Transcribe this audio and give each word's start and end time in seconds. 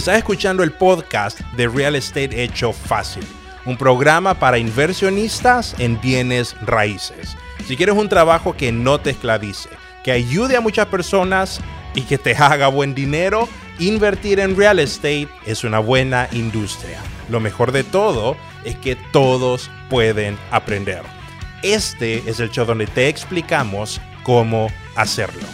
Estás 0.00 0.16
escuchando 0.16 0.62
el 0.62 0.72
podcast 0.72 1.40
de 1.58 1.68
Real 1.68 1.94
Estate 1.94 2.42
Hecho 2.42 2.72
Fácil, 2.72 3.22
un 3.66 3.76
programa 3.76 4.32
para 4.32 4.56
inversionistas 4.56 5.78
en 5.78 6.00
bienes 6.00 6.56
raíces. 6.62 7.36
Si 7.66 7.76
quieres 7.76 7.94
un 7.96 8.08
trabajo 8.08 8.56
que 8.56 8.72
no 8.72 8.98
te 8.98 9.10
esclavice, 9.10 9.68
que 10.02 10.12
ayude 10.12 10.56
a 10.56 10.62
muchas 10.62 10.86
personas 10.86 11.60
y 11.94 12.00
que 12.00 12.16
te 12.16 12.34
haga 12.34 12.68
buen 12.68 12.94
dinero, 12.94 13.46
invertir 13.78 14.40
en 14.40 14.56
real 14.56 14.78
estate 14.78 15.28
es 15.44 15.64
una 15.64 15.80
buena 15.80 16.28
industria. 16.32 16.98
Lo 17.28 17.38
mejor 17.38 17.70
de 17.70 17.84
todo 17.84 18.38
es 18.64 18.76
que 18.76 18.96
todos 19.12 19.70
pueden 19.90 20.38
aprender. 20.50 21.02
Este 21.62 22.22
es 22.26 22.40
el 22.40 22.50
show 22.50 22.64
donde 22.64 22.86
te 22.86 23.08
explicamos 23.08 24.00
cómo 24.22 24.68
hacerlo. 24.96 25.46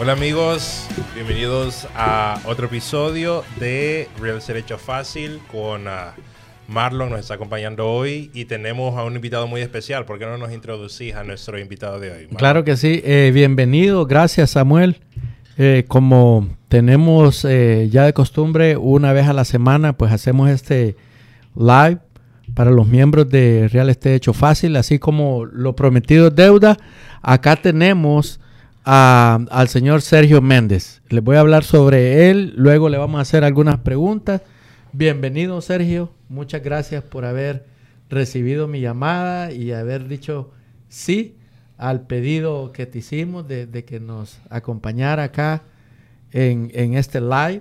Hola 0.00 0.12
amigos, 0.12 0.86
bienvenidos 1.12 1.88
a 1.96 2.40
otro 2.44 2.66
episodio 2.66 3.42
de 3.58 4.08
Real 4.20 4.38
Estate 4.38 4.60
Hecho 4.60 4.78
Fácil 4.78 5.40
con 5.50 5.88
uh, 5.88 6.12
Marlon, 6.68 7.10
nos 7.10 7.18
está 7.18 7.34
acompañando 7.34 7.90
hoy 7.90 8.30
y 8.32 8.44
tenemos 8.44 8.96
a 8.96 9.02
un 9.02 9.16
invitado 9.16 9.48
muy 9.48 9.60
especial. 9.60 10.04
¿Por 10.04 10.20
qué 10.20 10.26
no 10.26 10.38
nos 10.38 10.52
introducís 10.52 11.16
a 11.16 11.24
nuestro 11.24 11.58
invitado 11.58 11.98
de 11.98 12.12
hoy? 12.12 12.26
Claro 12.28 12.62
que 12.62 12.76
sí, 12.76 13.02
eh, 13.04 13.32
bienvenido, 13.34 14.06
gracias 14.06 14.50
Samuel. 14.50 15.00
Eh, 15.56 15.84
como 15.88 16.48
tenemos 16.68 17.44
eh, 17.44 17.88
ya 17.90 18.04
de 18.04 18.12
costumbre, 18.12 18.76
una 18.76 19.12
vez 19.12 19.26
a 19.26 19.32
la 19.32 19.44
semana, 19.44 19.94
pues 19.94 20.12
hacemos 20.12 20.48
este 20.48 20.94
live 21.56 21.98
para 22.54 22.70
los 22.70 22.86
miembros 22.86 23.28
de 23.28 23.66
Real 23.66 23.90
Estate 23.90 24.14
Hecho 24.14 24.32
Fácil, 24.32 24.76
así 24.76 25.00
como 25.00 25.44
lo 25.44 25.74
prometido 25.74 26.30
deuda. 26.30 26.76
Acá 27.20 27.56
tenemos 27.56 28.38
al 28.90 29.68
señor 29.68 30.00
Sergio 30.00 30.40
Méndez. 30.40 31.02
Les 31.10 31.22
voy 31.22 31.36
a 31.36 31.40
hablar 31.40 31.62
sobre 31.62 32.30
él, 32.30 32.54
luego 32.56 32.88
le 32.88 32.96
vamos 32.96 33.18
a 33.18 33.22
hacer 33.22 33.44
algunas 33.44 33.80
preguntas. 33.80 34.40
Bienvenido 34.92 35.60
Sergio, 35.60 36.10
muchas 36.30 36.62
gracias 36.62 37.04
por 37.04 37.26
haber 37.26 37.66
recibido 38.08 38.66
mi 38.66 38.80
llamada 38.80 39.52
y 39.52 39.72
haber 39.72 40.08
dicho 40.08 40.52
sí 40.88 41.36
al 41.76 42.06
pedido 42.06 42.72
que 42.72 42.86
te 42.86 43.00
hicimos 43.00 43.46
de, 43.46 43.84
que 43.86 44.00
nos 44.00 44.40
acompañara 44.48 45.24
acá 45.24 45.64
en, 46.32 46.70
en 46.72 46.94
este 46.94 47.20
live. 47.20 47.60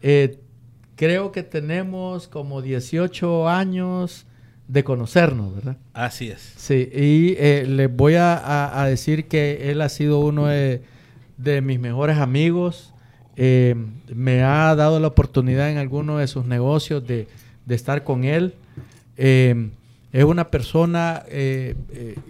Eh, 0.00 0.38
creo 0.94 1.32
que 1.32 1.42
tenemos 1.42 2.28
como 2.28 2.62
18 2.62 3.48
años 3.48 4.26
de 4.72 4.84
conocernos, 4.84 5.54
¿verdad? 5.54 5.76
Así 5.92 6.30
es. 6.30 6.40
Sí, 6.56 6.88
y 6.94 7.34
eh, 7.38 7.66
les 7.68 7.94
voy 7.94 8.14
a, 8.14 8.34
a- 8.36 8.82
a 8.82 8.86
decir 8.86 9.26
que 9.28 9.70
él 9.70 9.80
ha 9.82 9.88
sido 9.90 10.20
uno 10.20 10.46
de, 10.46 10.82
de 11.36 11.60
mis 11.60 11.78
mejores 11.78 12.16
amigos. 12.16 12.94
Eh, 13.36 13.74
me 14.14 14.42
ha 14.42 14.74
dado 14.74 14.98
la 14.98 15.08
oportunidad 15.08 15.70
en 15.70 15.76
alguno 15.78 16.18
de 16.18 16.26
sus 16.26 16.46
negocios 16.46 17.06
de, 17.06 17.28
de 17.66 17.74
estar 17.74 18.02
con 18.04 18.24
él. 18.24 18.54
Eh, 19.18 19.70
es 20.12 20.24
una 20.24 20.48
persona 20.50 21.22
eh, 21.28 21.74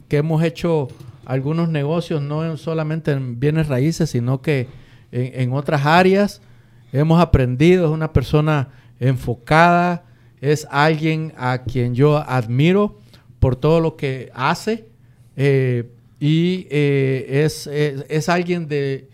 que 0.08 0.16
hemos 0.16 0.42
hecho 0.42 0.88
algunos 1.24 1.68
negocios, 1.68 2.22
no 2.22 2.44
en- 2.44 2.56
solamente 2.58 3.12
en 3.12 3.38
bienes 3.38 3.68
raíces, 3.68 4.10
sino 4.10 4.42
que 4.42 4.66
en, 5.12 5.40
en 5.42 5.52
otras 5.52 5.86
áreas. 5.86 6.40
Hemos 6.92 7.20
aprendido, 7.22 7.86
es 7.86 7.90
una 7.92 8.12
persona 8.12 8.68
enfocada, 9.00 10.02
es 10.42 10.66
alguien 10.70 11.32
a 11.38 11.62
quien 11.62 11.94
yo 11.94 12.18
admiro 12.18 12.98
por 13.40 13.56
todo 13.56 13.80
lo 13.80 13.96
que 13.96 14.30
hace 14.34 14.84
eh, 15.36 15.84
y 16.20 16.66
eh, 16.70 17.42
es, 17.46 17.66
es- 17.66 18.28
alguien 18.28 18.68
de, 18.68 19.08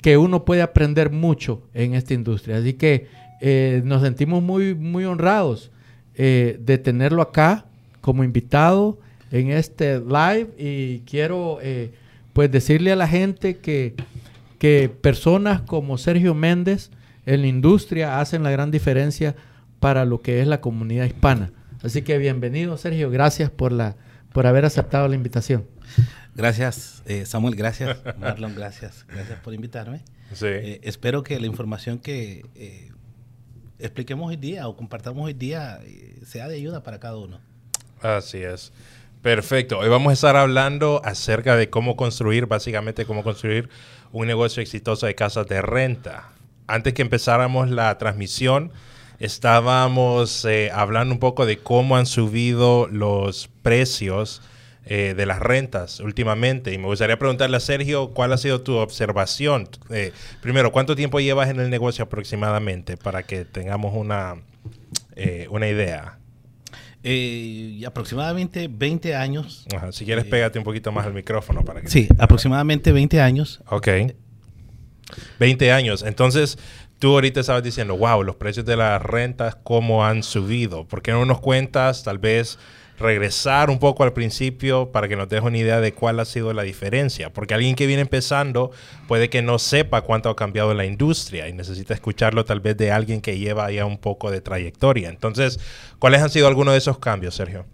que 0.00 0.16
uno 0.16 0.44
puede 0.46 0.62
aprender 0.62 1.10
mucho 1.10 1.62
en 1.74 1.94
esta 1.94 2.14
industria. 2.14 2.56
Así 2.56 2.72
que 2.72 3.08
eh, 3.42 3.82
nos 3.84 4.00
sentimos 4.02 4.42
muy, 4.42 4.74
muy 4.74 5.04
honrados 5.04 5.70
de 6.16 6.80
tenerlo 6.82 7.20
acá 7.20 7.66
como 8.00 8.24
invitado 8.24 8.98
en 9.30 9.50
este 9.50 9.98
live 10.00 10.48
y 10.56 11.00
quiero 11.00 11.58
pues 12.32 12.50
decirle 12.50 12.90
a 12.92 12.96
la 12.96 13.06
gente 13.06 13.58
que, 13.58 13.92
que 14.58 14.88
personas 14.88 15.60
como 15.60 15.98
Sergio 15.98 16.32
Méndez 16.34 16.90
en 17.26 17.42
la 17.42 17.48
industria 17.48 18.18
hacen 18.18 18.42
la 18.42 18.50
gran 18.50 18.70
diferencia 18.70 19.36
para 19.86 20.04
lo 20.04 20.20
que 20.20 20.40
es 20.40 20.48
la 20.48 20.60
comunidad 20.60 21.04
hispana. 21.04 21.52
Así 21.80 22.02
que 22.02 22.18
bienvenido 22.18 22.76
Sergio, 22.76 23.08
gracias 23.08 23.50
por, 23.50 23.70
la, 23.70 23.94
por 24.32 24.48
haber 24.48 24.64
aceptado 24.64 25.06
la 25.06 25.14
invitación. 25.14 25.64
Gracias, 26.34 27.04
eh, 27.06 27.24
Samuel. 27.24 27.54
Gracias, 27.54 27.96
Marlon. 28.18 28.56
Gracias. 28.56 29.06
Gracias 29.06 29.38
por 29.38 29.54
invitarme. 29.54 30.02
Sí. 30.32 30.46
Eh, 30.48 30.80
espero 30.82 31.22
que 31.22 31.38
la 31.38 31.46
información 31.46 32.00
que 32.00 32.44
eh, 32.56 32.90
expliquemos 33.78 34.28
hoy 34.28 34.34
día 34.34 34.66
o 34.66 34.76
compartamos 34.76 35.24
hoy 35.24 35.34
día 35.34 35.78
eh, 35.84 36.18
sea 36.26 36.48
de 36.48 36.56
ayuda 36.56 36.82
para 36.82 36.98
cada 36.98 37.18
uno. 37.18 37.38
Así 38.02 38.38
es. 38.38 38.72
Perfecto. 39.22 39.78
Hoy 39.78 39.88
vamos 39.88 40.10
a 40.10 40.14
estar 40.14 40.34
hablando 40.34 41.00
acerca 41.04 41.54
de 41.54 41.70
cómo 41.70 41.94
construir, 41.94 42.46
básicamente 42.46 43.06
cómo 43.06 43.22
construir 43.22 43.68
un 44.10 44.26
negocio 44.26 44.64
exitoso 44.64 45.06
de 45.06 45.14
casas 45.14 45.46
de 45.46 45.62
renta. 45.62 46.32
Antes 46.66 46.92
que 46.92 47.02
empezáramos 47.02 47.70
la 47.70 47.96
transmisión, 47.98 48.72
estábamos 49.18 50.44
eh, 50.44 50.70
hablando 50.72 51.14
un 51.14 51.20
poco 51.20 51.46
de 51.46 51.58
cómo 51.58 51.96
han 51.96 52.06
subido 52.06 52.88
los 52.88 53.48
precios 53.62 54.42
eh, 54.84 55.14
de 55.16 55.26
las 55.26 55.40
rentas 55.40 56.00
últimamente. 56.00 56.72
Y 56.72 56.78
me 56.78 56.86
gustaría 56.86 57.18
preguntarle 57.18 57.56
a 57.56 57.60
Sergio, 57.60 58.08
¿cuál 58.10 58.32
ha 58.32 58.38
sido 58.38 58.60
tu 58.60 58.74
observación? 58.76 59.68
Eh, 59.90 60.12
primero, 60.40 60.72
¿cuánto 60.72 60.96
tiempo 60.96 61.20
llevas 61.20 61.48
en 61.48 61.60
el 61.60 61.70
negocio 61.70 62.04
aproximadamente 62.04 62.96
para 62.96 63.22
que 63.24 63.44
tengamos 63.44 63.94
una, 63.94 64.36
una 65.50 65.68
idea? 65.68 66.18
Eh, 67.08 67.84
aproximadamente 67.86 68.66
20 68.68 69.14
años. 69.14 69.64
Ajá, 69.72 69.92
Si 69.92 70.04
quieres, 70.04 70.24
pégate 70.24 70.58
un 70.58 70.64
poquito 70.64 70.90
más 70.90 71.06
al 71.06 71.14
micrófono 71.14 71.64
para 71.64 71.80
que... 71.80 71.86
Sí, 71.86 72.08
aproximadamente 72.18 72.90
20 72.90 73.20
años. 73.20 73.60
Ok. 73.68 73.88
20 75.38 75.70
años. 75.70 76.02
Entonces, 76.02 76.58
tú 76.98 77.14
ahorita 77.14 77.40
estabas 77.40 77.62
diciendo, 77.62 77.96
wow, 77.96 78.22
los 78.22 78.36
precios 78.36 78.64
de 78.66 78.76
las 78.76 79.02
rentas, 79.02 79.56
¿cómo 79.56 80.04
han 80.04 80.22
subido? 80.22 80.86
¿Por 80.86 81.02
qué 81.02 81.12
no 81.12 81.24
nos 81.24 81.40
cuentas, 81.40 82.02
tal 82.02 82.18
vez, 82.18 82.58
regresar 82.98 83.68
un 83.68 83.78
poco 83.78 84.04
al 84.04 84.14
principio 84.14 84.90
para 84.90 85.06
que 85.06 85.16
nos 85.16 85.28
dejes 85.28 85.44
una 85.44 85.58
idea 85.58 85.80
de 85.80 85.92
cuál 85.92 86.18
ha 86.20 86.24
sido 86.24 86.52
la 86.52 86.62
diferencia? 86.62 87.32
Porque 87.32 87.54
alguien 87.54 87.74
que 87.74 87.86
viene 87.86 88.02
empezando 88.02 88.70
puede 89.08 89.28
que 89.28 89.42
no 89.42 89.58
sepa 89.58 90.00
cuánto 90.02 90.30
ha 90.30 90.36
cambiado 90.36 90.72
la 90.72 90.86
industria 90.86 91.48
y 91.48 91.52
necesita 91.52 91.92
escucharlo 91.92 92.44
tal 92.44 92.60
vez 92.60 92.76
de 92.76 92.90
alguien 92.90 93.20
que 93.20 93.38
lleva 93.38 93.70
ya 93.70 93.84
un 93.84 93.98
poco 93.98 94.30
de 94.30 94.40
trayectoria. 94.40 95.10
Entonces, 95.10 95.60
¿cuáles 95.98 96.22
han 96.22 96.30
sido 96.30 96.48
algunos 96.48 96.72
de 96.72 96.78
esos 96.78 96.98
cambios, 96.98 97.34
Sergio? 97.34 97.66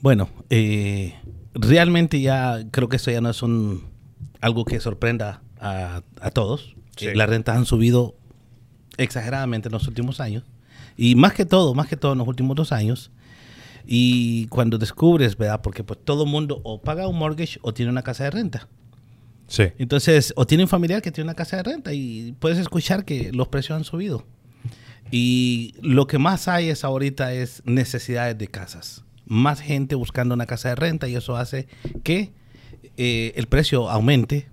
Bueno, 0.00 0.28
eh, 0.50 1.14
realmente 1.54 2.20
ya 2.20 2.60
creo 2.70 2.88
que 2.88 2.96
esto 2.96 3.10
ya 3.10 3.20
no 3.20 3.30
es 3.30 3.42
un 3.42 3.84
algo 4.40 4.64
que 4.64 4.78
sorprenda 4.78 5.42
a 5.58 6.30
todos. 6.32 6.75
Sí. 6.96 7.14
Las 7.14 7.28
rentas 7.28 7.56
han 7.56 7.66
subido 7.66 8.16
exageradamente 8.96 9.68
en 9.68 9.72
los 9.72 9.86
últimos 9.86 10.20
años. 10.20 10.44
Y 10.96 11.14
más 11.14 11.34
que 11.34 11.44
todo, 11.44 11.74
más 11.74 11.88
que 11.88 11.96
todo 11.96 12.12
en 12.12 12.18
los 12.18 12.28
últimos 12.28 12.56
dos 12.56 12.72
años. 12.72 13.10
Y 13.86 14.46
cuando 14.48 14.78
descubres, 14.78 15.36
¿verdad? 15.36 15.60
Porque 15.62 15.84
pues 15.84 16.00
todo 16.02 16.24
el 16.24 16.30
mundo 16.30 16.60
o 16.64 16.80
paga 16.80 17.06
un 17.06 17.18
mortgage 17.18 17.58
o 17.62 17.72
tiene 17.72 17.90
una 17.92 18.02
casa 18.02 18.24
de 18.24 18.30
renta. 18.30 18.68
Sí. 19.46 19.64
Entonces, 19.78 20.32
o 20.36 20.46
tiene 20.46 20.64
un 20.64 20.68
familiar 20.68 21.02
que 21.02 21.12
tiene 21.12 21.26
una 21.26 21.34
casa 21.34 21.58
de 21.58 21.62
renta 21.62 21.92
y 21.92 22.34
puedes 22.40 22.58
escuchar 22.58 23.04
que 23.04 23.30
los 23.32 23.48
precios 23.48 23.76
han 23.76 23.84
subido. 23.84 24.24
Y 25.12 25.74
lo 25.82 26.08
que 26.08 26.18
más 26.18 26.48
hay 26.48 26.68
es 26.68 26.82
ahorita 26.82 27.32
es 27.32 27.62
necesidades 27.64 28.36
de 28.38 28.48
casas. 28.48 29.04
Más 29.24 29.60
gente 29.60 29.94
buscando 29.94 30.34
una 30.34 30.46
casa 30.46 30.70
de 30.70 30.74
renta 30.74 31.06
y 31.06 31.14
eso 31.14 31.36
hace 31.36 31.68
que 32.02 32.32
eh, 32.96 33.32
el 33.36 33.46
precio 33.46 33.88
aumente. 33.88 34.48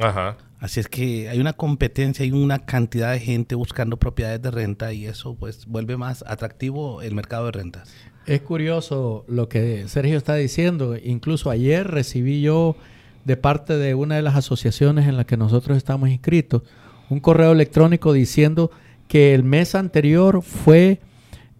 Ajá. 0.00 0.36
Así 0.60 0.80
es 0.80 0.88
que 0.88 1.28
hay 1.28 1.40
una 1.40 1.52
competencia, 1.52 2.24
hay 2.24 2.32
una 2.32 2.58
cantidad 2.58 3.12
de 3.12 3.20
gente 3.20 3.54
buscando 3.54 3.96
propiedades 3.96 4.42
de 4.42 4.50
renta 4.50 4.92
y 4.92 5.06
eso 5.06 5.34
pues 5.36 5.66
vuelve 5.66 5.96
más 5.96 6.24
atractivo 6.26 7.00
el 7.02 7.14
mercado 7.14 7.46
de 7.46 7.52
rentas. 7.52 7.92
Es 8.26 8.40
curioso 8.40 9.24
lo 9.28 9.48
que 9.48 9.86
Sergio 9.88 10.18
está 10.18 10.34
diciendo. 10.34 10.96
Incluso 10.96 11.50
ayer 11.50 11.86
recibí 11.86 12.42
yo 12.42 12.76
de 13.24 13.36
parte 13.36 13.76
de 13.76 13.94
una 13.94 14.16
de 14.16 14.22
las 14.22 14.36
asociaciones 14.36 15.06
en 15.06 15.16
las 15.16 15.26
que 15.26 15.36
nosotros 15.36 15.76
estamos 15.76 16.08
inscritos 16.08 16.62
un 17.10 17.20
correo 17.20 17.52
electrónico 17.52 18.12
diciendo 18.12 18.70
que 19.06 19.34
el 19.34 19.44
mes 19.44 19.74
anterior 19.74 20.42
fue 20.42 21.00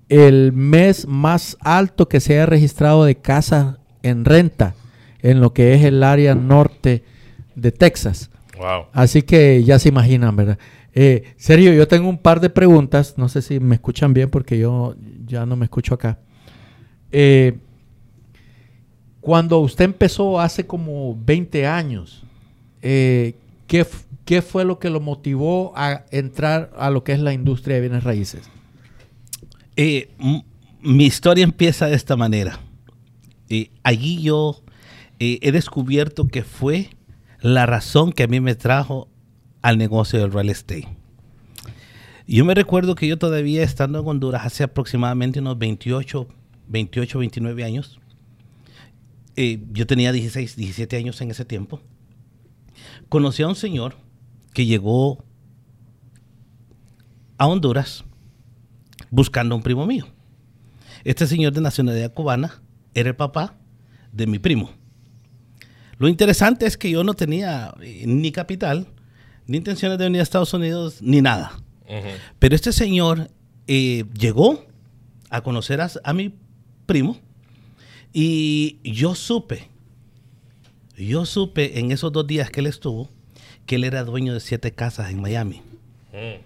el 0.08 0.52
mes 0.52 1.06
más 1.06 1.56
alto 1.60 2.08
que 2.08 2.20
se 2.20 2.34
haya 2.34 2.46
registrado 2.46 3.04
de 3.04 3.16
casas 3.16 3.76
en 4.02 4.24
renta 4.24 4.74
en 5.20 5.40
lo 5.40 5.52
que 5.52 5.74
es 5.74 5.84
el 5.84 6.02
área 6.02 6.34
norte 6.34 7.04
de 7.54 7.72
Texas. 7.72 8.30
Wow. 8.58 8.86
Así 8.92 9.22
que 9.22 9.62
ya 9.64 9.78
se 9.78 9.88
imaginan, 9.88 10.36
¿verdad? 10.36 10.58
Eh, 10.92 11.34
Sergio, 11.36 11.72
yo 11.72 11.86
tengo 11.86 12.08
un 12.08 12.18
par 12.18 12.40
de 12.40 12.50
preguntas. 12.50 13.14
No 13.16 13.28
sé 13.28 13.42
si 13.42 13.60
me 13.60 13.76
escuchan 13.76 14.12
bien 14.12 14.30
porque 14.30 14.58
yo 14.58 14.96
ya 15.26 15.46
no 15.46 15.56
me 15.56 15.64
escucho 15.64 15.94
acá. 15.94 16.18
Eh, 17.12 17.58
cuando 19.20 19.60
usted 19.60 19.84
empezó 19.84 20.40
hace 20.40 20.66
como 20.66 21.16
20 21.24 21.66
años 21.66 22.24
eh, 22.82 23.34
¿qué, 23.66 23.86
¿qué 24.24 24.42
fue 24.42 24.64
lo 24.64 24.78
que 24.78 24.90
lo 24.90 25.00
motivó 25.00 25.72
a 25.76 26.04
entrar 26.10 26.72
a 26.76 26.90
lo 26.90 27.04
que 27.04 27.12
es 27.12 27.20
la 27.20 27.32
industria 27.32 27.76
de 27.76 27.82
bienes 27.82 28.04
raíces? 28.04 28.48
Eh, 29.76 30.08
mi 30.80 31.04
historia 31.04 31.44
empieza 31.44 31.86
de 31.86 31.94
esta 31.96 32.16
manera. 32.16 32.60
Eh, 33.48 33.70
allí 33.82 34.20
yo 34.22 34.62
eh, 35.18 35.38
he 35.42 35.52
descubierto 35.52 36.28
que 36.28 36.42
fue 36.42 36.90
la 37.40 37.66
razón 37.66 38.12
que 38.12 38.24
a 38.24 38.26
mí 38.26 38.40
me 38.40 38.54
trajo 38.54 39.08
al 39.62 39.78
negocio 39.78 40.20
del 40.20 40.32
real 40.32 40.50
estate. 40.50 40.88
Yo 42.26 42.44
me 42.44 42.54
recuerdo 42.54 42.94
que 42.94 43.08
yo 43.08 43.18
todavía 43.18 43.62
estando 43.62 44.00
en 44.00 44.06
Honduras 44.06 44.44
hace 44.44 44.64
aproximadamente 44.64 45.40
unos 45.40 45.58
28, 45.58 46.28
28, 46.68 47.18
29 47.18 47.64
años. 47.64 48.00
eh, 49.36 49.62
yo 49.72 49.86
tenía 49.86 50.12
16, 50.12 50.56
17 50.56 50.96
años 50.96 51.20
en 51.20 51.30
ese 51.30 51.44
tiempo. 51.44 51.80
Conocí 53.08 53.42
a 53.42 53.48
un 53.48 53.54
señor 53.54 53.96
que 54.52 54.66
llegó 54.66 55.24
a 57.38 57.46
Honduras 57.46 58.04
buscando 59.10 59.54
a 59.54 59.56
un 59.56 59.62
primo 59.62 59.86
mío. 59.86 60.06
Este 61.04 61.26
señor 61.26 61.52
de 61.52 61.60
nacionalidad 61.60 62.12
cubana 62.12 62.60
era 62.94 63.10
el 63.10 63.16
papá 63.16 63.56
de 64.12 64.26
mi 64.26 64.38
primo. 64.38 64.70
Lo 65.98 66.08
interesante 66.08 66.66
es 66.66 66.76
que 66.76 66.90
yo 66.90 67.04
no 67.04 67.14
tenía 67.14 67.74
eh, 67.80 68.04
ni 68.06 68.32
capital, 68.32 68.86
ni 69.46 69.56
intenciones 69.56 69.98
de 69.98 70.04
venir 70.04 70.20
a 70.20 70.22
Estados 70.22 70.54
Unidos, 70.54 71.02
ni 71.02 71.20
nada. 71.20 71.60
Pero 72.38 72.54
este 72.54 72.72
señor 72.72 73.30
eh, 73.66 74.04
llegó 74.12 74.66
a 75.30 75.40
conocer 75.40 75.80
a, 75.80 75.90
a 76.04 76.12
mi 76.12 76.34
primo 76.84 77.18
y 78.12 78.78
yo 78.82 79.14
supe, 79.14 79.68
yo 80.96 81.24
supe 81.24 81.78
en 81.78 81.92
esos 81.92 82.12
dos 82.12 82.26
días 82.26 82.50
que 82.50 82.60
él 82.60 82.66
estuvo, 82.66 83.08
que 83.64 83.76
él 83.76 83.84
era 83.84 84.04
dueño 84.04 84.34
de 84.34 84.40
siete 84.40 84.72
casas 84.72 85.10
en 85.10 85.20
Miami. 85.20 85.62
Mm. 86.12 86.42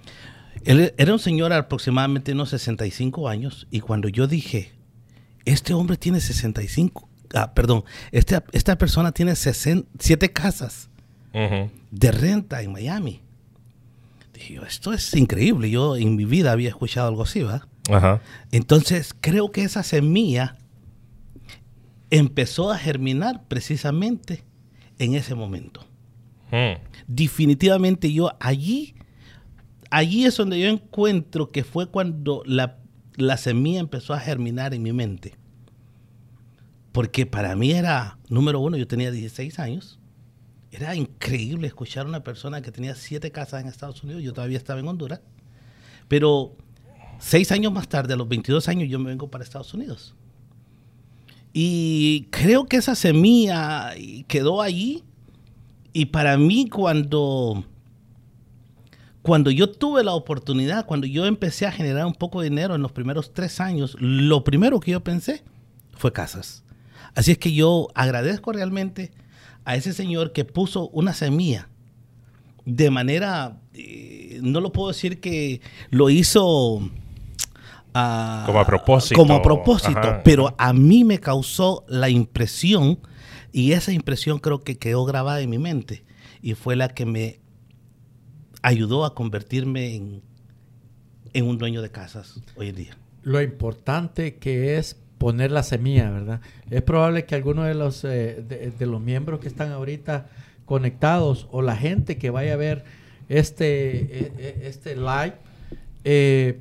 Él 0.65 0.95
era 0.97 1.13
un 1.13 1.19
señor 1.19 1.53
aproximadamente 1.53 2.33
unos 2.33 2.51
65 2.51 3.29
años 3.29 3.67
y 3.71 3.81
cuando 3.81 4.09
yo 4.09 4.27
dije, 4.27 4.73
este 5.45 5.75
hombre 5.75 5.97
tiene 5.97 6.21
65, 6.21 7.09
ah, 7.35 7.53
perdón, 7.55 7.85
este- 8.11 8.43
esta 8.53 8.77
persona 8.79 9.13
tiene 9.13 9.35
7 9.37 10.33
casas 10.33 10.89
de 11.91 12.13
renta 12.13 12.63
en 12.63 12.73
Miami. 12.73 13.21
Dije 14.35 14.55
yo, 14.55 14.63
esto 14.65 14.93
es 14.93 15.15
increíble, 15.15 15.71
yo 15.71 15.97
en 15.97 16.17
mi 16.17 16.25
vida 16.25 16.53
había 16.53 16.69
escuchado 16.69 17.09
algo 17.09 17.23
así. 17.23 17.43
Ajá. 17.91 18.21
Entonces 18.51 19.15
creo 19.21 19.51
que 19.51 19.63
esa 19.65 19.83
semilla 19.83 20.57
empezó 22.11 22.71
a 22.71 22.79
germinar 22.79 23.45
precisamente 23.49 24.45
en 24.99 25.15
ese 25.15 25.35
momento 25.35 25.87
Mm. 26.51 26.77
definitivamente 27.07 28.13
yo 28.13 28.31
allí, 28.39 28.95
allí 29.91 30.27
es 30.27 30.37
donde 30.37 30.61
yo 30.61 30.69
encuentro 30.69 31.49
que 31.49 31.65
fue 31.65 31.87
cuando 31.89 32.43
la, 32.45 32.77
la 33.17 33.39
semilla 33.39 33.81
empezó 33.81 34.13
a 34.13 34.21
germinar 34.21 34.75
en 34.75 34.83
mi 34.83 34.93
mente. 34.93 35.35
Porque 36.93 37.25
para 37.25 37.57
mí 37.57 37.73
era, 37.73 38.19
número 38.29 38.61
uno, 38.61 38.77
yo 38.77 38.87
tenía 38.87 39.11
16 39.11 39.59
años. 39.59 39.99
Era 40.71 40.95
increíble 40.95 41.67
escuchar 41.67 42.07
a 42.07 42.09
una 42.09 42.23
persona 42.23 42.63
que 42.63 42.71
tenía 42.71 42.95
siete 42.95 43.31
casas 43.31 43.63
en 43.63 43.69
Estados 43.69 44.03
Unidos. 44.05 44.23
Yo 44.23 44.33
todavía 44.33 44.59
estaba 44.59 44.81
en 44.81 44.89
Honduras. 44.89 45.21
Pero 46.09 46.55
seis 47.19 47.51
años 47.51 47.73
más 47.73 47.89
tarde, 47.89 48.13
a 48.15 48.17
los 48.17 48.29
22 48.29 48.69
años, 48.69 48.89
yo 48.89 48.99
me 48.99 49.11
vengo 49.11 49.31
para 49.31 49.43
Estados 49.43 49.73
Unidos. 49.73 50.15
Y 51.55 52.29
creo 52.31 52.67
que 52.67 52.77
esa 52.77 52.95
semilla 52.95 53.93
quedó 54.29 54.61
allí. 54.61 55.05
Y 55.95 56.07
para 56.07 56.39
mí 56.39 56.69
cuando, 56.69 57.65
cuando 59.23 59.51
yo 59.51 59.71
tuve 59.71 60.05
la 60.05 60.15
oportunidad, 60.15 60.87
cuando 60.87 61.07
yo 61.07 61.27
empecé 61.27 61.67
a 61.67 61.73
generar 61.73 62.07
un 62.07 62.15
poco 62.15 62.41
de 62.41 62.49
dinero 62.49 62.75
en 62.75 62.83
los 62.83 62.93
primeros 62.93 63.33
tres 63.33 63.61
años, 63.61 63.97
lo 63.99 64.45
primero 64.45 64.81
que 64.81 64.93
yo 64.93 65.05
pensé 65.05 65.45
fue 65.93 66.13
casas. 66.13 66.65
Así 67.15 67.33
es 67.33 67.39
que 67.39 67.53
yo 67.53 67.89
agradezco 67.95 68.53
realmente 68.53 69.13
a 69.65 69.77
ese 69.77 69.93
señor 69.93 70.33
que 70.33 70.45
puso 70.45 70.89
una 70.91 71.13
semilla 71.13 71.69
de 72.65 72.91
manera, 72.91 73.61
eh, 73.75 74.39
no 74.43 74.61
lo 74.61 74.73
puedo 74.73 74.89
decir 74.89 75.21
que 75.21 75.61
lo 75.91 76.11
hizo... 76.11 76.81
ah, 77.95 78.45
Como 78.47 78.61
a 78.61 78.67
propósito. 78.67 79.21
Como 79.21 79.35
a 79.35 79.43
propósito, 79.43 79.99
Ajá. 79.99 80.23
pero 80.23 80.55
a 80.59 80.73
mí 80.73 81.05
me 81.05 81.19
causó 81.19 81.85
la 81.89 82.09
impresión 82.09 82.99
y 83.53 83.73
esa 83.73 83.93
impresión 83.93 84.39
creo 84.39 84.63
que 84.63 84.79
quedó 84.79 85.05
grabada 85.05 85.41
en 85.41 85.51
mi 85.51 85.59
mente 85.59 86.05
y 86.41 86.55
fue 86.55 86.77
la 86.77 86.89
que 86.89 87.05
me 87.05 87.41
ayudó 88.63 89.05
a 89.05 89.15
convertirme 89.15 89.95
en, 89.97 90.23
en 91.33 91.47
un 91.47 91.59
dueño 91.59 91.83
de 91.83 91.91
casas 91.91 92.41
hoy 92.57 92.69
en 92.69 92.77
día. 92.77 92.97
Lo 93.23 93.43
importante 93.43 94.37
que 94.37 94.79
es 94.79 95.02
poner 95.23 95.53
la 95.53 95.63
semilla, 95.63 96.11
¿verdad? 96.11 96.41
Es 96.69 96.83
probable 96.83 97.27
que 97.27 97.37
algunos 97.37 97.67
de 97.69 97.75
los, 97.75 98.03
eh, 98.03 98.43
de, 98.77 98.87
los 98.87 99.01
miembros 99.01 99.39
que 99.39 99.47
están 99.47 99.71
ahorita 99.71 100.27
conectados 100.65 101.47
o 101.53 101.63
la 101.63 101.77
gente 101.77 102.19
que 102.19 102.31
vaya 102.31 102.55
a 102.55 102.57
ver 102.57 102.83
este, 103.29 104.01
eh, 104.01 104.33
eh, 104.37 104.63
este 104.65 104.97
live 104.97 105.35
eh, 106.03 106.59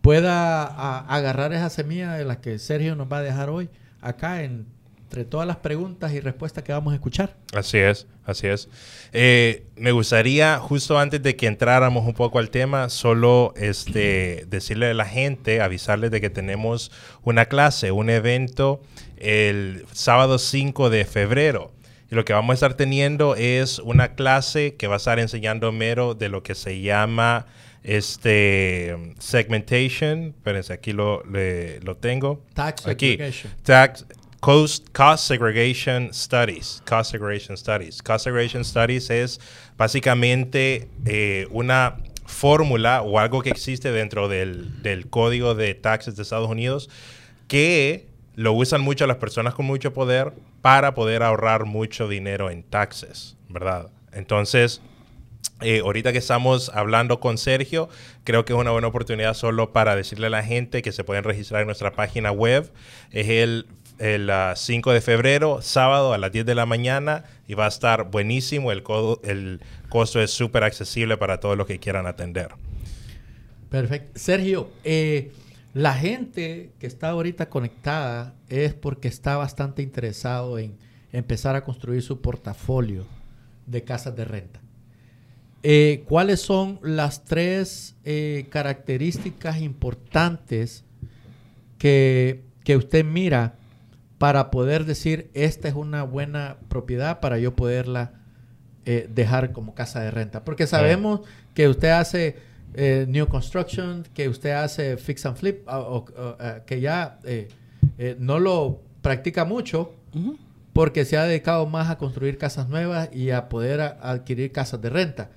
pueda 0.00 0.64
agarrar 1.00 1.52
esa 1.52 1.68
semilla 1.68 2.14
de 2.14 2.24
la 2.24 2.40
que 2.40 2.58
Sergio 2.58 2.96
nos 2.96 3.12
va 3.12 3.18
a 3.18 3.22
dejar 3.22 3.50
hoy 3.50 3.68
acá 4.00 4.42
en- 4.42 4.64
entre 5.12 5.26
todas 5.26 5.46
las 5.46 5.58
preguntas 5.58 6.10
y 6.14 6.20
respuestas 6.20 6.64
que 6.64 6.72
vamos 6.72 6.92
a 6.92 6.94
escuchar. 6.94 7.36
Así 7.52 7.76
es, 7.76 8.06
así 8.24 8.46
es. 8.46 8.70
Eh, 9.12 9.64
me 9.76 9.92
gustaría, 9.92 10.56
justo 10.58 10.98
antes 10.98 11.22
de 11.22 11.36
que 11.36 11.46
entráramos 11.46 12.06
un 12.06 12.14
poco 12.14 12.38
al 12.38 12.48
tema, 12.48 12.88
solo 12.88 13.52
este, 13.56 14.46
decirle 14.48 14.86
a 14.86 14.94
la 14.94 15.04
gente, 15.04 15.60
avisarles 15.60 16.10
de 16.12 16.22
que 16.22 16.30
tenemos 16.30 16.90
una 17.24 17.44
clase, 17.44 17.90
un 17.92 18.08
evento 18.08 18.80
el 19.18 19.84
sábado 19.92 20.38
5 20.38 20.88
de 20.88 21.04
febrero. 21.04 21.72
Y 22.10 22.14
lo 22.14 22.24
que 22.24 22.32
vamos 22.32 22.52
a 22.52 22.54
estar 22.54 22.72
teniendo 22.74 23.36
es 23.36 23.80
una 23.80 24.14
clase 24.14 24.76
que 24.76 24.86
va 24.86 24.94
a 24.94 24.96
estar 24.96 25.18
enseñando 25.18 25.72
mero 25.72 26.14
de 26.14 26.30
lo 26.30 26.42
que 26.42 26.54
se 26.54 26.80
llama 26.80 27.44
este 27.82 28.96
segmentation. 29.18 30.28
Espérense, 30.38 30.72
aquí 30.72 30.92
lo, 30.92 31.22
le- 31.24 31.80
lo 31.80 31.98
tengo. 31.98 32.42
Tax 32.54 32.86
aquí. 32.86 33.18
Tax 33.62 34.06
cost, 34.42 34.92
cost 34.92 35.24
segregation 35.26 36.12
studies. 36.12 36.82
Cost 36.84 37.12
segregation 37.12 37.56
studies. 37.56 38.02
Cost 38.02 38.24
segregation 38.24 38.64
studies 38.64 39.08
es 39.08 39.40
básicamente 39.78 40.88
eh, 41.06 41.46
una 41.50 41.98
fórmula 42.26 43.02
o 43.02 43.20
algo 43.20 43.42
que 43.42 43.50
existe 43.50 43.92
dentro 43.92 44.28
del, 44.28 44.82
del 44.82 45.08
código 45.08 45.54
de 45.54 45.74
taxes 45.74 46.16
de 46.16 46.22
Estados 46.22 46.50
Unidos 46.50 46.90
que 47.46 48.08
lo 48.34 48.52
usan 48.52 48.80
mucho 48.80 49.06
las 49.06 49.18
personas 49.18 49.54
con 49.54 49.66
mucho 49.66 49.92
poder 49.92 50.32
para 50.60 50.94
poder 50.94 51.22
ahorrar 51.22 51.64
mucho 51.64 52.08
dinero 52.08 52.50
en 52.50 52.64
taxes, 52.64 53.36
¿verdad? 53.48 53.90
Entonces, 54.12 54.80
eh, 55.60 55.80
ahorita 55.84 56.12
que 56.12 56.18
estamos 56.18 56.70
hablando 56.70 57.20
con 57.20 57.38
Sergio, 57.38 57.88
creo 58.24 58.44
que 58.44 58.52
es 58.52 58.58
una 58.58 58.72
buena 58.72 58.88
oportunidad 58.88 59.34
solo 59.34 59.72
para 59.72 59.94
decirle 59.94 60.26
a 60.26 60.30
la 60.30 60.42
gente 60.42 60.82
que 60.82 60.90
se 60.90 61.04
pueden 61.04 61.22
registrar 61.22 61.60
en 61.60 61.66
nuestra 61.66 61.92
página 61.92 62.32
web. 62.32 62.72
Es 63.10 63.28
el, 63.28 63.66
el 64.02 64.28
ah, 64.30 64.54
5 64.56 64.92
de 64.92 65.00
febrero, 65.00 65.62
sábado 65.62 66.12
a 66.12 66.18
las 66.18 66.32
10 66.32 66.44
de 66.44 66.54
la 66.56 66.66
mañana 66.66 67.24
y 67.46 67.54
va 67.54 67.66
a 67.66 67.68
estar 67.68 68.10
buenísimo. 68.10 68.72
El, 68.72 68.82
codo- 68.82 69.20
el 69.22 69.60
costo 69.88 70.20
es 70.20 70.32
súper 70.32 70.64
accesible 70.64 71.16
para 71.16 71.38
todos 71.38 71.56
los 71.56 71.68
que 71.68 71.78
quieran 71.78 72.06
atender. 72.08 72.48
Perfecto. 73.70 74.18
Sergio, 74.18 74.70
eh, 74.82 75.30
la 75.72 75.94
gente 75.94 76.72
que 76.80 76.86
está 76.88 77.10
ahorita 77.10 77.48
conectada 77.48 78.34
es 78.48 78.74
porque 78.74 79.06
está 79.08 79.36
bastante 79.36 79.82
interesado 79.82 80.58
en 80.58 80.76
empezar 81.12 81.54
a 81.54 81.62
construir 81.64 82.02
su 82.02 82.20
portafolio 82.20 83.06
de 83.66 83.84
casas 83.84 84.16
de 84.16 84.24
renta. 84.24 84.60
Eh, 85.62 86.02
¿Cuáles 86.08 86.40
son 86.40 86.80
las 86.82 87.24
tres 87.24 87.94
eh, 88.04 88.46
características 88.50 89.60
importantes 89.60 90.84
que, 91.78 92.42
que 92.64 92.76
usted 92.76 93.04
mira 93.04 93.54
para 94.22 94.52
poder 94.52 94.84
decir 94.84 95.32
esta 95.34 95.66
es 95.66 95.74
una 95.74 96.04
buena 96.04 96.56
propiedad 96.68 97.18
para 97.18 97.38
yo 97.40 97.56
poderla 97.56 98.12
eh, 98.86 99.08
dejar 99.12 99.50
como 99.50 99.74
casa 99.74 99.98
de 100.00 100.12
renta? 100.12 100.44
Porque 100.44 100.68
sabemos 100.68 101.22
que 101.54 101.66
usted 101.68 101.88
hace 101.90 102.36
eh, 102.74 103.04
new 103.08 103.26
construction, 103.26 104.04
que 104.14 104.28
usted 104.28 104.52
hace 104.52 104.96
fix 104.96 105.26
and 105.26 105.36
flip, 105.36 105.66
o, 105.66 105.72
o- 105.76 105.96
o, 106.22 106.36
eh, 106.40 106.62
que 106.66 106.80
ya 106.80 107.18
no 108.20 108.38
lo 108.38 108.80
practica 109.02 109.44
mucho 109.44 109.92
porque 110.72 111.04
se 111.04 111.16
ha 111.16 111.24
dedicado 111.24 111.66
más 111.66 111.90
a 111.90 111.98
construir 111.98 112.38
casas 112.38 112.68
nuevas 112.68 113.08
y 113.12 113.30
a 113.30 113.48
poder 113.48 113.80
a- 113.80 113.98
adquirir 114.02 114.52
casas 114.52 114.80
de 114.80 114.88
renta. 114.90 115.30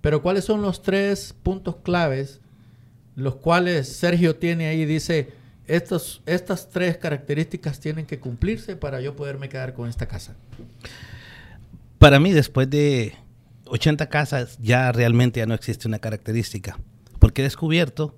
Pero 0.00 0.22
¿cuáles 0.22 0.44
son 0.44 0.62
los 0.62 0.80
tres 0.82 1.34
puntos 1.42 1.76
claves 1.82 2.40
los 3.14 3.36
cuales 3.36 3.88
Sergio 3.94 4.36
tiene 4.36 4.68
ahí? 4.68 4.86
Dice, 4.86 5.28
estos, 5.66 6.22
estas 6.26 6.70
tres 6.70 6.96
características 6.96 7.80
tienen 7.80 8.06
que 8.06 8.18
cumplirse 8.18 8.76
para 8.76 9.00
yo 9.00 9.16
poderme 9.16 9.48
quedar 9.48 9.74
con 9.74 9.88
esta 9.88 10.06
casa. 10.06 10.34
Para 11.98 12.20
mí, 12.20 12.32
después 12.32 12.68
de 12.70 13.14
80 13.66 14.08
casas, 14.08 14.58
ya 14.60 14.92
realmente 14.92 15.40
ya 15.40 15.46
no 15.46 15.54
existe 15.54 15.88
una 15.88 15.98
característica. 15.98 16.78
Porque 17.18 17.42
he 17.42 17.44
descubierto 17.44 18.16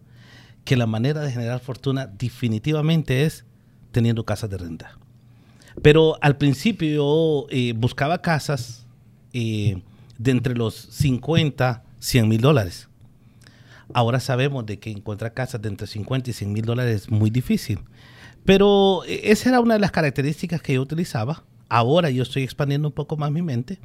que 0.64 0.76
la 0.76 0.86
manera 0.86 1.20
de 1.22 1.32
generar 1.32 1.60
fortuna 1.60 2.06
definitivamente 2.06 3.24
es 3.24 3.44
teniendo 3.92 4.24
casas 4.24 4.50
de 4.50 4.58
renta. 4.58 4.98
Pero 5.82 6.18
al 6.20 6.36
principio 6.36 6.88
yo 6.90 7.46
eh, 7.50 7.72
buscaba 7.74 8.20
casas 8.20 8.86
eh, 9.32 9.82
de 10.18 10.30
entre 10.30 10.54
los 10.54 10.74
50, 10.74 11.84
100 12.00 12.28
mil 12.28 12.40
dólares. 12.40 12.87
Ahora 13.94 14.20
sabemos 14.20 14.66
de 14.66 14.78
que 14.78 14.90
encontrar 14.90 15.32
casas 15.34 15.62
de 15.62 15.68
entre 15.68 15.86
50 15.86 16.30
y 16.30 16.32
100 16.32 16.52
mil 16.52 16.64
dólares 16.64 17.02
es 17.02 17.10
muy 17.10 17.30
difícil. 17.30 17.80
Pero 18.44 19.02
eh, 19.06 19.20
esa 19.24 19.48
era 19.48 19.60
una 19.60 19.74
de 19.74 19.80
las 19.80 19.90
características 19.90 20.62
que 20.62 20.74
yo 20.74 20.82
utilizaba. 20.82 21.44
Ahora 21.68 22.10
yo 22.10 22.22
estoy 22.22 22.42
expandiendo 22.42 22.88
un 22.88 22.94
poco 22.94 23.16
más 23.16 23.30
mi 23.30 23.42
mente. 23.42 23.78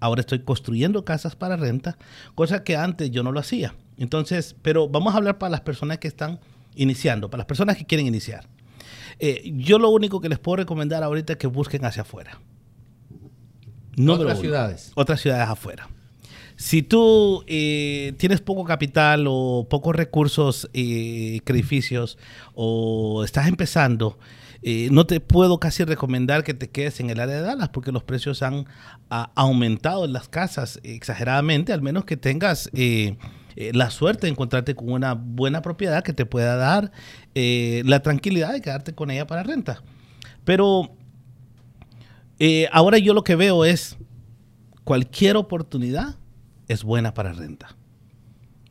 Ahora 0.00 0.20
estoy 0.20 0.40
construyendo 0.40 1.04
casas 1.04 1.36
para 1.36 1.56
renta, 1.56 1.98
cosa 2.34 2.64
que 2.64 2.76
antes 2.76 3.10
yo 3.10 3.22
no 3.22 3.32
lo 3.32 3.40
hacía. 3.40 3.74
Entonces, 3.98 4.56
pero 4.62 4.88
vamos 4.88 5.14
a 5.14 5.18
hablar 5.18 5.36
para 5.38 5.50
las 5.50 5.60
personas 5.60 5.98
que 5.98 6.08
están 6.08 6.40
iniciando, 6.74 7.30
para 7.30 7.40
las 7.40 7.46
personas 7.46 7.76
que 7.76 7.84
quieren 7.84 8.06
iniciar. 8.06 8.48
Eh, 9.18 9.52
yo 9.56 9.78
lo 9.78 9.90
único 9.90 10.22
que 10.22 10.30
les 10.30 10.38
puedo 10.38 10.56
recomendar 10.56 11.02
ahorita 11.02 11.34
es 11.34 11.38
que 11.38 11.46
busquen 11.46 11.84
hacia 11.84 12.02
afuera. 12.02 12.40
Otras 14.08 14.40
ciudades. 14.40 14.92
Otras 14.94 15.20
ciudades 15.20 15.48
afuera. 15.48 15.88
Si 16.60 16.82
tú 16.82 17.42
eh, 17.46 18.12
tienes 18.18 18.42
poco 18.42 18.64
capital 18.64 19.24
o 19.26 19.66
pocos 19.70 19.96
recursos, 19.96 20.68
eh, 20.74 21.40
credificios 21.44 22.18
o 22.52 23.24
estás 23.24 23.48
empezando, 23.48 24.18
eh, 24.60 24.90
no 24.92 25.06
te 25.06 25.20
puedo 25.20 25.58
casi 25.58 25.84
recomendar 25.84 26.44
que 26.44 26.52
te 26.52 26.68
quedes 26.68 27.00
en 27.00 27.08
el 27.08 27.18
área 27.18 27.36
de 27.36 27.40
Dallas 27.40 27.70
porque 27.70 27.92
los 27.92 28.04
precios 28.04 28.42
han 28.42 28.66
aumentado 29.08 30.04
en 30.04 30.12
las 30.12 30.28
casas 30.28 30.80
exageradamente, 30.82 31.72
al 31.72 31.80
menos 31.80 32.04
que 32.04 32.18
tengas 32.18 32.68
la 33.56 33.90
suerte 33.90 34.26
de 34.26 34.32
encontrarte 34.32 34.74
con 34.74 34.92
una 34.92 35.14
buena 35.14 35.62
propiedad 35.62 36.04
que 36.04 36.12
te 36.12 36.26
pueda 36.26 36.56
dar 36.56 36.92
la 37.34 38.02
tranquilidad 38.02 38.52
de 38.52 38.60
quedarte 38.60 38.94
con 38.94 39.10
ella 39.10 39.26
para 39.26 39.44
renta. 39.44 39.82
Pero 40.44 40.94
ahora 42.70 42.98
yo 42.98 43.14
lo 43.14 43.24
que 43.24 43.34
veo 43.34 43.64
es 43.64 43.96
cualquier 44.84 45.38
oportunidad 45.38 46.20
es 46.70 46.84
buena 46.84 47.14
para 47.14 47.32
renta. 47.32 47.76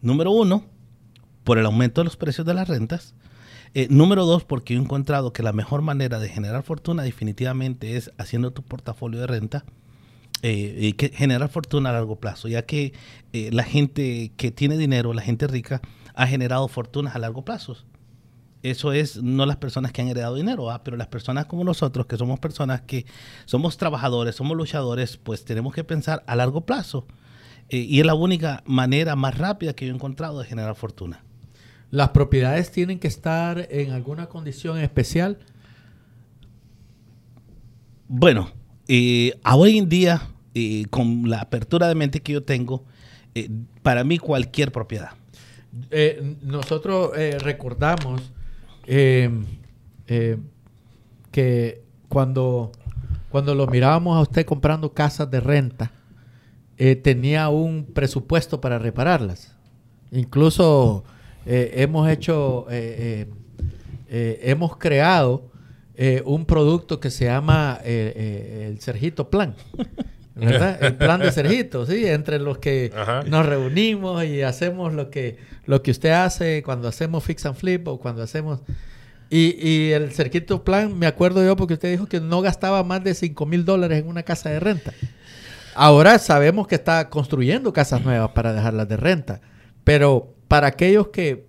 Número 0.01 0.31
uno, 0.31 0.63
por 1.43 1.57
el 1.57 1.65
aumento 1.65 1.99
de 1.99 2.05
los 2.05 2.15
precios 2.15 2.47
de 2.47 2.53
las 2.53 2.69
rentas. 2.69 3.13
Eh, 3.73 3.87
número 3.89 4.25
dos, 4.25 4.45
porque 4.45 4.73
he 4.73 4.77
encontrado 4.77 5.33
que 5.33 5.43
la 5.43 5.51
mejor 5.51 5.81
manera 5.81 6.17
de 6.17 6.29
generar 6.29 6.63
fortuna 6.63 7.03
definitivamente 7.03 7.97
es 7.97 8.11
haciendo 8.17 8.51
tu 8.51 8.63
portafolio 8.63 9.19
de 9.19 9.27
renta 9.27 9.65
eh, 10.43 10.77
y 10.79 10.93
que 10.93 11.09
generar 11.09 11.49
fortuna 11.49 11.89
a 11.89 11.93
largo 11.93 12.21
plazo, 12.21 12.47
ya 12.47 12.65
que 12.65 12.93
eh, 13.33 13.49
la 13.51 13.63
gente 13.63 14.31
que 14.37 14.51
tiene 14.51 14.77
dinero, 14.77 15.13
la 15.13 15.21
gente 15.21 15.45
rica, 15.47 15.81
ha 16.15 16.25
generado 16.25 16.69
fortunas 16.69 17.15
a 17.15 17.19
largo 17.19 17.43
plazo. 17.43 17.75
Eso 18.63 18.93
es 18.93 19.21
no 19.21 19.45
las 19.45 19.57
personas 19.57 19.91
que 19.91 20.01
han 20.01 20.07
heredado 20.07 20.35
dinero, 20.35 20.69
pero 20.85 20.95
las 20.95 21.07
personas 21.07 21.47
como 21.47 21.65
nosotros, 21.65 22.05
que 22.05 22.15
somos 22.15 22.39
personas 22.39 22.81
que 22.81 23.05
somos 23.43 23.75
trabajadores, 23.75 24.35
somos 24.35 24.55
luchadores, 24.55 25.17
pues 25.17 25.43
tenemos 25.43 25.73
que 25.73 25.83
pensar 25.83 26.23
a 26.27 26.37
largo 26.37 26.61
plazo 26.61 27.05
eh, 27.69 27.77
y 27.77 27.99
es 27.99 28.05
la 28.05 28.15
única 28.15 28.63
manera 28.65 29.15
más 29.15 29.37
rápida 29.37 29.73
que 29.73 29.85
yo 29.85 29.91
he 29.91 29.95
encontrado 29.95 30.39
de 30.39 30.45
generar 30.45 30.75
fortuna. 30.75 31.23
¿Las 31.91 32.09
propiedades 32.09 32.71
tienen 32.71 32.99
que 32.99 33.07
estar 33.07 33.67
en 33.71 33.91
alguna 33.91 34.27
condición 34.27 34.79
especial? 34.79 35.39
Bueno, 38.07 38.51
eh, 38.87 39.39
hoy 39.51 39.77
en 39.77 39.89
día, 39.89 40.21
eh, 40.53 40.85
con 40.89 41.29
la 41.29 41.41
apertura 41.41 41.87
de 41.87 41.95
mente 41.95 42.21
que 42.21 42.33
yo 42.33 42.43
tengo, 42.43 42.83
para 43.83 44.03
mí 44.03 44.17
cualquier 44.17 44.71
propiedad. 44.71 45.11
nosotros 46.41 47.11
recordamos 47.41 48.33
que 51.31 51.81
cuando, 52.09 52.71
cuando 53.29 53.55
lo 53.55 53.67
mirábamos 53.67 54.17
a 54.17 54.21
usted 54.21 54.45
comprando 54.45 54.93
casas 54.93 55.31
de 55.31 55.39
renta, 55.39 55.93
eh, 56.81 56.95
tenía 56.95 57.49
un 57.49 57.87
presupuesto 57.93 58.61
para 58.61 58.79
repararlas. 58.79 59.53
Incluso 60.13 61.03
eh, 61.45 61.73
hemos 61.75 62.09
hecho, 62.09 62.67
eh, 62.69 63.27
hemos 64.07 64.77
creado 64.77 65.51
un 66.23 66.45
producto 66.45 67.01
que 67.01 67.11
se 67.11 67.25
llama 67.25 67.79
el 67.83 68.79
Sergito 68.79 69.29
Plan. 69.29 69.55
¿verdad? 70.35 70.81
El 70.81 70.95
plan 70.95 71.19
de 71.19 71.33
Sergito, 71.33 71.85
sí, 71.85 72.07
entre 72.07 72.39
los 72.39 72.59
que 72.59 72.93
nos 73.27 73.45
reunimos 73.45 74.23
y 74.23 74.41
hacemos 74.41 74.93
lo 74.93 75.09
que, 75.09 75.35
lo 75.65 75.83
que 75.83 75.91
usted 75.91 76.11
hace 76.11 76.63
cuando 76.63 76.87
hacemos 76.87 77.25
fix 77.25 77.45
and 77.45 77.57
flip 77.57 77.85
o 77.89 77.99
cuando 77.99 78.23
hacemos... 78.23 78.61
Y, 79.29 79.57
y 79.61 79.91
el 79.91 80.13
Sergito 80.13 80.63
Plan, 80.63 80.97
me 80.97 81.05
acuerdo 81.07 81.45
yo 81.45 81.57
porque 81.57 81.73
usted 81.73 81.91
dijo 81.91 82.07
que 82.07 82.21
no 82.21 82.41
gastaba 82.41 82.83
más 82.85 83.03
de 83.03 83.13
5 83.13 83.45
mil 83.45 83.65
dólares 83.65 83.99
en 83.99 84.07
una 84.07 84.23
casa 84.23 84.49
de 84.49 84.61
renta. 84.61 84.93
Ahora 85.81 86.19
sabemos 86.19 86.67
que 86.67 86.75
está 86.75 87.09
construyendo 87.09 87.71
casas 87.71 88.03
nuevas 88.03 88.31
para 88.31 88.51
dejarlas 88.51 88.89
de 88.89 88.97
renta, 88.97 89.39
pero 89.85 90.35
para 90.49 90.67
aquellos 90.67 91.07
que 91.07 91.47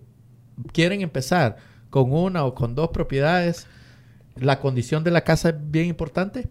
quieren 0.73 1.01
empezar 1.01 1.57
con 1.91 2.13
una 2.13 2.45
o 2.45 2.55
con 2.55 2.77
dos 2.77 2.91
propiedades, 2.91 3.67
¿la 4.37 4.61
condición 4.61 5.03
de 5.03 5.11
la 5.11 5.23
casa 5.23 5.49
es 5.49 5.57
bien 5.59 5.87
importante? 5.87 6.47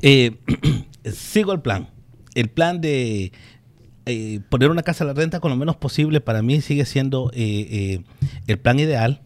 Eh, 0.00 0.38
sigo 1.12 1.52
el 1.52 1.60
plan. 1.60 1.90
El 2.36 2.50
plan 2.50 2.80
de 2.80 3.32
eh, 4.06 4.40
poner 4.48 4.70
una 4.70 4.84
casa 4.84 5.02
a 5.02 5.08
la 5.08 5.12
renta 5.12 5.40
con 5.40 5.50
lo 5.50 5.56
menos 5.56 5.74
posible 5.74 6.20
para 6.20 6.40
mí 6.40 6.60
sigue 6.60 6.84
siendo 6.84 7.32
eh, 7.34 8.04
el 8.46 8.58
plan 8.60 8.78
ideal. 8.78 9.22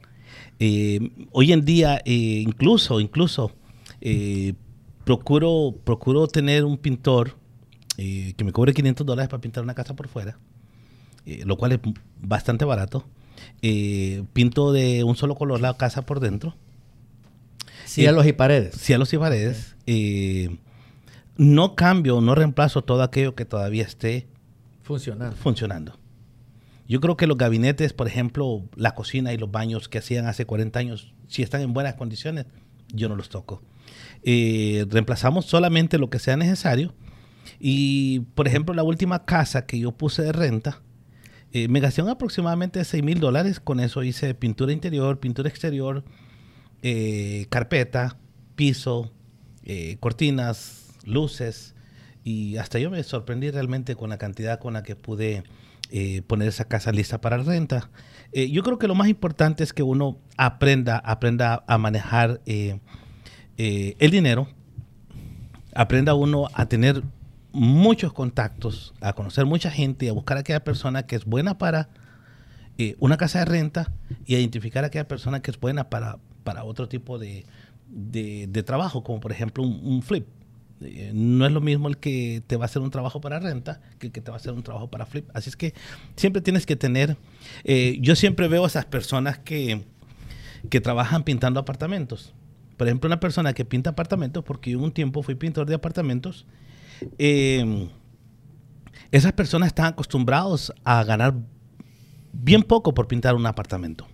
hoy 1.33 1.53
en 1.53 1.67
día, 1.67 2.01
incluso, 2.07 3.01
incluso, 3.01 3.53
procuro, 5.05 5.75
procuro 5.85 6.27
tener 6.27 6.65
un 6.65 6.79
pintor 6.79 7.42
eh, 7.99 8.33
que 8.37 8.45
me 8.45 8.53
cobre 8.53 8.73
500 8.73 9.07
dólares 9.07 9.29
para 9.29 9.41
pintar 9.41 9.63
una 9.63 9.75
casa 9.75 9.95
por 9.95 10.09
fuera, 10.09 10.39
eh, 11.27 11.43
lo 11.45 11.57
cual 11.57 11.73
es 11.73 11.81
bastante 12.21 12.65
barato. 12.65 13.05
Eh, 13.61 14.25
pinto 14.33 14.73
de 14.73 15.05
un 15.05 15.17
solo 15.17 15.35
color 15.35 15.61
la 15.61 15.75
casa 15.77 16.03
por 16.07 16.21
dentro. 16.21 16.57
Cielos 17.85 18.27
y 18.27 18.33
paredes. 18.33 18.75
Cielos 18.77 19.13
y 19.13 19.19
paredes. 19.19 19.77
no 21.37 21.75
cambio, 21.75 22.21
no 22.21 22.35
reemplazo 22.35 22.83
todo 22.83 23.03
aquello 23.03 23.35
que 23.35 23.45
todavía 23.45 23.85
esté 23.85 24.27
funcionando. 24.83 25.37
funcionando. 25.37 25.99
Yo 26.89 27.01
creo 27.01 27.17
que 27.17 27.27
los 27.27 27.37
gabinetes, 27.37 27.93
por 27.93 28.07
ejemplo, 28.07 28.63
la 28.75 28.95
cocina 28.95 29.33
y 29.33 29.39
los 29.39 29.51
baños 29.51 29.89
que 29.89 29.99
hacían 29.99 30.27
hace 30.27 30.47
40 30.47 30.79
años, 30.79 31.13
si 31.29 31.43
están 31.43 31.61
en 31.63 31.73
buenas 31.73 31.95
condiciones, 31.95 32.47
yo 32.93 33.09
no 33.09 33.17
los 33.17 33.29
toco. 33.29 33.63
reemplazamos 34.25 35.45
solamente 35.45 35.99
lo 35.99 36.09
que 36.09 36.19
sea 36.19 36.37
necesario 36.37 36.95
y, 37.59 38.21
por 38.35 38.49
ejemplo, 38.49 38.75
la 38.75 38.83
última 38.83 39.25
casa 39.25 39.67
que 39.67 39.79
yo 39.79 39.93
puse 39.93 40.23
de 40.23 40.33
renta, 40.33 40.83
eh, 41.53 41.69
me 41.69 41.81
gasté 41.81 42.01
aproximadamente 42.03 42.83
6 42.83 43.03
mil 43.03 43.21
dólares. 43.21 43.61
Con 43.61 43.79
eso 43.81 44.03
hice 44.03 44.35
pintura 44.35 44.73
interior, 44.73 45.21
pintura 45.21 45.49
exterior, 45.49 46.03
eh, 46.83 47.47
carpeta, 47.51 48.17
piso, 48.57 49.13
eh, 49.65 49.97
cortinas, 50.01 50.95
luces. 51.05 51.75
Y 52.25 52.57
hasta 52.57 52.79
yo 52.79 52.91
me 52.91 53.03
sorprendí 53.03 53.51
realmente 53.51 53.97
con 53.97 54.11
la 54.11 54.19
cantidad 54.19 54.59
con 54.59 54.75
la 54.75 54.83
que 54.83 54.97
pude 54.97 55.45
poner 56.27 56.49
esa 56.49 56.65
casa 56.65 56.91
lista 56.91 57.21
para 57.21 57.37
renta. 57.37 57.91
yo 58.33 58.63
creo 58.63 58.79
que 58.79 58.89
lo 58.89 58.95
más 58.95 59.09
importante 59.09 59.63
es 59.63 59.75
que 59.75 59.83
uno 59.83 60.19
aprenda, 60.39 60.97
aprenda 60.97 61.65
a 61.67 61.77
manejar 61.77 62.41
el 62.47 62.81
dinero, 64.11 64.49
aprenda 65.75 66.15
uno 66.15 66.49
a 66.55 66.65
tener 66.65 67.03
muchos 67.53 68.13
contactos, 68.13 68.95
a 69.01 69.13
conocer 69.13 69.47
mucha 69.47 69.71
gente 69.71 70.09
a 70.09 70.13
buscar 70.13 70.37
a 70.37 70.41
aquella 70.41 70.65
persona 70.65 71.07
que 71.07 71.17
es 71.17 71.25
buena 71.25 71.59
para 71.59 71.89
eh, 72.79 72.97
una 72.99 73.17
casa 73.17 73.41
de 73.41 73.45
renta 73.45 73.93
y 74.27 74.35
a 74.35 74.39
identificar 74.39 74.85
a 74.85 74.87
aquella 74.89 75.07
persona 75.07 75.43
que 75.43 75.51
es 75.51 75.61
buena 75.61 75.91
para, 75.91 76.19
para 76.45 76.65
otro 76.65 76.89
tipo 76.89 77.19
de, 77.19 77.45
de, 77.89 78.63
trabajo, 78.63 79.05
como 79.05 79.21
por 79.21 79.33
ejemplo 79.33 79.63
un, 79.63 80.03
flip. 80.03 80.27
Eh, 80.81 81.13
no 81.15 81.47
es 81.47 81.53
lo 81.53 81.61
mismo 81.61 81.89
el 81.89 81.99
que 81.99 82.43
te 82.47 82.57
va 82.57 82.65
a 82.65 82.67
hacer 82.67 82.83
un 82.83 82.91
trabajo 82.91 83.21
para 83.21 83.39
renta 83.39 83.81
que 83.99 84.09
el 84.09 84.13
que 84.13 84.21
te 84.21 84.31
va 84.31 84.39
a 84.39 84.41
hacer 84.41 84.53
un 84.53 84.63
trabajo 84.63 84.89
para 84.89 85.07
flip. 85.07 85.29
Así 85.35 85.51
es 85.51 85.57
que 85.57 85.75
siempre 86.17 86.41
tienes 86.41 86.65
que 86.67 86.77
tener, 86.77 87.17
eh, 87.65 87.99
yo 88.01 88.17
siempre 88.17 88.49
veo 88.49 88.65
a 88.65 88.67
esas 88.67 88.87
personas 88.87 89.39
que, 89.39 89.85
que 90.71 90.81
trabajan 90.81 91.25
pintando 91.25 91.61
apartamentos. 91.61 92.33
Por 92.79 92.89
ejemplo, 92.89 93.07
una 93.07 93.21
persona 93.21 93.53
que 93.53 93.65
pinta 93.65 93.91
apartamentos, 93.91 94.43
porque 94.43 94.75
un 94.77 94.93
tiempo 94.93 95.23
fui 95.23 95.35
pintor 95.35 95.67
de 95.67 95.75
apartamentos 95.75 96.47
eh, 97.19 97.89
esas 99.11 99.33
personas 99.33 99.69
están 99.69 99.87
acostumbrados 99.87 100.73
a 100.85 101.05
ganar 101.05 101.35
bien 102.33 102.63
poco 102.63 102.95
por 102.95 103.09
pintar 103.09 103.35
un 103.35 103.47
apartamento. 103.47 104.07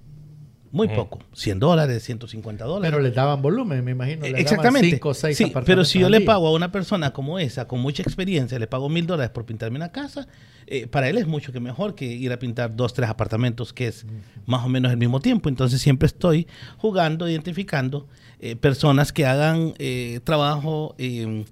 Muy 0.71 0.88
poco. 0.88 1.21
100 1.33 1.61
dólares, 1.61 2.02
150 2.04 2.64
dólares. 2.64 2.90
Pero 2.90 3.02
les 3.02 3.14
daban 3.14 3.40
volumen, 3.40 3.83
me 3.85 3.92
imagino. 3.92 4.23
les 4.23 4.33
daban 4.33 4.40
Exactamente. 4.40 4.90
cinco 4.90 5.14
seis 5.14 5.37
Sí, 5.37 5.52
pero 5.64 5.85
si 5.85 5.99
yo 5.99 6.11
le 6.11 6.21
pago 6.21 6.49
a 6.49 6.52
una 6.52 6.71
persona 6.71 7.12
como 7.12 7.38
esa, 7.38 7.66
con 7.66 7.80
mucha 7.80 8.02
experiencia, 8.02 8.59
le 8.59 8.66
pago 8.66 8.88
mil 8.88 9.07
dólares 9.07 9.30
por 9.30 9.47
pintarme 9.47 9.76
una 9.78 9.92
casa, 9.92 10.28
eh, 10.66 10.87
para 10.87 11.09
él 11.09 11.16
es 11.16 11.26
mucho 11.26 11.52
que 11.52 11.61
mejor 11.61 11.95
que 11.95 12.04
ir 12.04 12.33
a 12.33 12.38
pintar 12.38 12.76
dos, 12.76 12.92
tres 12.92 13.09
apartamentos, 13.09 13.73
que 13.73 13.88
es 13.88 14.04
más 14.45 14.64
o 14.64 14.68
menos 14.68 14.92
el 14.92 14.99
mismo 14.99 15.21
tiempo. 15.21 15.49
Entonces 15.49 15.80
siempre 15.80 16.07
estoy 16.07 16.47
jugando, 16.76 17.28
identificando 17.28 18.07
eh, 18.40 18.54
personas 18.54 19.12
que 19.12 19.25
hagan 19.25 19.75
eh, 19.78 20.21
trabajo 20.23 20.95
eh, 20.99 21.45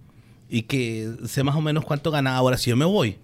y 0.48 0.62
que 0.62 1.10
sé 1.26 1.42
más 1.42 1.56
o 1.56 1.60
menos 1.60 1.84
cuánto 1.84 2.10
gana. 2.10 2.36
Ahora, 2.36 2.56
si 2.56 2.70
yo 2.70 2.76
me 2.76 2.84
voy 2.84 3.18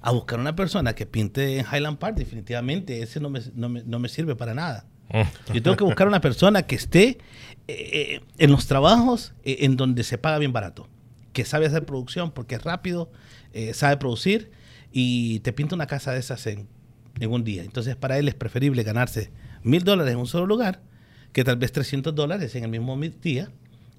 a 0.00 0.12
buscar 0.12 0.38
una 0.38 0.54
persona 0.54 0.94
que 0.94 1.06
pinte 1.06 1.58
en 1.58 1.66
Highland 1.72 1.98
Park, 1.98 2.16
definitivamente 2.16 3.02
ese 3.02 3.20
no 3.20 3.30
me, 3.30 3.40
no 3.54 3.68
me- 3.68 3.82
no 3.84 3.98
me 3.98 4.08
sirve 4.08 4.36
para 4.36 4.54
nada. 4.54 4.86
Yo 5.54 5.62
tengo 5.62 5.76
que 5.76 5.84
buscar 5.84 6.06
una 6.06 6.20
persona 6.20 6.62
que 6.62 6.74
esté 6.76 7.08
eh, 7.08 7.18
eh, 7.68 8.20
en 8.38 8.50
los 8.50 8.66
trabajos 8.66 9.32
eh, 9.44 9.58
en 9.60 9.76
donde 9.76 10.04
se 10.04 10.18
paga 10.18 10.38
bien 10.38 10.52
barato, 10.52 10.86
que 11.32 11.44
sabe 11.46 11.66
hacer 11.66 11.84
producción 11.86 12.30
porque 12.30 12.56
es 12.56 12.62
rápido, 12.62 13.10
eh, 13.54 13.72
sabe 13.74 13.96
producir 13.96 14.50
y 14.92 15.40
te 15.40 15.52
pinta 15.54 15.74
una 15.74 15.86
casa 15.86 16.12
de 16.12 16.18
esas 16.20 16.46
en, 16.46 16.68
en 17.20 17.32
un 17.32 17.42
día. 17.44 17.62
Entonces 17.64 17.96
para 17.96 18.18
él 18.18 18.28
es 18.28 18.34
preferible 18.34 18.82
ganarse 18.82 19.30
mil 19.62 19.82
dólares 19.82 20.12
en 20.12 20.18
un 20.20 20.26
solo 20.26 20.46
lugar 20.46 20.82
que 21.32 21.42
tal 21.44 21.56
vez 21.56 21.72
300 21.72 22.14
dólares 22.14 22.54
en 22.54 22.64
el 22.64 22.70
mismo 22.70 22.94
mi- 22.96 23.08
día 23.08 23.50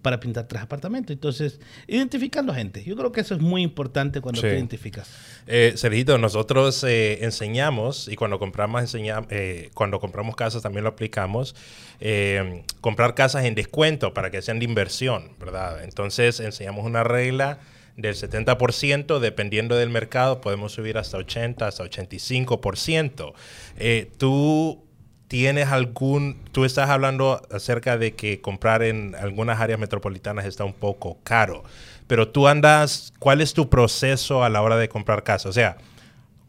para 0.01 0.19
pintar 0.19 0.47
tres 0.47 0.61
apartamentos. 0.63 1.11
Entonces, 1.13 1.59
identificando 1.87 2.53
gente. 2.53 2.83
Yo 2.83 2.95
creo 2.95 3.11
que 3.11 3.21
eso 3.21 3.35
es 3.35 3.41
muy 3.41 3.61
importante 3.63 4.21
cuando 4.21 4.41
Sí. 4.41 4.47
te 4.47 4.53
identificas. 4.53 5.09
Eh, 5.47 5.73
Sergito, 5.75 6.17
nosotros 6.17 6.83
eh, 6.83 7.23
enseñamos 7.23 8.07
y 8.07 8.15
cuando 8.15 8.39
compramos 8.39 8.81
enseña- 8.81 9.25
eh, 9.29 9.69
cuando 9.73 9.99
compramos 9.99 10.35
casas 10.35 10.61
también 10.61 10.83
lo 10.83 10.89
aplicamos 10.89 11.55
eh, 12.01 12.63
comprar 12.81 13.13
casas 13.13 13.43
en 13.45 13.55
descuento 13.55 14.13
para 14.13 14.31
que 14.31 14.41
sean 14.41 14.59
de 14.59 14.65
inversión, 14.65 15.31
¿verdad? 15.39 15.83
Entonces 15.83 16.39
enseñamos 16.39 16.85
una 16.85 17.03
regla 17.03 17.59
del 17.97 18.15
70%, 18.15 19.19
dependiendo 19.19 19.75
del 19.75 19.89
mercado 19.89 20.39
podemos 20.39 20.71
subir 20.71 20.97
hasta 20.97 21.17
80, 21.17 21.67
hasta 21.67 21.83
85%. 21.83 23.33
Eh, 23.77 24.09
tú 24.17 24.81
¿Tienes 25.29 25.67
algún, 25.67 26.37
tú 26.51 26.65
estás 26.65 26.89
hablando 26.89 27.39
acerca 27.51 27.99
de 27.99 28.15
que 28.15 28.41
comprar 28.41 28.81
en 28.81 29.13
algunas 29.13 29.59
áreas 29.59 29.79
metropolitanas 29.79 30.45
está 30.45 30.65
un 30.65 30.73
poco 30.73 31.19
caro, 31.23 31.63
pero 32.07 32.29
tú 32.29 32.47
andas, 32.47 33.13
¿cuál 33.19 33.39
es 33.39 33.53
tu 33.53 33.69
proceso 33.69 34.43
a 34.43 34.49
la 34.49 34.63
hora 34.63 34.75
de 34.75 34.89
comprar 34.89 35.21
casa? 35.21 35.47
O 35.47 35.53
sea, 35.53 35.77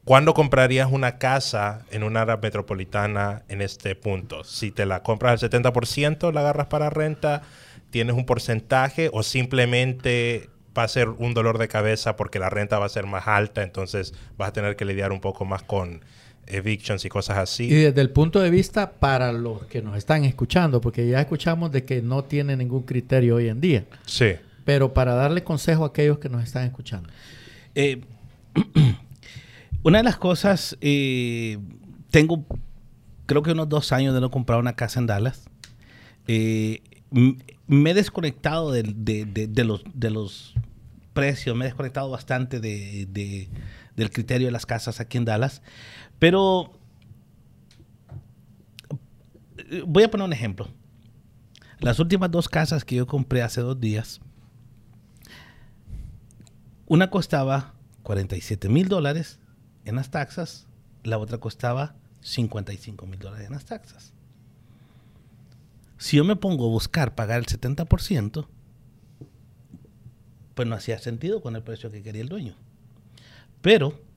¿cuándo 0.07 0.33
comprarías 0.33 0.91
una 0.91 1.19
casa 1.19 1.85
en 1.91 2.05
una 2.05 2.23
área 2.23 2.39
metropolitana 2.39 3.43
en 3.51 3.61
este 3.61 3.95
punto? 3.97 4.45
Si 4.45 4.71
te 4.71 4.87
la 4.87 5.03
compras 5.03 5.43
al 5.43 5.51
70%, 5.51 6.33
la 6.33 6.41
agarras 6.41 6.69
para 6.69 6.89
renta, 6.89 7.43
tienes 7.91 8.17
un 8.17 8.25
porcentaje 8.25 9.11
o 9.13 9.23
simplemente 9.23 10.49
va 10.77 10.85
a 10.85 10.89
ser 10.89 11.11
un 11.11 11.35
dolor 11.35 11.59
de 11.59 11.69
cabeza 11.69 12.17
porque 12.17 12.39
la 12.39 12.49
renta 12.49 12.79
va 12.79 12.87
a 12.87 12.89
ser 12.89 13.05
más 13.05 13.29
alta, 13.29 13.63
entonces 13.63 14.15
vas 14.39 14.49
a 14.49 14.53
tener 14.55 14.75
que 14.77 14.87
lidiar 14.87 15.13
un 15.13 15.21
poco 15.21 15.45
más 15.45 15.63
con 15.65 16.03
evictions 16.47 17.05
y 17.05 17.09
cosas 17.09 17.39
así. 17.39 17.65
Y 17.65 17.69
desde 17.75 18.01
el 18.01 18.11
punto 18.11 18.41
de 18.41 18.51
vista 18.51 18.93
para 18.93 19.33
los 19.33 19.67
que 19.67 19.83
nos 19.83 19.97
están 19.97 20.25
escuchando, 20.25 20.81
porque 20.81 21.09
ya 21.09 21.21
escuchamos 21.21 21.71
de 21.73 21.85
que 21.85 22.03
no 22.03 22.25
tiene 22.25 22.57
ningún 22.57 22.83
criterio 22.83 23.37
hoy 23.37 23.49
en 23.49 23.61
día, 23.61 23.85
Sí. 24.07 24.33
pero 24.65 24.93
para 24.95 25.15
darle 25.15 25.45
consejo 25.45 25.85
a 25.85 25.89
aquellos 25.89 26.19
que 26.19 26.29
nos 26.29 26.43
están 26.43 26.65
escuchando. 26.65 27.09
Eh, 27.75 28.01
una 29.83 29.99
de 29.99 30.05
las 30.05 30.17
cosas, 30.17 30.77
eh, 30.81 31.59
tengo 32.11 32.45
creo 33.27 33.43
que 33.43 33.53
unos 33.53 33.69
dos 33.69 33.93
años 33.93 34.13
de 34.13 34.21
no 34.21 34.31
comprar 34.31 34.59
una 34.59 34.75
casa 34.75 34.99
en 34.99 35.07
Dallas. 35.07 35.45
Eh, 36.27 36.83
me 37.69 37.91
he 37.91 37.95
desconectado 37.95 38.73
de, 38.73 38.83
de- 38.83 39.25
de 39.47 39.65
los, 39.65 39.83
de 39.95 40.11
los 40.11 40.55
precios, 41.13 41.57
me 41.57 41.65
he 41.65 41.69
desconectado 41.69 42.11
bastante 42.11 42.59
de, 42.59 43.07
de- 43.09 43.49
del 43.97 44.11
criterio 44.11 44.49
de 44.49 44.53
las 44.53 44.67
casas 44.67 44.99
aquí 44.99 45.17
en 45.19 45.25
Dallas. 45.27 45.63
Pero 46.21 46.71
voy 49.87 50.05
a 50.05 50.11
poner 50.11 50.27
un 50.27 50.33
ejemplo. 50.33 50.69
Las 51.81 51.99
últimas 51.99 52.31
dos 52.31 52.49
casas 52.49 52.85
que 52.85 52.95
yo 52.97 53.07
compré 53.07 53.43
hace 53.43 53.63
dos 53.63 53.81
días, 53.81 54.21
una 56.87 57.11
costaba 57.11 57.75
47 58.03 58.69
mil 58.69 58.89
dólares 58.89 59.41
en 59.87 59.97
las 59.97 60.11
taxas, 60.11 60.67
la 61.05 61.17
otra 61.19 61.39
costaba 61.39 61.95
55 62.21 63.07
mil 63.07 63.19
dólares 63.19 63.47
en 63.47 63.55
las 63.55 63.65
taxas. 63.65 64.13
Si 65.97 66.19
yo 66.19 66.25
me 66.25 66.37
pongo 66.37 66.67
a 66.67 66.71
buscar 66.71 67.15
pagar 67.15 67.39
el 67.39 67.47
70%, 67.47 68.47
pues 70.55 70.69
no 70.69 70.75
hacía 70.75 70.99
sentido 70.99 71.41
con 71.41 71.57
el 71.57 71.63
precio 71.63 71.91
que 71.91 72.03
quería 72.03 72.21
el 72.21 72.29
dueño. 72.29 72.57
Pero 73.63 74.10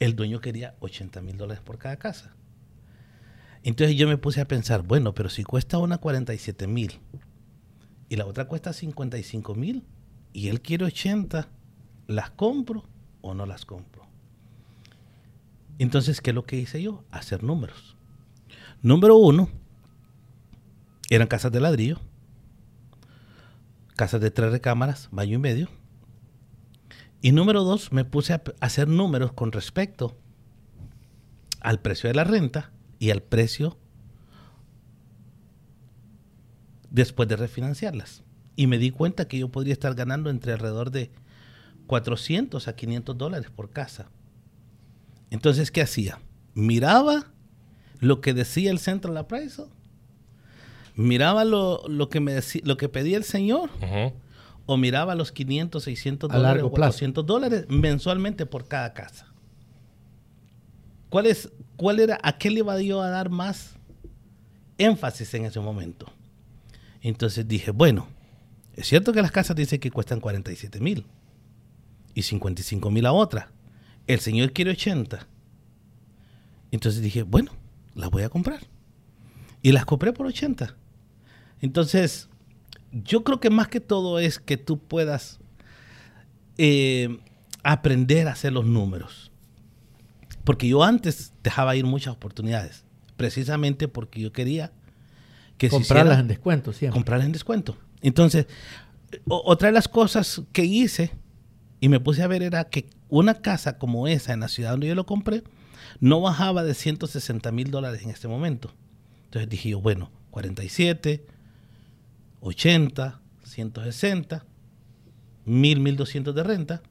el 0.00 0.16
dueño 0.16 0.40
quería 0.40 0.74
80 0.80 1.20
mil 1.22 1.36
dólares 1.36 1.62
por 1.62 1.78
cada 1.78 1.96
casa. 1.96 2.34
Entonces 3.62 3.96
yo 3.96 4.06
me 4.06 4.18
puse 4.18 4.40
a 4.40 4.48
pensar, 4.48 4.82
bueno, 4.82 5.14
pero 5.14 5.30
si 5.30 5.42
cuesta 5.42 5.78
una 5.78 5.98
47 5.98 6.66
mil 6.66 7.00
y 8.08 8.16
la 8.16 8.26
otra 8.26 8.46
cuesta 8.46 8.72
55 8.72 9.54
mil 9.54 9.84
y 10.32 10.48
él 10.48 10.60
quiere 10.60 10.84
80, 10.84 11.48
¿las 12.06 12.30
compro 12.30 12.84
o 13.22 13.34
no 13.34 13.46
las 13.46 13.64
compro? 13.64 14.04
Entonces, 15.78 16.20
¿qué 16.20 16.30
es 16.30 16.34
lo 16.34 16.44
que 16.44 16.56
hice 16.56 16.82
yo? 16.82 17.04
Hacer 17.10 17.42
números. 17.42 17.96
Número 18.82 19.16
uno, 19.16 19.48
eran 21.10 21.26
casas 21.26 21.50
de 21.50 21.60
ladrillo, 21.60 22.00
casas 23.96 24.20
de 24.20 24.30
tres 24.30 24.52
recámaras, 24.52 25.08
baño 25.10 25.36
y 25.36 25.38
medio. 25.38 25.68
Y 27.24 27.32
número 27.32 27.64
dos, 27.64 27.90
me 27.90 28.04
puse 28.04 28.34
a 28.34 28.42
hacer 28.60 28.86
números 28.86 29.32
con 29.32 29.50
respecto 29.50 30.14
al 31.62 31.80
precio 31.80 32.08
de 32.08 32.14
la 32.14 32.24
renta 32.24 32.70
y 32.98 33.12
al 33.12 33.22
precio 33.22 33.78
después 36.90 37.26
de 37.26 37.36
refinanciarlas. 37.36 38.24
Y 38.56 38.66
me 38.66 38.76
di 38.76 38.90
cuenta 38.90 39.26
que 39.26 39.38
yo 39.38 39.48
podría 39.48 39.72
estar 39.72 39.94
ganando 39.94 40.28
entre 40.28 40.52
alrededor 40.52 40.90
de 40.90 41.12
400 41.86 42.68
a 42.68 42.76
500 42.76 43.16
dólares 43.16 43.50
por 43.50 43.70
casa. 43.70 44.10
Entonces, 45.30 45.70
¿qué 45.70 45.80
hacía? 45.80 46.20
Miraba 46.52 47.32
lo 48.00 48.20
que 48.20 48.34
decía 48.34 48.70
el 48.70 48.78
Central 48.78 49.16
Appraisal, 49.16 49.70
miraba 50.94 51.46
lo, 51.46 51.88
lo 51.88 52.10
que, 52.10 52.20
me 52.20 52.34
decía, 52.34 52.60
lo 52.66 52.76
que 52.76 52.90
pedía 52.90 53.16
el 53.16 53.24
señor. 53.24 53.70
O 54.66 54.76
miraba 54.76 55.14
los 55.14 55.32
500, 55.32 55.82
600 55.82 56.30
A 56.30 56.36
dólares 56.36 56.56
largo 56.56 56.68
o 56.68 56.72
plazo. 56.72 56.92
400 56.92 57.26
dólares 57.26 57.66
mensualmente 57.68 58.46
por 58.46 58.66
cada 58.66 58.92
casa. 58.94 59.32
¿Cuál, 61.10 61.26
es, 61.26 61.52
¿Cuál 61.76 62.00
era, 62.00 62.18
a 62.22 62.38
qué 62.38 62.50
le 62.50 62.60
iba 62.60 62.80
yo 62.80 63.00
a 63.00 63.08
dar 63.08 63.30
más 63.30 63.76
énfasis 64.78 65.32
en 65.34 65.44
ese 65.44 65.60
momento? 65.60 66.12
Entonces 67.02 67.46
dije, 67.46 67.70
bueno, 67.70 68.08
es 68.74 68.88
cierto 68.88 69.12
que 69.12 69.22
las 69.22 69.30
casas 69.30 69.54
dicen 69.54 69.78
que 69.78 69.90
cuestan 69.90 70.20
47 70.20 70.80
mil 70.80 71.06
y 72.14 72.22
55 72.22 72.90
mil 72.90 73.06
a 73.06 73.12
otra. 73.12 73.50
El 74.06 74.20
señor 74.20 74.52
quiere 74.52 74.72
80. 74.72 75.26
Entonces 76.70 77.02
dije, 77.02 77.22
bueno, 77.22 77.52
las 77.94 78.10
voy 78.10 78.22
a 78.22 78.28
comprar. 78.28 78.60
Y 79.62 79.72
las 79.72 79.84
compré 79.84 80.12
por 80.12 80.26
80. 80.26 80.74
Entonces, 81.60 82.28
yo 83.02 83.24
creo 83.24 83.40
que 83.40 83.50
más 83.50 83.68
que 83.68 83.80
todo 83.80 84.18
es 84.18 84.38
que 84.38 84.56
tú 84.56 84.78
puedas 84.78 85.40
eh, 86.58 87.18
aprender 87.62 88.28
a 88.28 88.32
hacer 88.32 88.52
los 88.52 88.64
números. 88.64 89.30
Porque 90.44 90.68
yo 90.68 90.82
antes 90.84 91.32
dejaba 91.42 91.74
ir 91.76 91.84
muchas 91.86 92.14
oportunidades, 92.14 92.84
precisamente 93.16 93.88
porque 93.88 94.20
yo 94.20 94.32
quería 94.32 94.72
que 95.56 95.68
Comprarlas 95.70 96.18
en 96.18 96.28
descuento 96.28 96.72
siempre. 96.72 96.94
comprarlas 96.94 97.26
en 97.26 97.32
descuento. 97.32 97.76
Entonces, 98.02 98.46
o- 99.26 99.42
otra 99.46 99.68
de 99.68 99.72
las 99.72 99.88
cosas 99.88 100.42
que 100.52 100.64
hice 100.64 101.12
y 101.80 101.88
me 101.88 102.00
puse 102.00 102.22
a 102.22 102.26
ver 102.26 102.42
era 102.42 102.64
que 102.64 102.86
una 103.08 103.34
casa 103.34 103.78
como 103.78 104.06
esa 104.08 104.32
en 104.32 104.40
la 104.40 104.48
ciudad 104.48 104.72
donde 104.72 104.88
yo 104.88 104.94
lo 104.94 105.06
compré 105.06 105.42
no 106.00 106.20
bajaba 106.20 106.64
de 106.64 106.74
160 106.74 107.50
mil 107.52 107.70
dólares 107.70 108.02
en 108.02 108.10
este 108.10 108.28
momento. 108.28 108.74
Entonces 109.26 109.48
dije 109.48 109.70
yo, 109.70 109.80
bueno, 109.80 110.10
47, 110.30 111.24
80, 112.44 113.20
160, 113.42 114.44
1000, 115.46 115.80
1200 115.80 116.34
de 116.34 116.42
renta, 116.42 116.82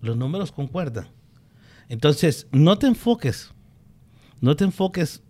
los 0.00 0.16
números 0.16 0.50
concuerdan. 0.50 1.08
Entonces, 1.88 2.48
no 2.50 2.76
te 2.76 2.88
enfoques, 2.88 3.52
no 4.40 4.56
te 4.56 4.64
enfoques 4.64 5.22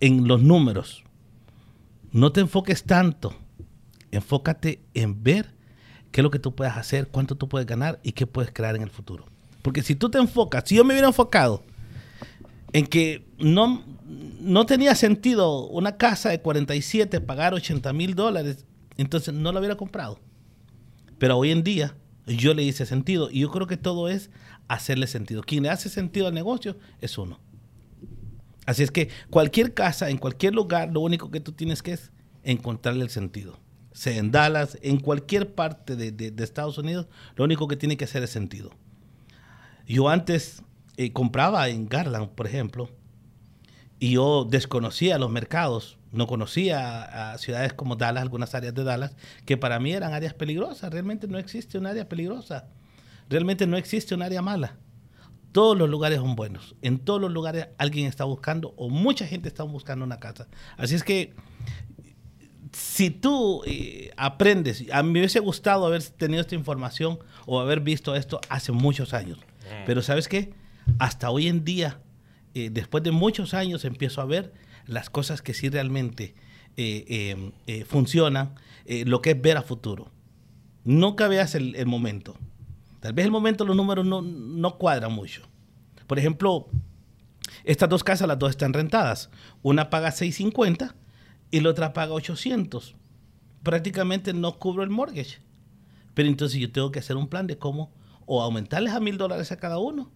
en 0.00 0.26
los 0.26 0.42
números, 0.42 1.04
no 2.12 2.32
te 2.32 2.40
enfoques 2.40 2.84
tanto, 2.84 3.34
enfócate 4.10 4.82
en 4.94 5.22
ver 5.22 5.54
qué 6.10 6.22
es 6.22 6.22
lo 6.22 6.30
que 6.30 6.38
tú 6.38 6.54
puedes 6.54 6.74
hacer, 6.74 7.08
cuánto 7.08 7.36
tú 7.36 7.46
puedes 7.46 7.66
ganar 7.66 8.00
y 8.02 8.12
qué 8.12 8.26
puedes 8.26 8.52
crear 8.52 8.74
en 8.74 8.82
el 8.82 8.90
futuro. 8.90 9.26
Porque 9.60 9.82
si 9.82 9.94
tú 9.94 10.10
te 10.10 10.16
enfocas, 10.16 10.64
si 10.66 10.76
yo 10.76 10.84
me 10.84 10.94
hubiera 10.94 11.08
enfocado 11.08 11.62
en 12.72 12.86
que 12.86 13.26
no, 13.38 13.84
no 14.40 14.66
tenía 14.66 14.94
sentido 14.94 15.66
una 15.68 15.96
casa 15.96 16.28
de 16.30 16.40
47 16.40 17.20
pagar 17.20 17.54
80 17.54 17.92
mil 17.92 18.14
dólares, 18.14 18.64
entonces 18.96 19.34
no 19.34 19.52
la 19.52 19.58
hubiera 19.60 19.76
comprado. 19.76 20.20
Pero 21.18 21.36
hoy 21.36 21.50
en 21.50 21.62
día 21.62 21.96
yo 22.26 22.54
le 22.54 22.62
hice 22.62 22.86
sentido 22.86 23.30
y 23.30 23.40
yo 23.40 23.50
creo 23.50 23.66
que 23.66 23.76
todo 23.76 24.08
es 24.08 24.30
hacerle 24.68 25.06
sentido. 25.06 25.42
Quien 25.42 25.64
le 25.64 25.70
hace 25.70 25.88
sentido 25.88 26.26
al 26.28 26.34
negocio 26.34 26.76
es 27.00 27.18
uno. 27.18 27.40
Así 28.66 28.82
es 28.82 28.90
que 28.90 29.08
cualquier 29.30 29.74
casa, 29.74 30.10
en 30.10 30.18
cualquier 30.18 30.54
lugar, 30.54 30.90
lo 30.92 31.00
único 31.00 31.30
que 31.30 31.40
tú 31.40 31.52
tienes 31.52 31.82
que 31.82 31.92
es 31.92 32.12
encontrarle 32.44 33.02
el 33.04 33.10
sentido. 33.10 33.58
Sea 33.92 34.16
en 34.16 34.30
Dallas, 34.30 34.78
en 34.82 35.00
cualquier 35.00 35.54
parte 35.54 35.96
de, 35.96 36.12
de- 36.12 36.30
de 36.30 36.44
Estados 36.44 36.78
Unidos, 36.78 37.08
lo 37.34 37.44
único 37.44 37.66
que 37.66 37.76
tiene 37.76 37.96
que 37.96 38.04
hacer 38.04 38.22
es 38.22 38.30
sentido. 38.30 38.70
Yo 39.86 40.08
antes 40.08 40.62
eh, 41.00 41.14
compraba 41.14 41.66
en 41.70 41.88
Garland, 41.88 42.28
por 42.28 42.46
ejemplo, 42.46 42.90
y 43.98 44.12
yo 44.12 44.44
desconocía 44.44 45.16
los 45.16 45.30
mercados, 45.30 45.96
no 46.12 46.26
conocía 46.26 47.32
a, 47.32 47.38
ciudades 47.38 47.72
como 47.72 47.96
Dallas, 47.96 48.20
algunas 48.20 48.54
áreas 48.54 48.74
de 48.74 48.84
Dallas, 48.84 49.16
que 49.46 49.56
para 49.56 49.80
mí 49.80 49.94
eran 49.94 50.12
áreas 50.12 50.34
peligrosas. 50.34 50.92
Realmente 50.92 51.26
no 51.26 51.38
existe 51.38 51.78
un 51.78 51.86
área 51.86 52.06
peligrosa. 52.06 52.66
Realmente 53.30 53.66
no 53.66 53.78
existe 53.78 54.14
un 54.14 54.20
área 54.20 54.42
mala. 54.42 54.76
Todos 55.52 55.74
los 55.78 55.88
lugares 55.88 56.18
son 56.18 56.36
buenos. 56.36 56.76
En 56.82 56.98
todos 56.98 57.18
los 57.18 57.32
lugares 57.32 57.68
alguien 57.78 58.06
está 58.06 58.24
buscando 58.24 58.74
o 58.76 58.90
mucha 58.90 59.26
gente 59.26 59.48
está 59.48 59.62
buscando 59.62 60.04
una 60.04 60.20
casa. 60.20 60.48
Así 60.76 60.96
es 60.96 61.02
que 61.02 61.32
si 62.72 63.08
tú 63.08 63.62
eh, 63.64 64.10
aprendes, 64.18 64.84
a 64.92 65.02
mí 65.02 65.12
me 65.12 65.20
hubiese 65.20 65.40
gustado 65.40 65.86
haber 65.86 66.02
tenido 66.02 66.42
esta 66.42 66.56
información 66.56 67.20
o 67.46 67.58
haber 67.58 67.80
visto 67.80 68.14
esto 68.14 68.38
hace 68.50 68.70
muchos 68.70 69.14
años. 69.14 69.38
Pero 69.86 70.02
¿sabes 70.02 70.28
qué? 70.28 70.59
Hasta 70.98 71.30
hoy 71.30 71.48
en 71.48 71.64
día, 71.64 72.00
eh, 72.54 72.70
después 72.70 73.02
de 73.04 73.10
muchos 73.10 73.54
años, 73.54 73.84
empiezo 73.84 74.20
a 74.20 74.26
ver 74.26 74.52
las 74.86 75.10
cosas 75.10 75.42
que 75.42 75.54
sí 75.54 75.68
realmente 75.68 76.34
eh, 76.76 77.04
eh, 77.08 77.52
eh, 77.66 77.84
funcionan, 77.84 78.54
lo 78.86 79.22
que 79.22 79.30
es 79.30 79.40
ver 79.40 79.56
a 79.56 79.62
futuro. 79.62 80.10
Nunca 80.84 81.28
veas 81.28 81.54
el, 81.54 81.76
el 81.76 81.86
momento. 81.86 82.36
Tal 83.00 83.12
vez 83.12 83.24
el 83.24 83.30
momento 83.30 83.64
los 83.64 83.76
números 83.76 84.04
no, 84.04 84.20
no 84.22 84.78
cuadran 84.78 85.12
mucho. 85.12 85.42
Por 86.06 86.18
ejemplo, 86.18 86.68
estas 87.64 87.88
dos 87.88 88.02
casas, 88.02 88.26
las 88.26 88.38
dos 88.38 88.50
están 88.50 88.72
rentadas. 88.72 89.30
Una 89.62 89.90
paga 89.90 90.10
650 90.10 90.96
y 91.50 91.60
la 91.60 91.70
otra 91.70 91.92
paga 91.92 92.14
800. 92.14 92.96
Prácticamente 93.62 94.32
no 94.32 94.58
cubro 94.58 94.82
el 94.82 94.90
mortgage. 94.90 95.38
Pero 96.14 96.28
entonces 96.28 96.58
yo 96.58 96.72
tengo 96.72 96.90
que 96.90 96.98
hacer 96.98 97.16
un 97.16 97.28
plan 97.28 97.46
de 97.46 97.58
cómo 97.58 97.92
o 98.26 98.42
aumentarles 98.42 98.92
a 98.92 99.00
mil 99.00 99.18
dólares 99.18 99.52
a 99.52 99.58
cada 99.58 99.78
uno 99.78 100.10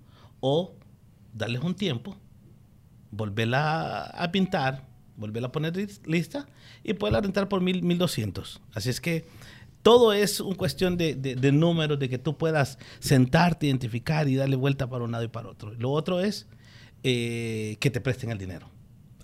o 0.47 0.75
darles 1.33 1.63
un 1.63 1.75
tiempo, 1.75 2.15
volverla 3.11 4.05
a 4.05 4.31
pintar, 4.31 4.85
volverla 5.17 5.49
a 5.49 5.53
poner 5.53 5.75
lis- 5.75 6.03
lista 6.07 6.47
y 6.83 6.93
poderla 6.93 7.23
rentar 7.23 7.49
por 7.49 7.63
mil, 7.63 7.83
mil 7.83 7.97
doscientos. 7.97 8.61
Así 8.75 8.91
es 8.91 9.01
que 9.01 9.25
todo 9.83 10.13
es 10.13 10.41
una 10.41 10.57
cuestión 10.57 10.99
de, 10.99 11.15
de- 11.15 11.35
de 11.37 11.51
números, 11.53 11.99
de 11.99 12.11
que 12.11 12.19
tú 12.19 12.37
puedas 12.37 12.79
sentarte, 12.99 13.67
identificar 13.69 14.29
y 14.29 14.35
darle 14.37 14.57
vuelta 14.57 14.87
para 14.89 15.05
un 15.05 15.13
lado 15.13 15.25
y 15.25 15.29
para 15.29 15.49
otro. 15.49 15.73
Lo 15.79 15.91
otro 15.93 16.21
es 16.21 16.47
eh, 17.05 17.77
que 17.81 17.91
te 17.91 18.01
presten 18.03 18.31
el 18.31 18.37
dinero. 18.39 18.69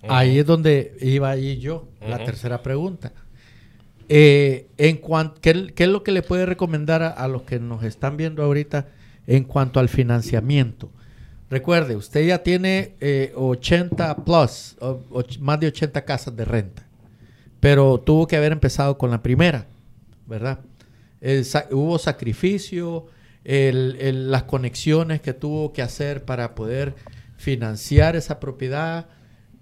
Ahí 0.09 0.39
es 0.39 0.45
donde 0.47 0.97
iba 1.01 1.29
ahí 1.29 1.59
yo, 1.59 1.87
la 2.01 2.17
tercera 2.25 2.63
pregunta. 2.63 3.13
Eh, 4.09 4.67
en 4.77 4.97
cuan- 4.97 5.33
¿qué, 5.39 5.71
qué 5.75 5.83
es 5.83 5.89
lo 5.89 6.01
que 6.03 6.11
le 6.11 6.23
puede 6.23 6.45
recomendar 6.47 7.03
a, 7.03 7.09
a 7.09 7.27
los 7.27 7.43
que 7.43 7.59
nos 7.59 7.83
están 7.83 8.17
viendo 8.17 8.43
ahorita 8.43 8.87
en 9.27 9.43
cuanto 9.43 9.79
al 9.79 9.87
financiamiento? 9.89 10.91
Recuerde, 11.51 11.95
usted 11.97 12.25
ya 12.25 12.41
tiene 12.43 12.95
eh, 13.01 13.33
80 13.35 14.23
plus, 14.23 14.77
o- 14.79 15.01
och- 15.11 15.37
más 15.39 15.59
de 15.59 15.67
80 15.67 16.03
casas 16.05 16.35
de 16.35 16.45
renta, 16.45 16.87
pero 17.59 17.99
tuvo 17.99 18.25
que 18.25 18.37
haber 18.37 18.53
empezado 18.53 18.97
con 18.97 19.11
la 19.11 19.21
primera, 19.21 19.67
¿verdad? 20.27 20.59
Hubo 21.71 21.99
sacrificio, 21.99 23.05
las 23.43 24.43
conexiones 24.43 25.19
que 25.21 25.33
tuvo 25.33 25.73
que 25.73 25.81
hacer 25.83 26.23
para 26.25 26.55
poder 26.55 26.95
financiar 27.37 28.15
esa 28.15 28.39
propiedad. 28.39 29.07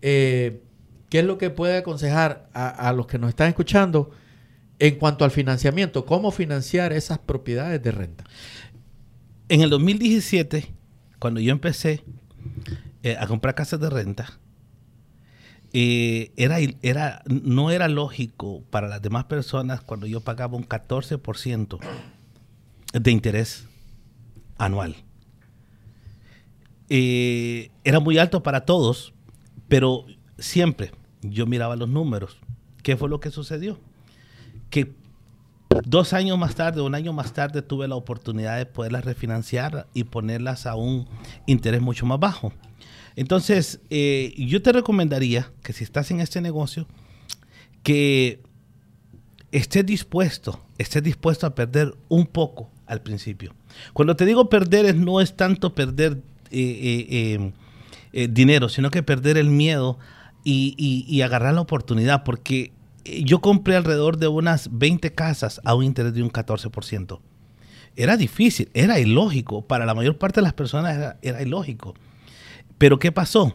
Eh, 0.01 0.61
¿Qué 1.09 1.19
es 1.19 1.25
lo 1.25 1.37
que 1.39 1.49
puede 1.49 1.77
aconsejar 1.77 2.49
a, 2.53 2.69
a 2.69 2.93
los 2.93 3.07
que 3.07 3.17
nos 3.17 3.29
están 3.29 3.49
escuchando 3.49 4.11
en 4.77 4.95
cuanto 4.95 5.25
al 5.25 5.31
financiamiento? 5.31 6.05
¿Cómo 6.05 6.29
financiar 6.31 6.93
esas 6.93 7.17
propiedades 7.19 7.81
de 7.81 7.91
renta? 7.91 8.23
En 9.49 9.61
el 9.61 9.69
2017, 9.71 10.71
cuando 11.19 11.39
yo 11.39 11.51
empecé 11.51 12.03
eh, 13.03 13.17
a 13.19 13.27
comprar 13.27 13.55
casas 13.55 13.79
de 13.79 13.89
renta, 13.89 14.39
eh, 15.71 16.31
era, 16.35 16.57
era, 16.81 17.21
no 17.27 17.69
era 17.69 17.87
lógico 17.87 18.63
para 18.71 18.87
las 18.87 19.01
demás 19.01 19.25
personas 19.25 19.81
cuando 19.81 20.07
yo 20.07 20.21
pagaba 20.21 20.57
un 20.57 20.67
14% 20.67 21.79
de 22.93 23.11
interés 23.11 23.67
anual. 24.57 24.95
Eh, 26.89 27.69
era 27.83 27.99
muy 27.99 28.17
alto 28.17 28.41
para 28.41 28.65
todos, 28.65 29.13
pero 29.67 30.05
siempre 30.39 30.91
yo 31.21 31.45
miraba 31.45 31.75
los 31.75 31.89
números. 31.89 32.37
¿Qué 32.81 32.97
fue 32.97 33.09
lo 33.09 33.19
que 33.19 33.29
sucedió? 33.29 33.79
Que 34.71 34.95
dos 35.85 36.13
años 36.13 36.37
más 36.37 36.55
tarde, 36.55 36.81
un 36.81 36.95
año 36.95 37.13
más 37.13 37.33
tarde, 37.33 37.61
tuve 37.61 37.87
la 37.87 37.95
oportunidad 37.95 38.57
de 38.57 38.65
poderlas 38.65 39.05
refinanciar 39.05 39.87
y 39.93 40.05
ponerlas 40.05 40.65
a 40.65 40.75
un 40.75 41.07
interés 41.45 41.81
mucho 41.81 42.05
más 42.05 42.19
bajo. 42.19 42.53
Entonces, 43.15 43.81
eh, 43.89 44.33
yo 44.37 44.61
te 44.61 44.71
recomendaría 44.71 45.51
que 45.63 45.73
si 45.73 45.83
estás 45.83 46.11
en 46.11 46.21
este 46.21 46.41
negocio, 46.41 46.87
que 47.83 48.41
estés 49.51 49.85
dispuesto, 49.85 50.61
estés 50.77 51.03
dispuesto 51.03 51.45
a 51.47 51.55
perder 51.55 51.93
un 52.07 52.25
poco 52.25 52.69
al 52.85 53.01
principio. 53.01 53.53
Cuando 53.93 54.15
te 54.15 54.25
digo 54.25 54.49
perder, 54.49 54.95
no 54.95 55.21
es 55.21 55.35
tanto 55.35 55.75
perder 55.75 56.21
eh, 56.51 57.51
eh, 58.11 58.27
dinero, 58.27 58.69
sino 58.69 58.89
que 58.89 59.03
perder 59.03 59.37
el 59.37 59.49
miedo 59.49 59.99
y, 60.43 61.21
agarrar 61.21 61.53
la 61.53 61.61
oportunidad, 61.61 62.23
porque 62.23 62.71
yo 63.23 63.39
compré 63.39 63.75
alrededor 63.75 64.17
de 64.17 64.27
unas 64.27 64.69
20 64.71 65.13
casas 65.13 65.61
a 65.63 65.75
un 65.75 65.83
interés 65.83 66.13
de 66.13 66.23
un 66.23 66.31
14%. 66.31 67.19
Era 67.95 68.17
difícil, 68.17 68.69
era 68.73 68.99
ilógico, 68.99 69.65
para 69.65 69.85
la 69.85 69.93
mayor 69.93 70.17
parte 70.17 70.39
de 70.39 70.43
las 70.43 70.53
personas 70.53 70.95
era, 70.95 71.17
era 71.21 71.41
ilógico. 71.41 71.95
Pero 72.77 72.99
¿qué 72.99 73.11
pasó? 73.11 73.53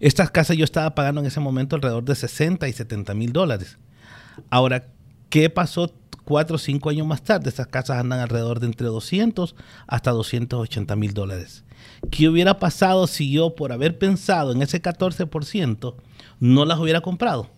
Estas 0.00 0.30
casas 0.30 0.56
yo 0.56 0.64
estaba 0.64 0.94
pagando 0.94 1.20
en 1.20 1.26
ese 1.26 1.40
momento 1.40 1.76
alrededor 1.76 2.04
de 2.04 2.14
60 2.14 2.68
y 2.68 2.72
70 2.72 3.14
mil 3.14 3.32
dólares. 3.32 3.78
Ahora, 4.50 4.88
¿qué 5.28 5.48
pasó 5.50 5.92
cuatro 6.24 6.56
o 6.56 6.58
cinco 6.58 6.90
años 6.90 7.06
más 7.06 7.22
tarde? 7.22 7.48
Estas 7.48 7.66
casas 7.66 7.98
andan 7.98 8.20
alrededor 8.20 8.60
de 8.60 8.66
entre 8.66 8.86
200 8.86 9.54
hasta 9.86 10.10
280 10.10 10.96
mil 10.96 11.14
dólares. 11.14 11.64
¿Qué 12.10 12.28
hubiera 12.28 12.58
pasado 12.58 13.06
si 13.06 13.30
yo, 13.30 13.54
por 13.54 13.72
haber 13.72 13.98
pensado 13.98 14.52
en 14.52 14.62
ese 14.62 14.82
14%, 14.82 15.94
no 16.40 16.64
las 16.64 16.78
hubiera 16.78 17.00
comprado? 17.00 17.50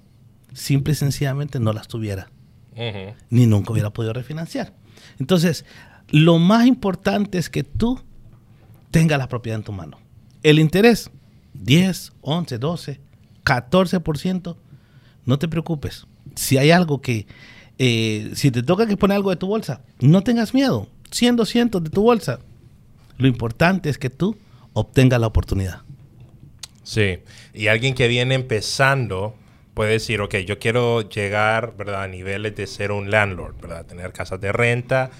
Simple 0.55 0.95
y 0.95 0.97
sencillamente 0.97 1.61
no 1.61 1.75
las 1.75 1.89
tuviera 1.89 2.31
ni 3.31 3.47
nunca 3.47 3.73
hubiera 3.73 3.91
podido 3.91 4.13
refinanciar. 4.13 4.73
Entonces, 5.19 5.65
lo 6.11 6.39
más 6.39 6.67
importante 6.67 7.39
es 7.39 7.49
que 7.51 7.65
tú 7.65 8.01
tengas 8.91 9.19
la 9.19 9.29
propiedad 9.29 9.59
en 9.59 9.65
tu 9.65 9.73
mano. 9.73 9.99
El 10.43 10.59
interés, 10.59 11.11
10, 11.55 12.13
11, 12.21 12.59
12, 12.59 13.01
14%, 13.45 14.57
no 15.25 15.39
te 15.39 15.49
preocupes. 15.49 16.07
Si 16.35 16.59
hay 16.59 16.71
algo 16.71 17.01
que, 17.01 17.27
eh, 17.79 18.33
si 18.35 18.51
te 18.51 18.63
toca 18.63 18.87
que 18.87 18.97
poner 18.97 19.17
algo 19.17 19.31
de 19.31 19.37
tu 19.37 19.47
bolsa, 19.47 19.83
no 20.01 20.23
tengas 20.23 20.53
miedo. 20.55 20.89
100, 21.11 21.37
200 21.37 21.85
de 21.85 21.91
tu 21.91 22.03
bolsa. 22.03 22.41
Lo 23.19 23.29
importante 23.29 23.89
es 23.89 23.99
que 23.99 24.11
tú 24.11 24.37
obtengas 24.73 25.21
la 25.21 25.29
oportunidad. 25.29 25.83
Sí, 26.83 27.21
y 27.55 27.69
alguien 27.69 27.95
que 27.95 28.09
viene 28.09 28.35
empezando 28.35 29.35
puede 29.75 29.93
decir, 29.93 30.21
ok, 30.21 30.37
yo 30.39 30.59
quiero 30.59 31.03
llegar, 31.09 31.75
¿verdad? 31.77 32.05
A 32.05 32.09
niveles 32.09 32.57
de 32.57 32.67
ser 32.67 32.93
un 32.93 33.11
landlord, 33.11 33.61
¿verdad? 33.61 33.87
Tener 33.87 34.13
casas 34.13 34.41
de 34.41 34.53
renta, 34.53 35.11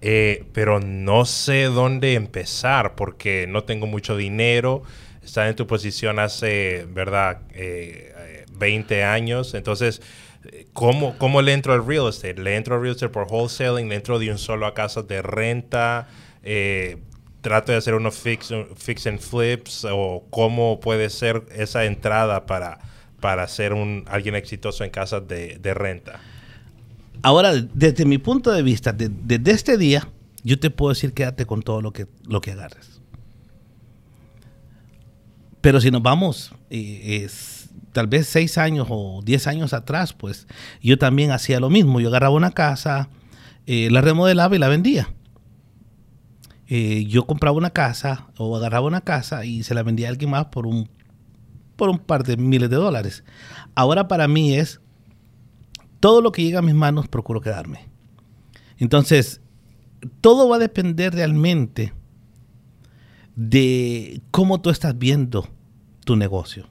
eh, 0.00 0.44
pero 0.52 0.80
no 0.80 1.24
sé 1.24 1.64
dónde 1.64 2.14
empezar 2.14 2.94
porque 2.94 3.46
no 3.48 3.64
tengo 3.64 3.86
mucho 3.86 4.16
dinero. 4.16 4.82
Estaba 5.22 5.48
en 5.48 5.56
tu 5.56 5.66
posición 5.66 6.18
hace, 6.18 6.86
¿verdad? 6.88 7.42
Eh, 7.54 8.12
eh, 8.16 8.44
20 8.52 9.04
años. 9.04 9.54
Entonces, 9.54 10.00
eh, 10.44 10.66
¿cómo, 10.72 11.16
¿cómo 11.18 11.42
le 11.42 11.52
entro 11.52 11.72
al 11.72 11.86
real 11.86 12.08
estate? 12.08 12.40
¿Le 12.40 12.56
entro 12.56 12.76
al 12.76 12.82
real 12.82 12.94
estate 12.94 13.12
por 13.12 13.26
wholesaling? 13.30 13.88
¿Le 13.88 13.96
entro 13.96 14.18
de 14.18 14.30
un 14.30 14.38
solo 14.38 14.66
a 14.66 14.74
casas 14.74 15.06
de 15.08 15.22
renta? 15.22 16.08
Eh, 16.42 16.98
trato 17.40 17.72
de 17.72 17.78
hacer 17.78 17.94
unos 17.94 18.18
fix, 18.18 18.52
fix 18.76 19.06
and 19.06 19.20
flips 19.20 19.86
o 19.90 20.24
cómo 20.30 20.80
puede 20.80 21.10
ser 21.10 21.42
esa 21.54 21.84
entrada 21.84 22.46
para, 22.46 22.78
para 23.24 23.48
ser 23.48 23.72
un, 23.72 24.04
alguien 24.06 24.34
exitoso 24.34 24.84
en 24.84 24.90
casas 24.90 25.26
de, 25.26 25.56
de 25.58 25.72
renta. 25.72 26.20
Ahora, 27.22 27.54
desde 27.54 28.04
mi 28.04 28.18
punto 28.18 28.52
de 28.52 28.62
vista, 28.62 28.92
de- 28.92 29.08
desde 29.08 29.50
este 29.50 29.78
día, 29.78 30.06
yo 30.42 30.60
te 30.60 30.68
puedo 30.68 30.90
decir 30.92 31.14
quédate 31.14 31.46
con 31.46 31.62
todo 31.62 31.80
lo 31.80 31.90
que, 31.90 32.06
lo 32.26 32.42
que 32.42 32.52
agarres. 32.52 33.00
pero 35.62 35.80
si 35.80 35.90
nos 35.90 36.02
vamos, 36.02 36.52
eh, 36.68 37.22
es, 37.24 37.70
tal 37.92 38.06
vez 38.08 38.26
seis 38.26 38.58
años 38.58 38.88
o 38.90 39.22
diez 39.24 39.46
años 39.46 39.72
atrás, 39.72 40.12
pues 40.12 40.46
yo 40.82 40.98
también 40.98 41.30
hacía 41.30 41.58
lo 41.60 41.70
mismo. 41.70 42.00
Yo 42.00 42.08
agarraba 42.08 42.34
una 42.34 42.50
casa, 42.50 43.08
eh, 43.66 43.88
la 43.90 44.02
remodelaba 44.02 44.54
y 44.54 44.58
la 44.58 44.68
vendía. 44.68 45.08
Eh, 46.68 47.06
yo 47.08 47.24
compraba 47.24 47.56
una 47.56 47.70
casa 47.70 48.26
o 48.36 48.54
agarraba 48.58 48.86
una 48.86 49.00
casa 49.00 49.46
y 49.46 49.62
se 49.62 49.72
la 49.72 49.82
vendía 49.82 50.08
a 50.08 50.10
alguien 50.10 50.30
más 50.30 50.44
por 50.46 50.66
un, 50.66 50.90
por 51.76 51.88
un 51.88 51.98
par 51.98 52.24
de 52.24 52.36
miles 52.36 52.70
de 52.70 52.76
dólares. 52.76 53.24
Ahora 53.74 54.08
para 54.08 54.28
mí 54.28 54.54
es 54.54 54.80
todo 56.00 56.20
lo 56.20 56.32
que 56.32 56.42
llega 56.42 56.58
a 56.58 56.62
mis 56.62 56.74
manos 56.74 57.08
procuro 57.08 57.40
quedarme. 57.40 57.88
Entonces, 58.76 59.40
todo 60.20 60.48
va 60.48 60.56
a 60.56 60.58
depender 60.58 61.14
realmente 61.14 61.92
de 63.36 64.20
cómo 64.30 64.60
tú 64.60 64.70
estás 64.70 64.98
viendo 64.98 65.48
tu 66.04 66.16
negocio. 66.16 66.68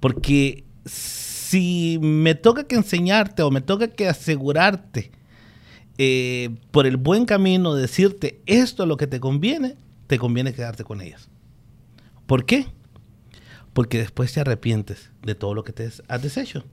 Porque 0.00 0.64
si 0.84 1.98
me 2.02 2.34
toca 2.34 2.64
que 2.64 2.76
enseñarte 2.76 3.42
o 3.42 3.50
me 3.50 3.60
toca 3.60 3.88
que 3.88 4.08
asegurarte 4.08 5.10
eh, 5.98 6.50
por 6.70 6.86
el 6.86 6.96
buen 6.96 7.24
camino, 7.24 7.74
decirte 7.74 8.40
esto 8.46 8.82
es 8.82 8.88
lo 8.88 8.96
que 8.96 9.06
te 9.06 9.20
conviene, 9.20 9.76
te 10.06 10.18
conviene 10.18 10.52
quedarte 10.52 10.84
con 10.84 11.00
ellas. 11.00 11.28
¿Por 12.26 12.44
qué? 12.44 12.66
Porque 13.76 13.98
después 13.98 14.32
te 14.32 14.40
arrepientes 14.40 15.10
de 15.22 15.34
todo 15.34 15.52
lo 15.52 15.62
que 15.62 15.74
te 15.74 15.90
has 16.08 16.22
deshecho. 16.22 16.64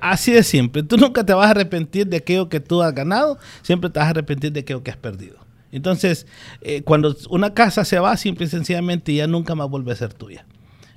así 0.00 0.32
de 0.32 0.42
simple. 0.42 0.82
Tú 0.82 0.96
nunca 0.96 1.26
te 1.26 1.34
vas 1.34 1.48
a 1.48 1.50
arrepentir 1.50 2.06
de 2.06 2.16
aquello 2.16 2.48
que 2.48 2.58
tú 2.58 2.80
has 2.80 2.94
ganado, 2.94 3.38
siempre 3.60 3.90
te 3.90 3.98
vas 3.98 4.06
a 4.06 4.10
arrepentir 4.12 4.50
de 4.50 4.60
aquello 4.60 4.82
que 4.82 4.90
has 4.90 4.96
perdido. 4.96 5.36
Entonces, 5.72 6.26
eh, 6.62 6.80
cuando 6.80 7.14
una 7.28 7.52
casa 7.52 7.84
se 7.84 7.98
va, 7.98 8.16
simple 8.16 8.46
y 8.46 8.48
sencillamente 8.48 9.12
ya 9.12 9.26
nunca 9.26 9.54
más 9.54 9.68
vuelve 9.68 9.92
a 9.92 9.96
ser 9.96 10.14
tuya. 10.14 10.46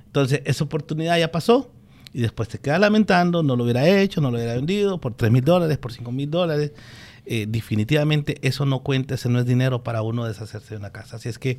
Entonces, 0.06 0.40
esa 0.46 0.64
oportunidad 0.64 1.18
ya 1.18 1.30
pasó 1.30 1.70
y 2.14 2.22
después 2.22 2.48
te 2.48 2.58
quedas 2.58 2.80
lamentando, 2.80 3.42
no 3.42 3.56
lo 3.56 3.64
hubiera 3.64 3.86
hecho, 3.86 4.22
no 4.22 4.30
lo 4.30 4.38
hubiera 4.38 4.54
vendido 4.54 5.02
por 5.02 5.12
3 5.12 5.30
mil 5.30 5.44
dólares, 5.44 5.76
por 5.76 5.92
5 5.92 6.10
mil 6.12 6.30
dólares. 6.30 6.72
Eh, 7.26 7.46
definitivamente 7.48 8.36
eso 8.42 8.66
no 8.66 8.82
cuenta, 8.82 9.14
ese 9.14 9.28
no 9.28 9.38
es 9.38 9.46
dinero 9.46 9.82
para 9.82 10.02
uno 10.02 10.24
deshacerse 10.24 10.74
de 10.74 10.78
una 10.78 10.90
casa. 10.90 11.16
Así 11.16 11.28
es 11.28 11.38
que 11.38 11.58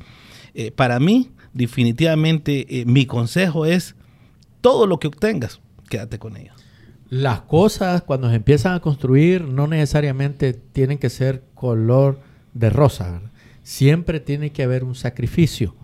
eh, 0.54 0.70
para 0.70 0.98
mí, 1.00 1.30
definitivamente 1.52 2.80
eh, 2.80 2.84
mi 2.84 3.06
consejo 3.06 3.64
es 3.66 3.94
todo 4.60 4.86
lo 4.86 4.98
que 4.98 5.08
obtengas, 5.08 5.60
quédate 5.88 6.18
con 6.18 6.36
ellos. 6.36 6.54
Las 7.08 7.42
cosas 7.42 8.02
cuando 8.02 8.28
se 8.30 8.36
empiezan 8.36 8.74
a 8.74 8.80
construir 8.80 9.42
no 9.42 9.66
necesariamente 9.66 10.54
tienen 10.54 10.98
que 10.98 11.10
ser 11.10 11.42
color 11.54 12.20
de 12.54 12.70
rosa. 12.70 13.20
Siempre 13.62 14.18
tiene 14.18 14.50
que 14.50 14.62
haber 14.62 14.82
un 14.82 14.94
sacrificio. 14.94 15.76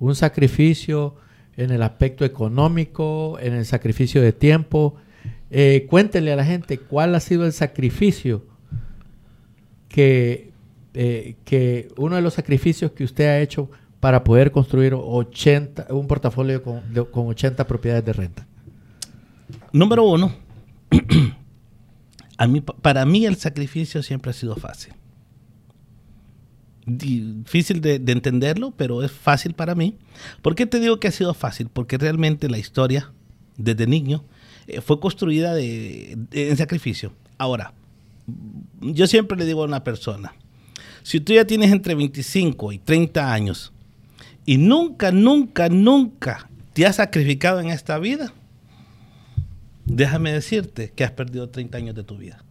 Un 0.00 0.14
sacrificio 0.14 1.16
en 1.56 1.70
el 1.70 1.82
aspecto 1.82 2.24
económico, 2.24 3.38
en 3.40 3.52
el 3.54 3.66
sacrificio 3.66 4.22
de 4.22 4.32
tiempo. 4.32 4.96
cuéntele 5.88 6.32
a 6.32 6.36
la 6.36 6.44
gente 6.44 6.78
cuál 6.78 7.14
ha 7.14 7.20
sido 7.20 7.44
el 7.44 7.52
sacrificio 7.52 8.47
que, 9.98 10.52
eh, 10.94 11.34
que 11.44 11.88
uno 11.96 12.14
de 12.14 12.22
los 12.22 12.34
sacrificios 12.34 12.92
que 12.92 13.02
usted 13.02 13.26
ha 13.26 13.40
hecho 13.40 13.68
para 13.98 14.22
poder 14.22 14.52
construir 14.52 14.94
80, 14.94 15.88
un 15.90 16.06
portafolio 16.06 16.62
con, 16.62 16.82
con 17.10 17.26
80 17.26 17.66
propiedades 17.66 18.04
de 18.04 18.12
renta? 18.12 18.46
Número 19.72 20.04
uno, 20.04 20.32
a 22.38 22.46
mí, 22.46 22.60
para 22.60 23.04
mí 23.06 23.26
el 23.26 23.34
sacrificio 23.34 24.04
siempre 24.04 24.30
ha 24.30 24.34
sido 24.34 24.54
fácil. 24.54 24.92
Difícil 26.86 27.80
de, 27.80 27.96
entenderlo, 27.96 28.70
pero 28.76 29.02
es 29.02 29.10
fácil 29.10 29.54
para 29.54 29.74
mí. 29.74 29.96
¿Por 30.42 30.54
qué 30.54 30.64
te 30.64 30.78
digo 30.78 31.00
que 31.00 31.08
ha 31.08 31.12
sido 31.12 31.34
fácil? 31.34 31.70
Porque 31.72 31.98
realmente 31.98 32.48
la 32.48 32.58
historia, 32.58 33.10
desde 33.56 33.88
niño, 33.88 34.22
eh, 34.68 34.80
fue 34.80 35.00
construida 35.00 35.54
de, 35.54 36.16
en 36.30 36.56
sacrificio. 36.56 37.14
Ahora, 37.36 37.74
yo 38.80 39.06
siempre 39.06 39.38
le 39.38 39.46
digo 39.46 39.62
a 39.62 39.66
una 39.66 39.84
persona, 39.84 40.34
si 41.02 41.20
tú 41.20 41.32
ya 41.32 41.46
tienes 41.46 41.72
entre 41.72 41.94
25 41.94 42.72
y 42.72 42.78
30 42.78 43.32
años 43.32 43.72
y 44.44 44.58
nunca, 44.58 45.10
nunca, 45.10 45.68
nunca 45.68 46.48
te 46.72 46.86
has 46.86 46.96
sacrificado 46.96 47.60
en 47.60 47.70
esta 47.70 47.98
vida, 47.98 48.32
déjame 49.84 50.32
decirte 50.32 50.92
que 50.94 51.04
has 51.04 51.12
perdido 51.12 51.48
30 51.48 51.78
años 51.78 51.94
de 51.94 52.04
tu 52.04 52.16
vida. 52.16 52.44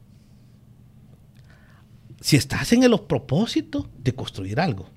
Si 2.20 2.36
estás 2.36 2.74
en 2.74 2.84
el 2.84 3.00
propósito 3.02 3.88
de 4.00 4.14
construir 4.14 4.60
algo. 4.60 4.90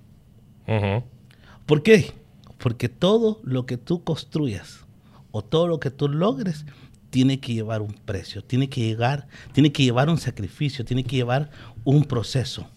¿Por 1.66 1.83
qué? 1.83 2.12
Porque 2.59 2.88
todo 2.88 3.40
lo 3.43 3.66
que 3.66 3.77
tú 3.77 4.03
construyas 4.05 4.87
o 5.33 5.43
todo 5.43 5.69
lo 5.69 5.81
que 5.81 5.90
tú 5.90 6.09
logres 6.09 6.64
tiene 7.11 7.40
que 7.40 7.53
llevar 7.53 7.83
un 7.83 7.92
precio, 7.92 8.42
tiene 8.42 8.68
que 8.68 8.81
llegar, 8.81 9.27
tiene 9.53 9.73
que 9.73 9.83
llevar 9.83 10.09
un 10.09 10.18
sacrificio, 10.18 10.85
tiene 10.85 11.05
que 11.05 11.16
llevar 11.16 11.51
un 11.85 12.05
proceso. 12.05 12.68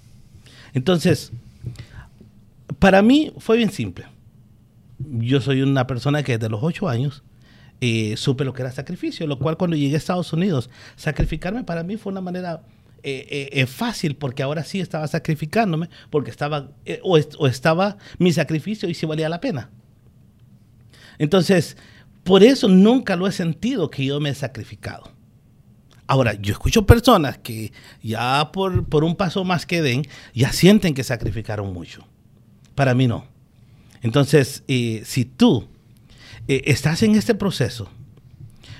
Entonces, 0.73 1.31
para 2.79 3.01
mí 3.01 3.31
fue 3.37 3.57
bien 3.57 3.71
simple. 3.71 4.05
Yo 4.99 5.39
soy 5.39 5.61
una 5.61 5.87
persona 5.87 6.23
que 6.23 6.37
desde 6.37 6.49
los 6.49 6.63
ocho 6.63 6.89
años 6.89 7.23
eh, 7.79 8.15
supe 8.17 8.43
lo 8.43 8.53
que 8.53 8.63
era 8.63 8.71
sacrificio, 8.71 9.27
lo 9.27 9.37
cual 9.37 9.57
cuando 9.57 9.77
llegué 9.77 9.95
a 9.95 9.97
Estados 9.97 10.33
Unidos, 10.33 10.69
sacrificarme 10.95 11.63
para 11.63 11.83
mí 11.83 11.97
fue 11.97 12.11
una 12.11 12.21
manera 12.21 12.63
eh, 13.03 13.49
eh, 13.51 13.65
fácil 13.65 14.15
porque 14.15 14.41
ahora 14.41 14.63
sí 14.63 14.79
estaba 14.79 15.07
sacrificándome, 15.07 15.89
porque 16.09 16.31
estaba, 16.31 16.71
o, 17.03 17.19
o, 17.37 17.47
estaba 17.47 17.97
mi 18.17 18.31
sacrificio 18.31 18.89
y 18.89 18.93
si 18.93 19.05
valía 19.05 19.29
la 19.29 19.41
pena. 19.41 19.69
Entonces, 21.19 21.77
por 22.23 22.43
eso 22.43 22.67
nunca 22.67 23.15
lo 23.15 23.27
he 23.27 23.31
sentido 23.31 23.89
que 23.89 24.05
yo 24.05 24.19
me 24.19 24.29
he 24.29 24.35
sacrificado. 24.35 25.11
Ahora, 26.07 26.33
yo 26.33 26.51
escucho 26.51 26.85
personas 26.85 27.37
que 27.37 27.71
ya 28.01 28.51
por, 28.51 29.03
un 29.03 29.15
paso 29.15 29.43
más 29.43 29.65
que 29.65 29.81
den, 29.81 30.05
ya 30.33 30.51
sienten 30.51 30.93
que 30.93 31.03
sacrificaron 31.03 31.73
mucho. 31.73 32.05
Para 32.75 32.93
mí 32.93 33.07
no. 33.07 33.25
Entonces, 34.01 34.63
eh, 34.67 35.01
si 35.05 35.25
tú 35.25 35.67
eh, 36.47 36.63
estás 36.65 37.03
en 37.03 37.15
este 37.15 37.35
proceso, 37.35 37.89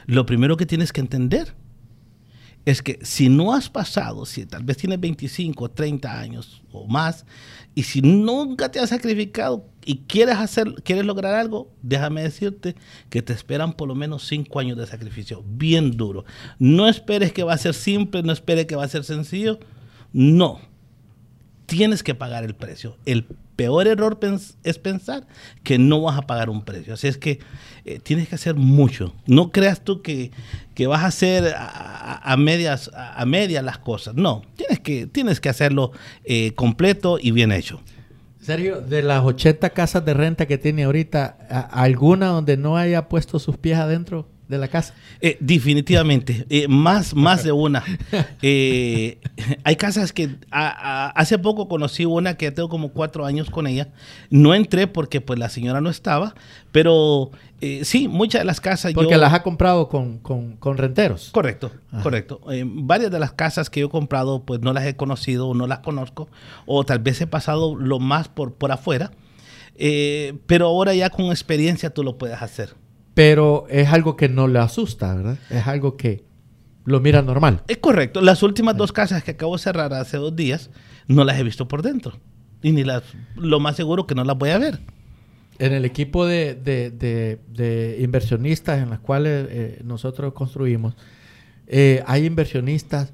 lo 0.06 0.26
primero 0.26 0.58
que 0.58 0.66
tienes 0.66 0.92
que 0.92 1.02
entender 1.02 1.56
es 2.66 2.82
que 2.82 3.00
si 3.04 3.30
no 3.30 3.54
has 3.54 3.70
pasado, 3.70 4.26
si 4.26 4.46
tal 4.46 4.64
vez 4.64 4.78
tienes 4.78 5.00
25, 5.00 5.72
30 5.72 6.20
años 6.20 6.62
o 6.72 6.88
más, 6.88 7.26
y 7.76 7.84
si 7.84 8.02
nunca 8.02 8.70
te 8.70 8.80
has 8.80 8.90
sacrificado 8.90 9.66
y 9.86 9.98
quieres 10.08 10.36
hacer, 10.36 10.74
quieres 10.84 11.06
lograr 11.06 11.36
algo, 11.36 11.72
déjame 11.82 12.24
decirte 12.24 12.76
que 13.10 13.22
te 13.22 13.34
esperan 13.34 13.74
por 13.74 13.88
lo 13.88 13.96
menos 13.96 14.26
5 14.28 14.60
años 14.60 14.78
de 14.78 14.88
sacrificio, 14.88 15.44
bien 15.46 15.92
duro. 15.92 16.26
No 16.60 16.88
esperes 16.88 17.34
que 17.34 17.44
va 17.44 17.54
a 17.54 17.58
ser 17.58 17.74
simple, 17.74 18.24
no 18.24 18.32
esperes 18.32 18.66
que 18.66 18.76
va 18.76 18.84
a 18.84 18.90
ser 18.90 19.04
sencillo. 19.04 19.60
No. 20.12 20.60
Tienes 21.66 22.04
que 22.04 22.14
pagar 22.14 22.44
el 22.44 22.56
precio. 22.56 22.98
El 23.06 23.26
peor 23.56 23.88
error 23.88 24.20
es 24.64 24.80
pensar 24.80 25.26
que 25.64 25.78
no 25.78 26.02
vas 26.02 26.18
a 26.18 26.24
pagar 26.24 26.50
un 26.50 26.64
precio. 26.64 26.94
Así 26.94 27.08
es 27.08 27.18
que 27.18 27.40
eh, 27.86 28.00
tienes 28.00 28.28
que 28.28 28.36
hacer 28.36 28.56
mucho. 28.56 29.14
No 29.26 29.52
creas 29.52 29.84
tú 29.84 30.02
que, 30.02 30.32
vas 30.88 31.04
a 31.04 31.08
hacer 31.08 31.54
a, 31.56 32.36
medias 32.38 32.92
a, 32.94 33.26
medias 33.26 33.64
las 33.64 33.78
cosas. 33.78 34.16
No, 34.16 34.44
tienes 34.56 34.80
que, 34.80 35.08
tienes 35.08 35.40
que 35.40 35.50
hacerlo 35.50 35.92
eh, 36.24 36.54
completo 36.54 37.18
y 37.22 37.32
bien 37.32 37.52
hecho. 37.52 37.82
Sergio, 38.44 38.82
de 38.82 39.02
las 39.02 39.24
80 39.24 39.70
casas 39.70 40.04
de 40.04 40.14
renta 40.14 40.46
que 40.46 40.58
tiene 40.58 40.84
ahorita, 40.84 41.38
¿alguna 41.72 42.28
donde 42.28 42.58
no 42.58 42.76
haya 42.76 43.08
puesto 43.08 43.40
sus 43.40 43.58
pies 43.58 43.78
adentro? 43.78 44.33
De 44.48 44.58
la 44.58 44.68
casa. 44.68 44.94
Eh, 45.22 45.38
definitivamente, 45.40 46.46
eh, 46.50 46.68
más, 46.68 47.16
más 47.16 47.44
de 47.44 47.52
una. 47.52 47.84
Eh, 48.46 49.20
hay 49.64 49.76
casas 49.78 50.12
que 50.12 50.36
hace 50.52 51.40
poco 51.40 51.70
conocí 51.70 52.04
una 52.06 52.36
que 52.36 52.52
tengo 52.52 52.68
como 52.68 52.90
cuatro 52.90 53.26
años 53.26 53.50
con 53.50 53.68
ella. 53.68 53.90
No 54.30 54.54
entré 54.54 54.88
porque 54.88 55.22
pues 55.22 55.40
la 55.40 55.48
señora 55.50 55.80
no 55.80 55.90
estaba, 55.90 56.36
pero 56.72 57.32
sí, 57.84 58.10
muchas 58.10 58.42
de 58.42 58.46
las 58.46 58.60
casas 58.60 58.92
porque 58.94 59.18
las 59.18 59.34
ha 59.34 59.44
comprado 59.44 59.88
con, 59.88 60.18
con, 60.18 60.78
renteros. 60.78 61.30
Correcto, 61.32 61.72
correcto. 62.02 62.42
varias 62.66 63.12
de 63.12 63.20
las 63.20 63.32
casas 63.32 63.70
que 63.70 63.80
yo 63.80 63.88
he 63.88 63.90
comprado 63.90 64.44
pues 64.44 64.60
no 64.60 64.74
las 64.74 64.86
he 64.86 64.96
conocido 64.96 65.48
o 65.48 65.54
no 65.54 65.66
las 65.66 65.80
conozco 65.80 66.28
o 66.66 66.84
tal 66.84 67.00
vez 67.00 67.22
he 67.22 67.28
pasado 67.28 67.76
lo 67.76 68.00
más 68.00 68.28
por, 68.28 68.54
por 68.54 68.72
afuera. 68.72 69.12
pero 70.46 70.68
ahora 70.68 70.94
ya 70.94 71.10
con 71.10 71.28
experiencia 71.28 71.92
tú 71.92 72.04
lo 72.04 72.18
puedes 72.18 72.42
hacer. 72.42 72.83
Pero 73.14 73.66
es 73.70 73.90
algo 73.90 74.16
que 74.16 74.30
no 74.30 74.48
le 74.48 74.60
asusta, 74.60 75.14
¿verdad? 75.14 75.38
Es 75.50 75.68
algo 75.68 75.98
que 75.98 76.24
lo 76.86 77.00
mira 77.00 77.22
normal. 77.22 77.62
Es 77.68 77.78
correcto. 77.78 78.22
Las 78.22 78.44
últimas 78.44 78.76
dos 78.76 78.92
casas 78.92 79.24
que 79.24 79.32
acabo 79.32 79.56
de 79.56 79.62
cerrar 79.62 79.94
hace 79.94 80.18
dos 80.18 80.36
días, 80.36 80.70
no 81.08 81.24
las 81.24 81.40
he 81.40 81.44
visto 81.44 81.68
por 81.68 81.82
dentro. 81.82 82.20
Y 82.62 82.72
ni 82.72 82.84
las, 82.84 83.04
lo 83.36 83.60
más 83.60 83.76
seguro 83.76 84.08
que 84.08 84.16
no 84.16 84.24
las 84.24 84.38
voy 84.38 84.50
a 84.50 84.58
ver. 84.58 84.80
En 85.60 85.74
el 85.74 85.86
equipo 85.86 86.26
de, 86.26 87.40
inversionistas 88.00 88.82
en 88.82 88.90
los 88.90 89.00
cuales 89.00 89.48
eh, 89.50 89.82
nosotros 89.84 90.34
construimos, 90.34 90.96
eh, 91.68 92.04
hay 92.08 92.26
inversionistas 92.26 93.14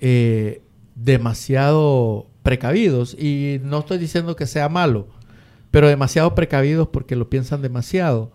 eh, 0.00 0.62
demasiado 0.94 2.28
precavidos. 2.42 3.14
Y 3.14 3.60
no 3.62 3.80
estoy 3.80 3.98
diciendo 3.98 4.36
que 4.36 4.46
sea 4.46 4.68
malo, 4.68 5.08
pero 5.70 5.88
demasiado 5.88 6.34
precavidos 6.34 6.88
porque 6.88 7.16
lo 7.16 7.28
piensan 7.28 7.62
demasiado 7.62 8.32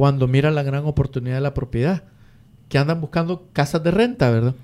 cuando 0.00 0.26
miran 0.26 0.54
la 0.54 0.62
gran 0.62 0.86
oportunidad 0.86 1.34
de 1.34 1.40
la 1.42 1.52
propiedad, 1.52 2.04
que 2.70 2.78
andan 2.78 3.02
buscando 3.02 3.50
casas 3.52 3.82
de 3.82 3.90
renta, 3.90 4.30
¿verdad? 4.30 4.54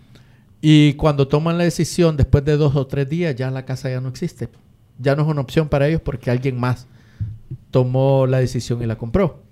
Y 0.63 0.95
cuando 0.95 1.29
toman 1.29 1.59
la 1.59 1.65
decisión, 1.65 2.17
después 2.17 2.43
de 2.43 2.57
dos 2.57 2.75
o 2.75 2.87
tres 2.87 3.07
días, 3.07 3.37
ya 3.37 3.51
la 3.51 3.67
casa 3.67 3.91
ya 3.91 4.01
no 4.01 4.09
existe. 4.09 4.49
Ya 4.99 5.15
no 5.15 5.25
es 5.25 5.29
una 5.29 5.43
opción 5.43 5.69
para 5.69 5.89
ellos 5.89 6.01
porque 6.03 6.31
alguien 6.31 6.59
más 6.59 6.87
tomó 7.71 8.27
la 8.27 8.39
decisión 8.39 8.83
y 8.83 8.87
la 8.87 8.97
compró. 8.97 9.43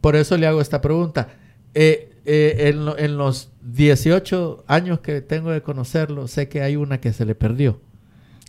Por 0.00 0.16
eso 0.16 0.38
le 0.38 0.46
hago 0.46 0.62
esta 0.62 0.80
pregunta. 0.80 1.28
Eh, 1.74 2.14
eh, 2.24 2.72
en, 2.96 3.18
los 3.18 3.50
18 3.64 4.64
años 4.66 5.00
que 5.00 5.20
tengo 5.20 5.50
de 5.50 5.60
conocerlo, 5.60 6.26
sé 6.26 6.48
que 6.48 6.62
hay 6.62 6.76
una 6.76 7.02
que 7.02 7.12
se 7.12 7.26
le 7.26 7.34
perdió. 7.34 7.82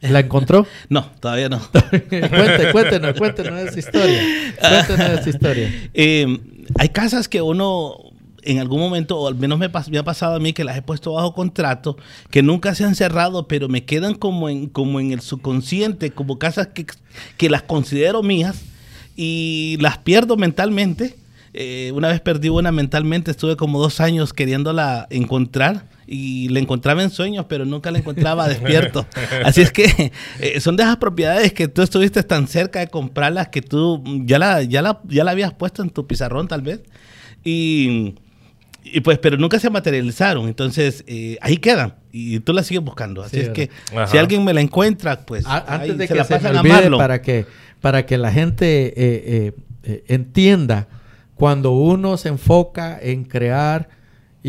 ¿La 0.01 0.19
encontró? 0.19 0.67
No, 0.89 1.09
todavía 1.19 1.49
no. 1.49 1.59
cuéntenos, 2.09 2.71
cuéntenos, 2.71 3.13
cuéntenos 3.17 3.59
esa 3.61 3.79
historia. 3.79 4.21
Cuéntenos 4.59 5.19
esa 5.19 5.29
historia. 5.29 5.89
Eh, 5.93 6.39
hay 6.77 6.89
casas 6.89 7.27
que 7.27 7.41
uno 7.41 7.95
en 8.43 8.59
algún 8.59 8.79
momento, 8.79 9.17
o 9.17 9.27
al 9.27 9.35
menos 9.35 9.59
me, 9.59 9.67
me, 9.67 9.97
ha 9.97 10.03
pasado 10.03 10.35
a 10.35 10.39
mí, 10.39 10.53
que 10.53 10.63
las 10.63 10.77
he 10.77 10.81
puesto 10.81 11.13
bajo 11.13 11.33
contrato, 11.33 11.97
que 12.31 12.41
nunca 12.41 12.75
se 12.75 12.85
han 12.85 12.95
cerrado, 12.95 13.47
pero 13.47 13.67
me 13.67 13.83
quedan 13.83 14.13
como 14.15 14.47
en, 14.47 14.67
como 14.67 15.01
en 15.01 15.11
el 15.11 15.19
subconsciente, 15.19 16.11
como 16.11 16.39
casas 16.39 16.67
que, 16.67 16.85
que 17.35 17.49
las 17.49 17.63
considero 17.63 18.23
mías 18.23 18.61
y 19.17 19.77
las 19.81 19.97
pierdo 19.97 20.37
mentalmente. 20.37 21.17
Eh, 21.53 21.91
una 21.93 22.07
vez 22.07 22.21
perdí 22.21 22.47
una 22.47 22.71
mentalmente, 22.71 23.31
estuve 23.31 23.57
como 23.57 23.81
dos 23.81 23.99
años 23.99 24.31
queriéndola 24.31 25.07
encontrar 25.09 25.83
y 26.09 26.47
la 26.49 26.59
encontraba 26.59 27.03
en 27.03 27.09
sueños, 27.09 27.45
pero 27.49 27.65
nunca 27.65 27.91
la 27.91 27.99
encontraba 27.99 28.47
despierto. 28.49 29.05
Así 29.43 29.61
es 29.61 29.71
que 29.71 30.11
eh, 30.39 30.59
son 30.61 30.77
de 30.77 30.83
esas 30.83 30.97
propiedades 30.97 31.51
que 31.53 31.67
tú 31.67 31.81
estuviste 31.81 32.23
tan 32.23 32.47
cerca 32.47 32.79
de 32.79 32.87
comprarlas 32.87 33.49
que 33.49 33.61
tú 33.61 34.01
ya 34.25 34.39
la, 34.39 34.63
ya 34.63 34.81
la, 34.81 35.01
ya 35.07 35.23
la 35.25 35.31
habías 35.31 35.53
puesto 35.53 35.81
en 35.83 35.89
tu 35.89 36.07
pizarrón 36.07 36.47
tal 36.47 36.61
vez. 36.61 36.81
Y 37.43 38.15
y 38.89 39.01
pues, 39.01 39.17
pero 39.19 39.35
nunca 39.35 39.59
se 39.59 39.69
materializaron. 39.69 40.47
Entonces, 40.47 41.03
eh, 41.07 41.37
ahí 41.41 41.57
quedan. 41.57 41.95
Y 42.13 42.39
tú 42.39 42.53
la 42.53 42.63
sigues 42.63 42.81
buscando. 42.81 43.21
Así 43.21 43.35
Sí, 43.35 43.41
es 43.43 43.49
que 43.49 43.69
Ajá. 43.93 44.07
si 44.07 44.17
alguien 44.17 44.45
me 44.45 44.53
la 44.53 44.61
encuentra, 44.61 45.25
pues. 45.25 45.45
A- 45.45 45.57
ahí 45.57 45.89
antes 45.89 45.97
de 45.97 46.07
se 46.07 46.13
que 46.13 46.17
la 46.19 46.23
se 46.23 46.35
pasan 46.35 46.55
a 46.55 46.61
olvide, 46.61 46.73
Marlon. 46.73 46.97
para 46.97 47.21
que, 47.21 47.45
para 47.81 48.05
que 48.05 48.17
la 48.17 48.31
gente 48.31 48.87
eh, 48.87 48.93
eh, 48.95 49.53
eh, 49.83 50.03
entienda, 50.07 50.87
cuando 51.35 51.71
uno 51.71 52.15
se 52.15 52.29
enfoca 52.29 52.97
en 53.01 53.25
crear 53.25 53.89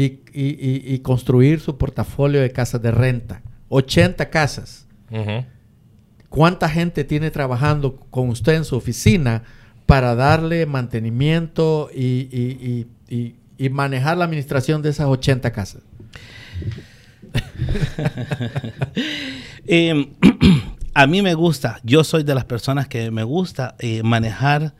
y, 0.03 0.21
y- 0.33 0.57
y- 0.61 0.95
y 0.95 0.99
construir 1.01 1.61
su 1.61 1.77
portafolio 1.77 2.41
de 2.41 2.53
casas 2.53 2.81
de 2.83 2.91
renta, 2.91 3.43
80 3.69 4.31
casas. 4.31 4.87
¿cuánta 6.29 6.69
gente 6.69 7.05
tiene 7.05 7.31
trabajando 7.31 7.97
con 8.11 8.29
usted 8.29 8.55
en 8.55 8.65
su 8.65 8.77
oficina 8.77 9.43
para 9.87 10.15
darle 10.15 10.67
mantenimiento 10.67 11.89
y, 11.95 12.29
y- 12.31 12.87
y- 13.11 13.15
y- 13.17 13.35
y 13.57 13.69
manejar 13.71 14.19
la 14.19 14.25
administración 14.27 14.83
de 14.83 14.91
esas 14.91 15.07
80 15.07 15.51
casas? 15.53 15.83
Eh, 19.67 20.13
a 20.95 21.07
mí 21.07 21.23
me 21.23 21.35
gusta, 21.35 21.81
yo 21.85 22.03
soy 22.05 22.23
de 22.23 22.35
las 22.35 22.45
personas 22.47 22.89
que 22.89 23.11
me 23.11 23.23
gusta 23.23 23.77
eh, 23.79 24.03
manejar, 24.03 24.75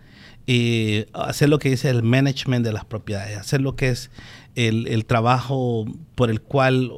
hacer 1.13 1.49
lo 1.49 1.59
que 1.59 1.71
dice 1.71 1.91
el 1.91 2.03
management 2.03 2.65
de 2.65 2.73
las 2.73 2.85
propiedades, 2.85 3.37
hacer 3.37 3.61
lo 3.61 3.77
que 3.77 3.91
es 3.91 4.11
el, 4.55 4.87
el 4.89 5.05
trabajo 5.05 5.85
por 6.15 6.31
el 6.31 6.41
cual 6.41 6.91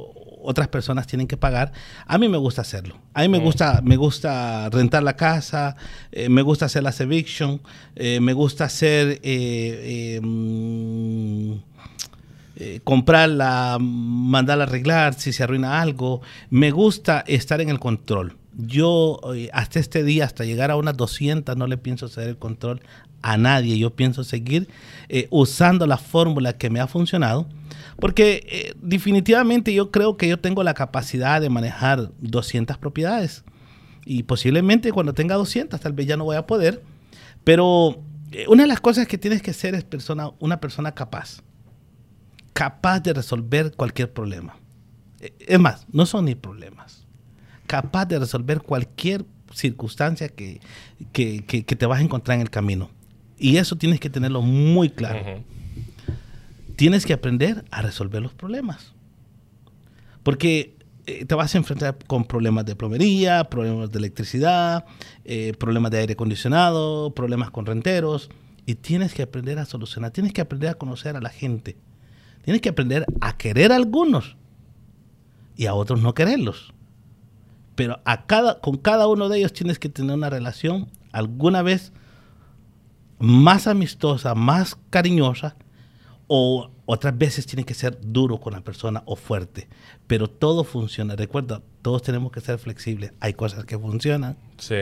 otras 0.43 0.67
personas 0.67 1.07
tienen 1.07 1.27
que 1.27 1.37
pagar. 1.37 1.71
A 2.05 2.17
mí 2.17 2.27
me 2.27 2.37
gusta 2.37 2.61
hacerlo. 2.61 2.97
A 3.13 3.21
mí 3.21 3.29
me 3.29 3.39
gusta, 3.39 3.81
me 3.83 3.95
gusta 3.95 4.69
rentar 4.69 5.03
la 5.03 5.15
casa, 5.15 5.75
eh, 6.11 6.29
me 6.29 6.41
gusta 6.41 6.65
hacer 6.65 6.83
las 6.83 6.99
eviction, 7.01 7.61
eh, 7.95 8.19
me 8.19 8.33
gusta 8.33 8.65
hacer 8.65 9.19
eh, 9.23 10.19
mm, 10.21 11.53
eh, 12.57 12.79
comprarla, 12.83 13.77
mandarla 13.79 14.65
a 14.65 14.67
arreglar 14.67 15.13
si 15.13 15.33
se 15.33 15.43
arruina 15.43 15.81
algo. 15.81 16.21
Me 16.49 16.71
gusta 16.71 17.23
estar 17.27 17.61
en 17.61 17.69
el 17.69 17.79
control. 17.79 18.37
Yo 18.53 19.21
hasta 19.53 19.79
este 19.79 20.03
día, 20.03 20.25
hasta 20.25 20.43
llegar 20.43 20.71
a 20.71 20.75
unas 20.75 20.97
200, 20.97 21.55
no 21.55 21.67
le 21.67 21.77
pienso 21.77 22.09
ceder 22.09 22.29
el 22.29 22.37
control 22.37 22.81
a 23.21 23.37
nadie. 23.37 23.77
Yo 23.77 23.95
pienso 23.95 24.23
seguir 24.23 24.67
eh, 25.09 25.27
usando 25.29 25.85
la 25.87 25.97
fórmula 25.97 26.57
que 26.57 26.69
me 26.69 26.79
ha 26.79 26.87
funcionado. 26.87 27.47
Porque 27.99 28.43
eh, 28.49 28.73
definitivamente 28.81 29.73
yo 29.73 29.91
creo 29.91 30.17
que 30.17 30.27
yo 30.27 30.39
tengo 30.39 30.63
la 30.63 30.73
capacidad 30.73 31.39
de 31.41 31.49
manejar 31.49 32.11
200 32.19 32.77
propiedades. 32.77 33.43
Y 34.05 34.23
posiblemente 34.23 34.91
cuando 34.91 35.13
tenga 35.13 35.35
200 35.35 35.79
tal 35.79 35.93
vez 35.93 36.07
ya 36.07 36.17
no 36.17 36.23
voy 36.25 36.35
a 36.37 36.47
poder. 36.47 36.81
Pero 37.43 38.01
eh, 38.31 38.45
una 38.47 38.63
de 38.63 38.67
las 38.67 38.79
cosas 38.81 39.07
que 39.07 39.17
tienes 39.17 39.41
que 39.41 39.53
ser 39.53 39.75
es 39.75 39.83
persona, 39.83 40.31
una 40.39 40.59
persona 40.59 40.93
capaz 40.93 41.41
capaz 42.53 42.99
de 42.99 43.13
resolver 43.13 43.73
cualquier 43.75 44.11
problema. 44.11 44.57
Eh, 45.19 45.33
Es 45.47 45.59
más, 45.59 45.85
no 45.91 46.05
son 46.05 46.25
ni 46.25 46.35
problemas. 46.35 47.05
Capaz 47.67 48.05
de 48.05 48.19
resolver 48.19 48.61
cualquier 48.61 49.25
circunstancia 49.53 50.29
que, 50.29 50.59
que, 51.13 51.43
que- 51.45 51.63
que 51.63 51.75
te 51.75 51.85
vas 51.85 51.99
a 51.99 52.03
encontrar 52.03 52.35
en 52.35 52.41
el 52.41 52.49
camino. 52.49 52.89
Y 53.41 53.57
eso 53.57 53.75
tienes 53.75 53.99
que 53.99 54.11
tenerlo 54.11 54.43
muy 54.43 54.91
claro. 54.91 55.43
Tienes 56.75 57.07
que 57.07 57.13
aprender 57.13 57.65
a 57.71 57.81
resolver 57.81 58.21
los 58.21 58.35
problemas. 58.35 58.93
Porque 60.21 60.77
eh, 61.07 61.25
te 61.25 61.33
vas 61.33 61.55
a 61.55 61.57
enfrentar 61.57 61.97
con 62.05 62.25
problemas 62.25 62.67
de 62.67 62.75
plomería, 62.75 63.45
problemas 63.45 63.91
de 63.91 63.97
electricidad, 63.97 64.85
eh, 65.25 65.53
problemas 65.57 65.91
de 65.91 65.97
aire 65.97 66.13
acondicionado, 66.13 67.15
problemas 67.15 67.49
con 67.49 67.65
renteros. 67.65 68.29
Y 68.67 68.75
tienes 68.75 69.15
que 69.15 69.23
aprender 69.23 69.57
a 69.57 69.65
solucionar. 69.65 70.11
Tienes 70.11 70.33
que 70.33 70.41
aprender 70.41 70.69
a 70.69 70.75
conocer 70.75 71.15
a 71.15 71.19
la 71.19 71.29
gente. 71.29 71.77
Tienes 72.43 72.61
que 72.61 72.69
aprender 72.69 73.07
a 73.21 73.37
querer 73.37 73.71
a 73.71 73.75
algunos 73.75 74.37
y 75.57 75.65
a 75.65 75.73
otros 75.73 75.99
no 75.99 76.13
quererlos. 76.13 76.75
Pero 77.73 78.01
a 78.05 78.27
cada, 78.27 78.59
con 78.59 78.77
cada 78.77 79.07
uno 79.07 79.29
de 79.29 79.39
ellos 79.39 79.51
tienes 79.51 79.79
que 79.79 79.89
tener 79.89 80.15
una 80.15 80.29
relación 80.29 80.91
alguna 81.11 81.63
vez 81.63 81.91
más 83.21 83.67
amistosa, 83.67 84.35
más 84.35 84.77
cariñosa, 84.89 85.55
o 86.27 86.69
otras 86.85 87.17
veces 87.17 87.45
tiene 87.45 87.63
que 87.65 87.73
ser 87.73 87.97
duro 88.01 88.39
con 88.39 88.53
la 88.53 88.61
persona 88.61 89.03
o 89.05 89.15
fuerte. 89.15 89.67
Pero 90.07 90.29
todo 90.29 90.63
funciona. 90.63 91.15
Recuerda, 91.15 91.61
todos 91.81 92.01
tenemos 92.01 92.31
que 92.31 92.41
ser 92.41 92.57
flexibles. 92.57 93.13
Hay 93.19 93.33
cosas 93.33 93.65
que 93.65 93.77
funcionan 93.77 94.37
Sí. 94.57 94.75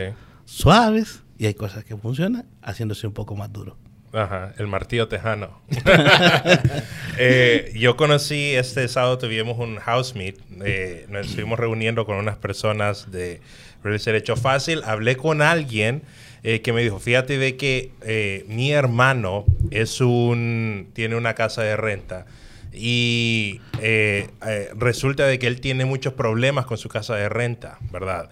suaves 0.44 1.22
y 1.38 1.46
hay 1.46 1.54
cosas 1.54 1.84
que 1.84 1.96
funcionan 1.96 2.46
haciéndose 2.62 3.06
un 3.06 3.12
poco 3.12 3.34
más 3.36 3.52
duro. 3.52 3.76
Ajá, 4.12 4.54
el 4.58 4.66
martillo 4.66 5.06
tejano. 5.08 5.60
Eh, 7.22 7.72
yo 7.76 7.96
conocí 7.96 8.54
este 8.54 8.88
sábado, 8.88 9.18
tuvimos 9.18 9.58
un 9.58 9.76
house 9.76 10.14
meet. 10.14 10.38
eh, 10.64 11.06
nos 11.10 11.26
estuvimos 11.26 11.58
reuniendo 11.58 12.06
con 12.06 12.16
unas 12.16 12.36
personas 12.38 13.10
de 13.10 13.40
Real 13.82 14.00
Hecho 14.16 14.36
Fácil. 14.36 14.82
Hablé 14.84 15.16
con 15.16 15.42
alguien 15.42 16.02
eh, 16.42 16.60
que 16.62 16.72
me 16.72 16.82
dijo, 16.82 16.98
fíjate 16.98 17.38
de 17.38 17.56
que 17.56 17.92
eh, 18.02 18.44
mi 18.48 18.72
hermano 18.72 19.44
es 19.70 20.00
un, 20.00 20.88
tiene 20.92 21.16
una 21.16 21.34
casa 21.34 21.62
de 21.62 21.76
renta. 21.76 22.26
Y 22.72 23.60
eh, 23.80 24.28
eh, 24.46 24.70
resulta 24.76 25.26
de 25.26 25.38
que 25.38 25.46
él 25.48 25.60
tiene 25.60 25.84
muchos 25.84 26.14
problemas 26.14 26.66
con 26.66 26.78
su 26.78 26.88
casa 26.88 27.16
de 27.16 27.28
renta, 27.28 27.78
¿verdad? 27.90 28.30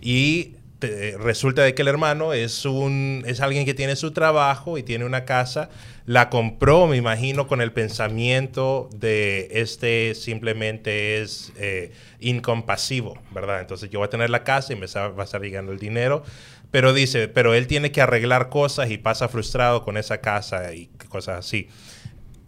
Y 0.00 0.52
te- 0.78 1.16
resulta 1.18 1.62
de 1.62 1.74
que 1.74 1.82
el 1.82 1.88
hermano 1.88 2.32
es 2.32 2.64
un 2.64 3.24
es 3.26 3.40
alguien 3.40 3.64
que 3.64 3.74
tiene 3.74 3.96
su 3.96 4.12
trabajo 4.12 4.78
y 4.78 4.84
tiene 4.84 5.04
una 5.04 5.24
casa 5.24 5.70
la 6.06 6.30
compró 6.30 6.86
me 6.86 6.96
imagino 6.96 7.48
con 7.48 7.60
el 7.60 7.72
pensamiento 7.72 8.88
de 8.94 9.48
este 9.50 10.14
simplemente 10.14 11.20
es 11.20 11.52
eh, 11.56 11.90
incompasivo 12.20 13.18
verdad 13.32 13.60
entonces 13.60 13.90
yo 13.90 13.98
voy 13.98 14.06
a 14.06 14.10
tener 14.10 14.30
la 14.30 14.44
casa 14.44 14.72
y 14.72 14.76
me 14.76 14.86
va 14.86 15.12
a 15.18 15.24
estar 15.24 15.40
llegando 15.42 15.72
el 15.72 15.80
dinero 15.80 16.22
pero 16.70 16.92
dice 16.92 17.28
pero 17.28 17.54
él 17.54 17.66
tiene 17.66 17.92
que 17.92 18.00
arreglar 18.00 18.48
cosas 18.48 18.90
y 18.90 18.98
pasa 18.98 19.28
frustrado 19.28 19.84
con 19.84 19.96
esa 19.96 20.18
casa 20.20 20.74
y 20.74 20.88
cosas 21.08 21.38
así 21.38 21.68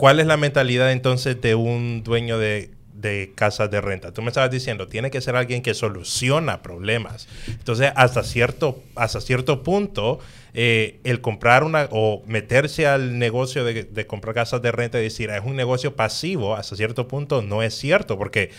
¿Cuál 0.00 0.18
es 0.18 0.26
la 0.26 0.38
mentalidad 0.38 0.92
entonces 0.92 1.42
de 1.42 1.54
un 1.54 2.02
dueño 2.02 2.38
de, 2.38 2.70
de 2.94 3.32
casas 3.34 3.70
de 3.70 3.82
renta? 3.82 4.14
Tú 4.14 4.22
me 4.22 4.28
estabas 4.28 4.50
diciendo, 4.50 4.88
tiene 4.88 5.10
que 5.10 5.20
ser 5.20 5.36
alguien 5.36 5.60
que 5.60 5.74
soluciona 5.74 6.62
problemas. 6.62 7.28
Entonces, 7.46 7.92
hasta 7.94 8.22
cierto, 8.22 8.82
hasta 8.94 9.20
cierto 9.20 9.62
punto, 9.62 10.18
eh, 10.54 11.00
el 11.04 11.20
comprar 11.20 11.64
una 11.64 11.86
o 11.90 12.22
meterse 12.26 12.86
al 12.86 13.18
negocio 13.18 13.62
de, 13.62 13.84
de 13.84 14.06
comprar 14.06 14.34
casas 14.34 14.62
de 14.62 14.72
renta 14.72 14.98
y 14.98 15.02
decir, 15.02 15.30
"Ah, 15.30 15.36
es 15.36 15.44
un 15.44 15.54
negocio 15.54 15.94
pasivo, 15.94 16.56
hasta 16.56 16.76
cierto 16.76 17.06
punto 17.06 17.42
no 17.42 17.62
es 17.62 17.74
cierto, 17.74 18.16
porque 18.16 18.52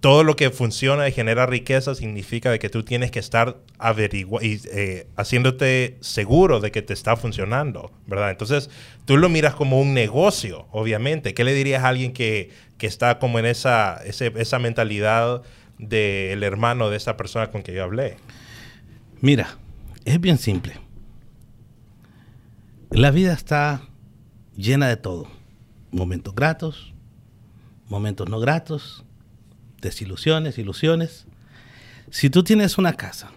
todo 0.00 0.24
lo 0.24 0.36
que 0.36 0.50
funciona 0.50 1.08
y 1.08 1.12
genera 1.12 1.46
riqueza 1.46 1.94
significa 1.94 2.50
de 2.50 2.58
que 2.58 2.68
tú 2.68 2.82
tienes 2.82 3.10
que 3.10 3.18
estar 3.18 3.56
averigua 3.78 4.44
y 4.44 4.60
eh, 4.70 5.06
haciéndote 5.16 5.96
seguro 6.00 6.60
de 6.60 6.70
que 6.70 6.82
te 6.82 6.92
está 6.92 7.16
funcionando, 7.16 7.90
¿verdad? 8.06 8.30
Entonces, 8.30 8.70
tú 9.04 9.16
lo 9.16 9.28
miras 9.28 9.54
como 9.54 9.80
un 9.80 9.94
negocio, 9.94 10.66
obviamente. 10.70 11.34
¿Qué 11.34 11.44
le 11.44 11.54
dirías 11.54 11.82
a 11.82 11.88
alguien 11.88 12.12
que, 12.12 12.50
que 12.78 12.86
está 12.86 13.18
como 13.18 13.38
en 13.38 13.46
esa, 13.46 14.00
esa 14.04 14.58
mentalidad 14.58 15.42
del 15.78 16.42
hermano 16.42 16.90
de 16.90 16.98
esa 16.98 17.16
persona 17.16 17.50
con 17.50 17.62
que 17.62 17.72
yo 17.72 17.82
hablé? 17.82 18.16
Mira, 19.20 19.56
es 20.04 20.20
bien 20.20 20.38
simple. 20.38 20.78
La 22.90 23.10
vida 23.10 23.32
está 23.32 23.82
llena 24.56 24.88
de 24.88 24.96
todo. 24.96 25.26
Momentos 25.90 26.34
gratos, 26.34 26.94
momentos 27.88 28.28
no 28.28 28.38
gratos, 28.38 29.04
desilusiones, 29.86 30.58
ilusiones. 30.58 31.26
Si 32.10 32.28
tú 32.28 32.42
tienes 32.42 32.76
una 32.76 32.94
casa, 32.94 33.30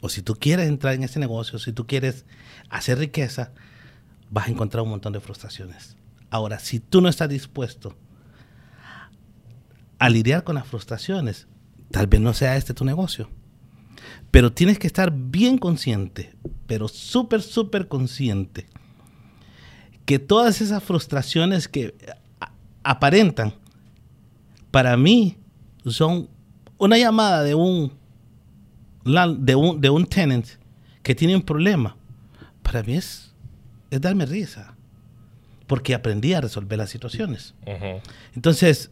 o 0.00 0.08
si 0.08 0.22
tú 0.22 0.34
quieres 0.34 0.68
entrar 0.68 0.94
en 0.94 1.02
este 1.02 1.18
negocio, 1.18 1.58
si 1.58 1.72
tú 1.72 1.86
quieres 1.86 2.24
hacer 2.70 2.98
riqueza, 2.98 3.52
vas 4.30 4.46
a 4.46 4.50
encontrar 4.50 4.84
un 4.84 4.90
montón 4.90 5.12
de 5.12 5.20
frustraciones. 5.20 5.96
Ahora, 6.30 6.58
si 6.58 6.78
tú 6.78 7.00
no 7.00 7.08
estás 7.08 7.28
dispuesto 7.28 7.96
a 9.98 10.08
lidiar 10.08 10.44
con 10.44 10.54
las 10.54 10.66
frustraciones, 10.66 11.48
tal 11.90 12.06
vez 12.06 12.20
no 12.20 12.32
sea 12.32 12.56
este 12.56 12.74
tu 12.74 12.84
negocio. 12.84 13.28
Pero 14.30 14.52
tienes 14.52 14.78
que 14.78 14.86
estar 14.86 15.12
bien 15.12 15.58
consciente, 15.58 16.36
pero 16.66 16.86
súper, 16.86 17.42
súper 17.42 17.88
consciente, 17.88 18.68
que 20.04 20.18
todas 20.18 20.60
esas 20.60 20.82
frustraciones 20.82 21.66
que 21.66 21.96
aparentan, 22.84 23.54
para 24.70 24.96
mí 24.96 25.38
son 25.86 26.28
una 26.78 26.98
llamada 26.98 27.42
de 27.42 27.54
un, 27.54 27.92
de 29.04 29.54
un, 29.54 29.80
de 29.80 29.90
un 29.90 30.06
tenant 30.06 30.46
que 31.02 31.14
tiene 31.14 31.34
un 31.34 31.42
problema. 31.42 31.96
Para 32.62 32.82
mí 32.82 32.94
es, 32.94 33.34
es 33.90 34.00
darme 34.00 34.26
risa, 34.26 34.76
porque 35.66 35.94
aprendí 35.94 36.34
a 36.34 36.40
resolver 36.40 36.78
las 36.78 36.90
situaciones. 36.90 37.54
Entonces, 38.34 38.90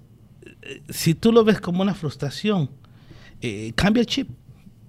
eh, 0.63 0.83
si 0.89 1.15
tú 1.15 1.33
lo 1.33 1.45
ves 1.45 1.61
como 1.61 1.83
una 1.83 1.95
frustración, 1.95 2.71
eh, 3.41 3.73
cambia 3.75 4.01
el 4.01 4.07
chip, 4.07 4.31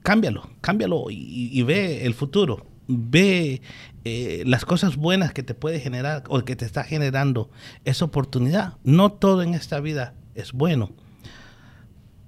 cámbialo, 0.04 0.50
cámbialo 0.62 1.08
y, 1.10 1.62
ve 1.64 2.06
el 2.06 2.14
futuro. 2.14 2.66
Ve 2.88 3.62
eh, 4.06 4.44
las 4.46 4.64
cosas 4.64 4.96
buenas 4.96 5.34
que 5.34 5.44
te 5.44 5.54
puede 5.54 5.82
generar 5.82 6.24
o 6.30 6.40
que 6.46 6.56
te 6.56 6.64
está 6.64 6.86
generando 6.86 7.50
esa 7.84 8.06
oportunidad. 8.06 8.78
No 8.86 9.12
todo 9.12 9.44
en 9.44 9.54
esta 9.54 9.82
vida 9.82 10.14
es 10.36 10.54
bueno. 10.54 10.92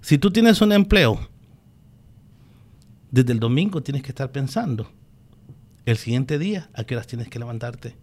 Si 0.02 0.18
tú 0.18 0.32
tienes 0.32 0.62
un 0.62 0.72
empleo, 0.72 1.20
desde 3.12 3.34
el 3.34 3.39
domingo 3.39 3.82
tienes 3.82 4.04
que 4.04 4.10
estar 4.10 4.32
pensando 4.32 4.89
el 5.86 5.97
siguiente 5.97 6.38
día 6.38 6.70
a 6.74 6.84
qué 6.84 6.95
horas 6.95 7.08
tienes 7.08 7.30
que 7.30 7.39
levantarte. 7.39 7.95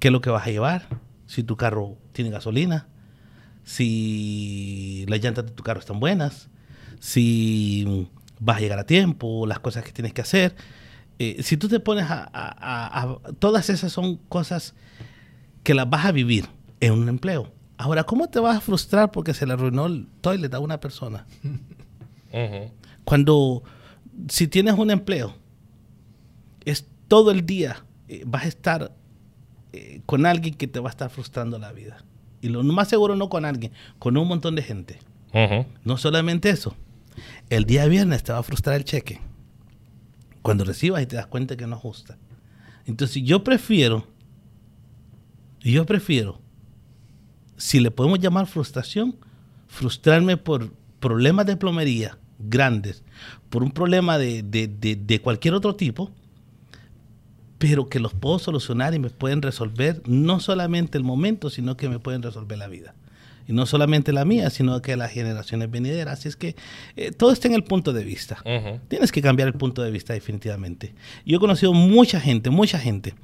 ¿Qué 0.00 0.08
es 0.08 0.12
lo 0.12 0.20
que 0.20 0.30
vas 0.30 0.46
a 0.46 0.50
llevar? 0.50 0.88
Si 1.26 1.42
tu 1.42 1.56
carro 1.56 1.98
tiene 2.12 2.30
gasolina, 2.30 2.88
si 3.64 5.04
las 5.08 5.22
llantas 5.22 5.46
de 5.46 5.52
tu 5.52 5.62
carro 5.62 5.80
están 5.80 6.00
buenas, 6.00 6.48
si 7.00 8.08
vas 8.40 8.56
a 8.56 8.60
llegar 8.60 8.78
a 8.78 8.86
tiempo, 8.86 9.46
las 9.46 9.60
cosas 9.60 9.84
que 9.84 9.92
tienes 9.92 10.12
que 10.12 10.22
hacer. 10.22 10.56
Eh, 11.18 11.42
si 11.42 11.56
tú 11.56 11.68
te 11.68 11.80
pones 11.80 12.06
a, 12.08 13.18
Todas 13.38 13.70
esas 13.70 13.92
son 13.92 14.16
cosas 14.16 14.74
que 15.64 15.74
las 15.74 15.88
vas 15.88 16.06
a 16.06 16.12
vivir 16.12 16.46
en 16.80 16.92
un 16.92 17.08
empleo. 17.08 17.52
Ahora, 17.78 18.02
¿cómo 18.02 18.28
te 18.28 18.40
vas 18.40 18.56
a 18.56 18.60
frustrar 18.60 19.12
porque 19.12 19.32
se 19.32 19.46
le 19.46 19.52
arruinó 19.52 19.86
el 19.86 20.08
toilet 20.20 20.52
a 20.52 20.58
una 20.58 20.80
persona? 20.80 21.26
Cuando, 23.04 23.62
si 24.28 24.48
tienes 24.48 24.74
un 24.74 24.90
empleo, 24.90 25.34
es 26.64 26.86
todo 27.06 27.30
el 27.30 27.46
día, 27.46 27.84
eh, 28.08 28.24
vas 28.26 28.44
a 28.44 28.48
estar 28.48 28.92
eh, 29.72 30.02
con 30.06 30.26
alguien 30.26 30.54
que 30.54 30.66
te 30.66 30.80
va 30.80 30.88
a 30.88 30.90
estar 30.90 31.08
frustrando 31.08 31.58
la 31.58 31.72
vida. 31.72 32.04
Y 32.40 32.48
lo 32.48 32.62
más 32.64 32.88
seguro 32.88 33.14
no 33.14 33.28
con 33.28 33.44
alguien, 33.44 33.72
con 33.98 34.16
un 34.16 34.26
montón 34.26 34.56
de 34.56 34.62
gente. 34.62 34.98
No 35.84 35.96
solamente 35.98 36.50
eso. 36.50 36.74
El 37.48 37.64
día 37.64 37.86
viernes 37.86 38.24
te 38.24 38.32
va 38.32 38.38
a 38.38 38.42
frustrar 38.42 38.76
el 38.76 38.84
cheque. 38.84 39.20
Cuando 40.42 40.64
recibas 40.64 41.02
y 41.02 41.06
te 41.06 41.16
das 41.16 41.26
cuenta 41.26 41.56
que 41.56 41.66
no 41.66 41.76
ajusta. 41.76 42.18
Entonces 42.86 43.22
yo 43.22 43.44
prefiero, 43.44 44.06
yo 45.60 45.86
prefiero, 45.86 46.40
si 47.58 47.80
le 47.80 47.90
podemos 47.90 48.18
llamar 48.18 48.46
frustración, 48.46 49.16
frustrarme 49.66 50.38
por 50.38 50.72
problemas 51.00 51.44
de 51.44 51.56
plomería 51.56 52.18
grandes, 52.38 53.02
por 53.50 53.62
un 53.62 53.72
problema 53.72 54.16
de, 54.16 54.42
de 54.42 55.20
cualquier 55.20 55.54
otro 55.54 55.76
tipo, 55.76 56.10
pero 57.58 57.88
que 57.88 58.00
los 58.00 58.14
puedo 58.14 58.38
solucionar 58.38 58.94
y 58.94 58.98
me 58.98 59.10
pueden 59.10 59.42
resolver 59.42 60.00
no 60.06 60.40
solamente 60.40 60.96
el 60.96 61.04
momento, 61.04 61.50
sino 61.50 61.76
que 61.76 61.88
me 61.88 61.98
pueden 61.98 62.22
resolver 62.22 62.56
la 62.56 62.68
vida. 62.68 62.94
Y 63.48 63.52
no 63.52 63.64
solamente 63.66 64.12
la 64.12 64.24
mía, 64.24 64.50
sino 64.50 64.80
que 64.82 64.96
las 64.96 65.10
generaciones 65.10 65.70
venideras. 65.70 66.18
Así 66.18 66.28
es 66.28 66.36
que 66.36 66.54
eh, 66.96 67.10
todo 67.10 67.32
está 67.32 67.48
en 67.48 67.54
el 67.54 67.64
punto 67.64 67.92
de 67.94 68.04
vista. 68.04 68.42
Tienes 68.88 69.10
que 69.10 69.22
cambiar 69.22 69.48
el 69.48 69.54
punto 69.54 69.82
de 69.82 69.90
vista 69.90 70.12
definitivamente. 70.12 70.94
Yo 71.24 71.38
he 71.38 71.40
conocido 71.40 71.72
mucha 71.72 72.20
gente, 72.20 72.50
mucha 72.50 72.78
gente, 72.78 73.14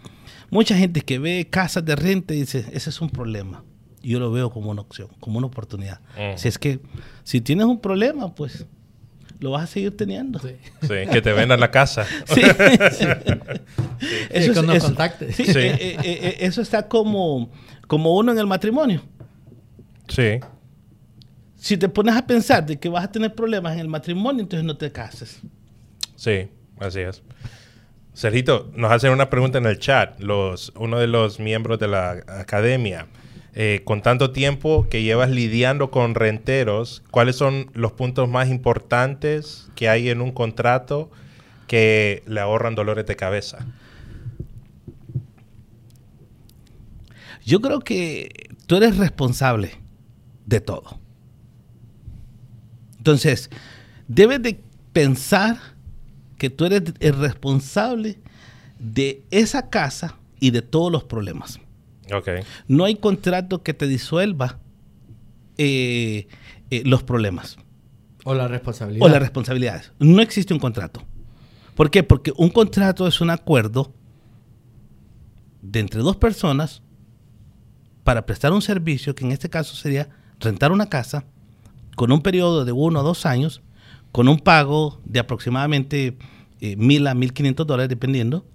mucha 0.50 0.76
gente 0.76 1.02
que 1.02 1.18
ve 1.18 1.46
casas 1.48 1.84
de 1.84 1.94
renta 1.94 2.34
y 2.34 2.40
dice, 2.40 2.64
ese 2.72 2.90
es 2.90 3.00
un 3.02 3.10
problema. 3.10 3.62
Yo 4.08 4.20
lo 4.20 4.30
veo 4.30 4.50
como 4.50 4.70
una 4.70 4.82
opción, 4.82 5.08
como 5.20 5.38
una 5.38 5.46
oportunidad. 5.46 6.00
Si 6.36 6.48
es 6.48 6.58
que 6.58 6.80
si 7.22 7.40
tienes 7.40 7.66
un 7.66 7.80
problema, 7.80 8.34
pues 8.34 8.66
lo 9.40 9.50
vas 9.50 9.64
a 9.64 9.66
seguir 9.66 9.96
teniendo. 9.96 10.38
Sí, 10.38 10.56
que 11.10 11.20
te 11.20 11.32
vendan 11.32 11.60
la 11.60 11.70
casa. 11.70 12.06
Sí. 14.00 14.16
Eso, 14.28 14.62
nos 14.62 14.82
contacte. 14.82 15.32
Sí, 15.32 15.44
eh, 15.46 15.76
eh, 15.80 15.96
eh, 16.02 16.36
eso 16.40 16.60
está 16.60 16.88
como, 16.88 17.50
como 17.86 18.14
uno 18.16 18.32
en 18.32 18.38
el 18.38 18.46
matrimonio. 18.46 19.00
Sí. 20.08 20.40
Si 21.56 21.78
te 21.78 21.88
pones 21.88 22.14
a 22.14 22.26
pensar 22.26 22.66
de 22.66 22.78
que 22.78 22.88
vas 22.88 23.04
a 23.04 23.12
tener 23.12 23.34
problemas 23.34 23.74
en 23.74 23.78
el 23.78 23.88
matrimonio, 23.88 24.42
entonces 24.42 24.64
no 24.64 24.76
te 24.76 24.92
cases. 24.92 25.40
Sí, 26.16 26.48
así 26.80 27.00
es. 27.00 27.22
Sergito, 28.12 28.70
nos 28.74 28.92
hacen 28.92 29.10
una 29.12 29.30
pregunta 29.30 29.58
en 29.58 29.66
el 29.66 29.78
chat, 29.78 30.20
los, 30.20 30.72
uno 30.76 30.98
de 30.98 31.06
los 31.06 31.40
miembros 31.40 31.78
de 31.78 31.88
la 31.88 32.22
academia. 32.28 33.06
Eh, 33.56 33.82
con 33.84 34.02
tanto 34.02 34.32
tiempo 34.32 34.88
que 34.90 35.04
llevas 35.04 35.30
lidiando 35.30 35.92
con 35.92 36.16
renteros, 36.16 37.04
¿cuáles 37.12 37.36
son 37.36 37.70
los 37.72 37.92
puntos 37.92 38.28
más 38.28 38.48
importantes 38.48 39.68
que 39.76 39.88
hay 39.88 40.08
en 40.08 40.20
un 40.20 40.32
contrato 40.32 41.08
que 41.68 42.24
le 42.26 42.40
ahorran 42.40 42.74
dolores 42.74 43.06
de 43.06 43.14
cabeza? 43.14 43.64
Yo 47.44 47.60
creo 47.60 47.78
que 47.78 48.50
tú 48.66 48.76
eres 48.76 48.96
responsable 48.96 49.78
de 50.46 50.60
todo. 50.60 50.98
Entonces, 52.98 53.50
debes 54.08 54.42
de 54.42 54.64
pensar 54.92 55.58
que 56.38 56.50
tú 56.50 56.64
eres 56.64 56.82
el 56.98 57.16
responsable 57.20 58.18
de 58.80 59.22
esa 59.30 59.70
casa 59.70 60.18
y 60.40 60.50
de 60.50 60.62
todos 60.62 60.90
los 60.90 61.04
problemas. 61.04 61.60
No 62.68 62.84
hay 62.84 62.96
contrato 62.96 63.62
que 63.62 63.74
te 63.74 63.86
disuelva 63.86 64.58
eh, 65.58 66.26
eh, 66.70 66.82
los 66.84 67.02
problemas. 67.02 67.56
O 68.24 68.34
la 68.34 68.48
responsabilidad. 68.48 69.06
O 69.06 69.08
las 69.08 69.20
responsabilidades. 69.20 69.92
No 69.98 70.22
existe 70.22 70.54
un 70.54 70.60
contrato. 70.60 71.02
¿Por 71.74 71.90
qué? 71.90 72.02
Porque 72.02 72.32
un 72.36 72.50
contrato 72.50 73.06
es 73.06 73.20
un 73.20 73.30
acuerdo 73.30 73.92
de 75.62 75.80
entre 75.80 76.00
dos 76.00 76.16
personas 76.16 76.82
para 78.04 78.26
prestar 78.26 78.52
un 78.52 78.62
servicio, 78.62 79.14
que 79.14 79.24
en 79.24 79.32
este 79.32 79.48
caso 79.48 79.74
sería 79.74 80.08
rentar 80.38 80.72
una 80.72 80.88
casa, 80.88 81.24
con 81.96 82.12
un 82.12 82.22
periodo 82.22 82.64
de 82.64 82.72
uno 82.72 83.00
a 83.00 83.02
dos 83.02 83.24
años, 83.26 83.62
con 84.12 84.28
un 84.28 84.38
pago 84.38 85.00
de 85.04 85.20
aproximadamente 85.20 86.16
eh, 86.60 86.76
mil 86.76 87.06
a 87.06 87.14
mil 87.14 87.32
quinientos 87.32 87.66
dólares, 87.66 87.88
dependiendo, 87.88 88.46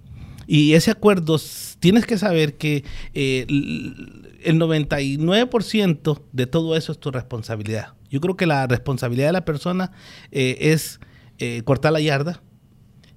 y 0.46 0.74
ese 0.74 0.90
acuerdo, 0.90 1.38
tienes 1.78 2.06
que 2.06 2.18
saber 2.18 2.56
que 2.56 2.84
eh, 3.14 3.46
el 3.48 4.58
99% 4.58 6.22
de 6.32 6.46
todo 6.46 6.76
eso 6.76 6.92
es 6.92 6.98
tu 6.98 7.10
responsabilidad. 7.10 7.94
Yo 8.10 8.20
creo 8.20 8.36
que 8.36 8.46
la 8.46 8.66
responsabilidad 8.66 9.28
de 9.28 9.32
la 9.32 9.44
persona 9.44 9.92
eh, 10.32 10.56
es 10.60 11.00
eh, 11.38 11.62
cortar 11.62 11.92
la 11.92 12.00
yarda. 12.00 12.42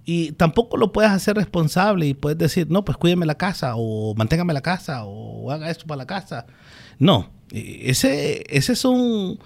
Y 0.05 0.34
tampoco 0.34 0.76
lo 0.76 0.91
puedes 0.91 1.11
hacer 1.11 1.38
responsable 1.38 2.05
y 2.05 2.13
puedes 2.13 2.38
decir, 2.38 2.69
no, 2.69 2.84
pues 2.84 2.97
cuídeme 2.97 3.26
la 3.26 3.36
casa 3.36 3.74
o 3.78 4.13
manténgame 4.15 4.53
la 4.53 4.61
casa 4.61 5.05
o 5.05 5.49
haga 5.49 5.69
esto 5.69 5.86
para 5.88 5.99
la 5.99 6.07
casa. 6.07 6.45
No, 6.99 7.32
ese, 7.51 8.43
ese 8.49 8.74
es 8.74 8.84
un... 8.84 9.39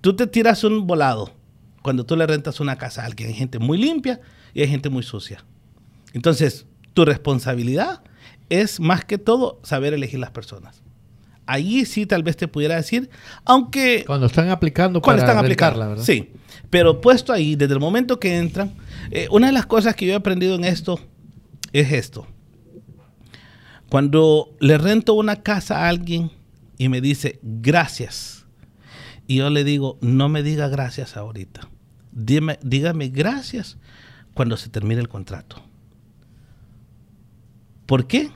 tú 0.00 0.16
te 0.16 0.26
tiras 0.26 0.64
un 0.64 0.86
volado 0.86 1.34
cuando 1.82 2.04
tú 2.04 2.16
le 2.16 2.26
rentas 2.26 2.58
una 2.58 2.76
casa 2.76 3.02
a 3.02 3.06
alguien. 3.06 3.28
Hay 3.28 3.34
gente 3.34 3.58
muy 3.58 3.76
limpia 3.76 4.20
y 4.54 4.62
hay 4.62 4.68
gente 4.68 4.88
muy 4.88 5.02
sucia. 5.02 5.44
Entonces, 6.14 6.66
tu 7.00 7.06
responsabilidad 7.06 8.02
es 8.50 8.78
más 8.78 9.06
que 9.06 9.16
todo 9.16 9.58
saber 9.62 9.94
elegir 9.94 10.20
las 10.20 10.32
personas. 10.32 10.82
Allí 11.46 11.86
sí 11.86 12.04
tal 12.04 12.22
vez 12.22 12.36
te 12.36 12.46
pudiera 12.46 12.76
decir, 12.76 13.08
aunque... 13.46 14.04
Cuando 14.06 14.26
están 14.26 14.50
aplicando 14.50 15.00
cuando 15.00 15.22
están 15.22 15.38
aplicando, 15.38 15.78
¿verdad? 15.78 16.04
Sí, 16.04 16.34
pero 16.68 17.00
puesto 17.00 17.32
ahí, 17.32 17.56
desde 17.56 17.72
el 17.72 17.80
momento 17.80 18.20
que 18.20 18.36
entran, 18.36 18.74
eh, 19.10 19.28
una 19.30 19.46
de 19.46 19.54
las 19.54 19.64
cosas 19.64 19.96
que 19.96 20.04
yo 20.04 20.12
he 20.12 20.14
aprendido 20.14 20.54
en 20.56 20.64
esto 20.64 21.00
es 21.72 21.90
esto. 21.90 22.26
Cuando 23.88 24.54
le 24.60 24.76
rento 24.76 25.14
una 25.14 25.36
casa 25.36 25.78
a 25.78 25.88
alguien 25.88 26.30
y 26.76 26.90
me 26.90 27.00
dice 27.00 27.40
gracias, 27.42 28.44
y 29.26 29.36
yo 29.36 29.48
le 29.48 29.64
digo, 29.64 29.96
no 30.02 30.28
me 30.28 30.42
diga 30.42 30.68
gracias 30.68 31.16
ahorita, 31.16 31.62
dígame 32.12 33.08
gracias 33.08 33.78
cuando 34.34 34.58
se 34.58 34.68
termine 34.68 35.00
el 35.00 35.08
contrato 35.08 35.69
¿Por 37.90 38.06
qué? 38.06 38.30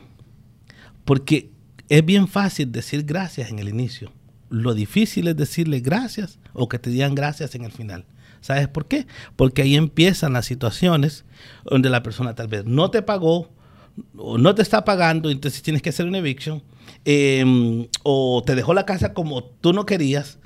Porque 1.04 1.52
es 1.88 2.04
bien 2.04 2.26
fácil 2.26 2.72
decir 2.72 3.04
gracias 3.04 3.50
en 3.50 3.60
el 3.60 3.68
inicio. 3.68 4.10
Lo 4.50 4.74
difícil 4.74 5.28
es 5.28 5.36
decirle 5.36 5.78
gracias 5.78 6.40
o 6.54 6.68
que 6.68 6.80
te 6.80 6.90
digan 6.90 7.14
gracias 7.14 7.54
en 7.54 7.62
el 7.62 7.70
final. 7.70 8.04
¿Sabes 8.40 8.66
por 8.66 8.88
qué? 8.88 9.06
Porque 9.36 9.62
ahí 9.62 9.76
empiezan 9.76 10.32
las 10.32 10.46
situaciones 10.46 11.24
donde 11.64 11.88
la 11.88 12.02
persona 12.02 12.34
tal 12.34 12.48
vez 12.48 12.64
no 12.64 12.90
te 12.90 13.02
pagó 13.02 13.52
o 14.16 14.38
no 14.38 14.56
te 14.56 14.62
está 14.62 14.84
pagando, 14.84 15.30
entonces 15.30 15.62
tienes 15.62 15.82
que 15.82 15.90
hacer 15.90 16.06
una 16.06 16.18
eviction, 16.18 16.60
em, 17.04 17.86
o 18.02 18.42
te 18.44 18.56
dejó 18.56 18.74
la 18.74 18.84
casa 18.84 19.14
como 19.14 19.44
tú 19.44 19.72
no 19.72 19.86
querías, 19.86 20.40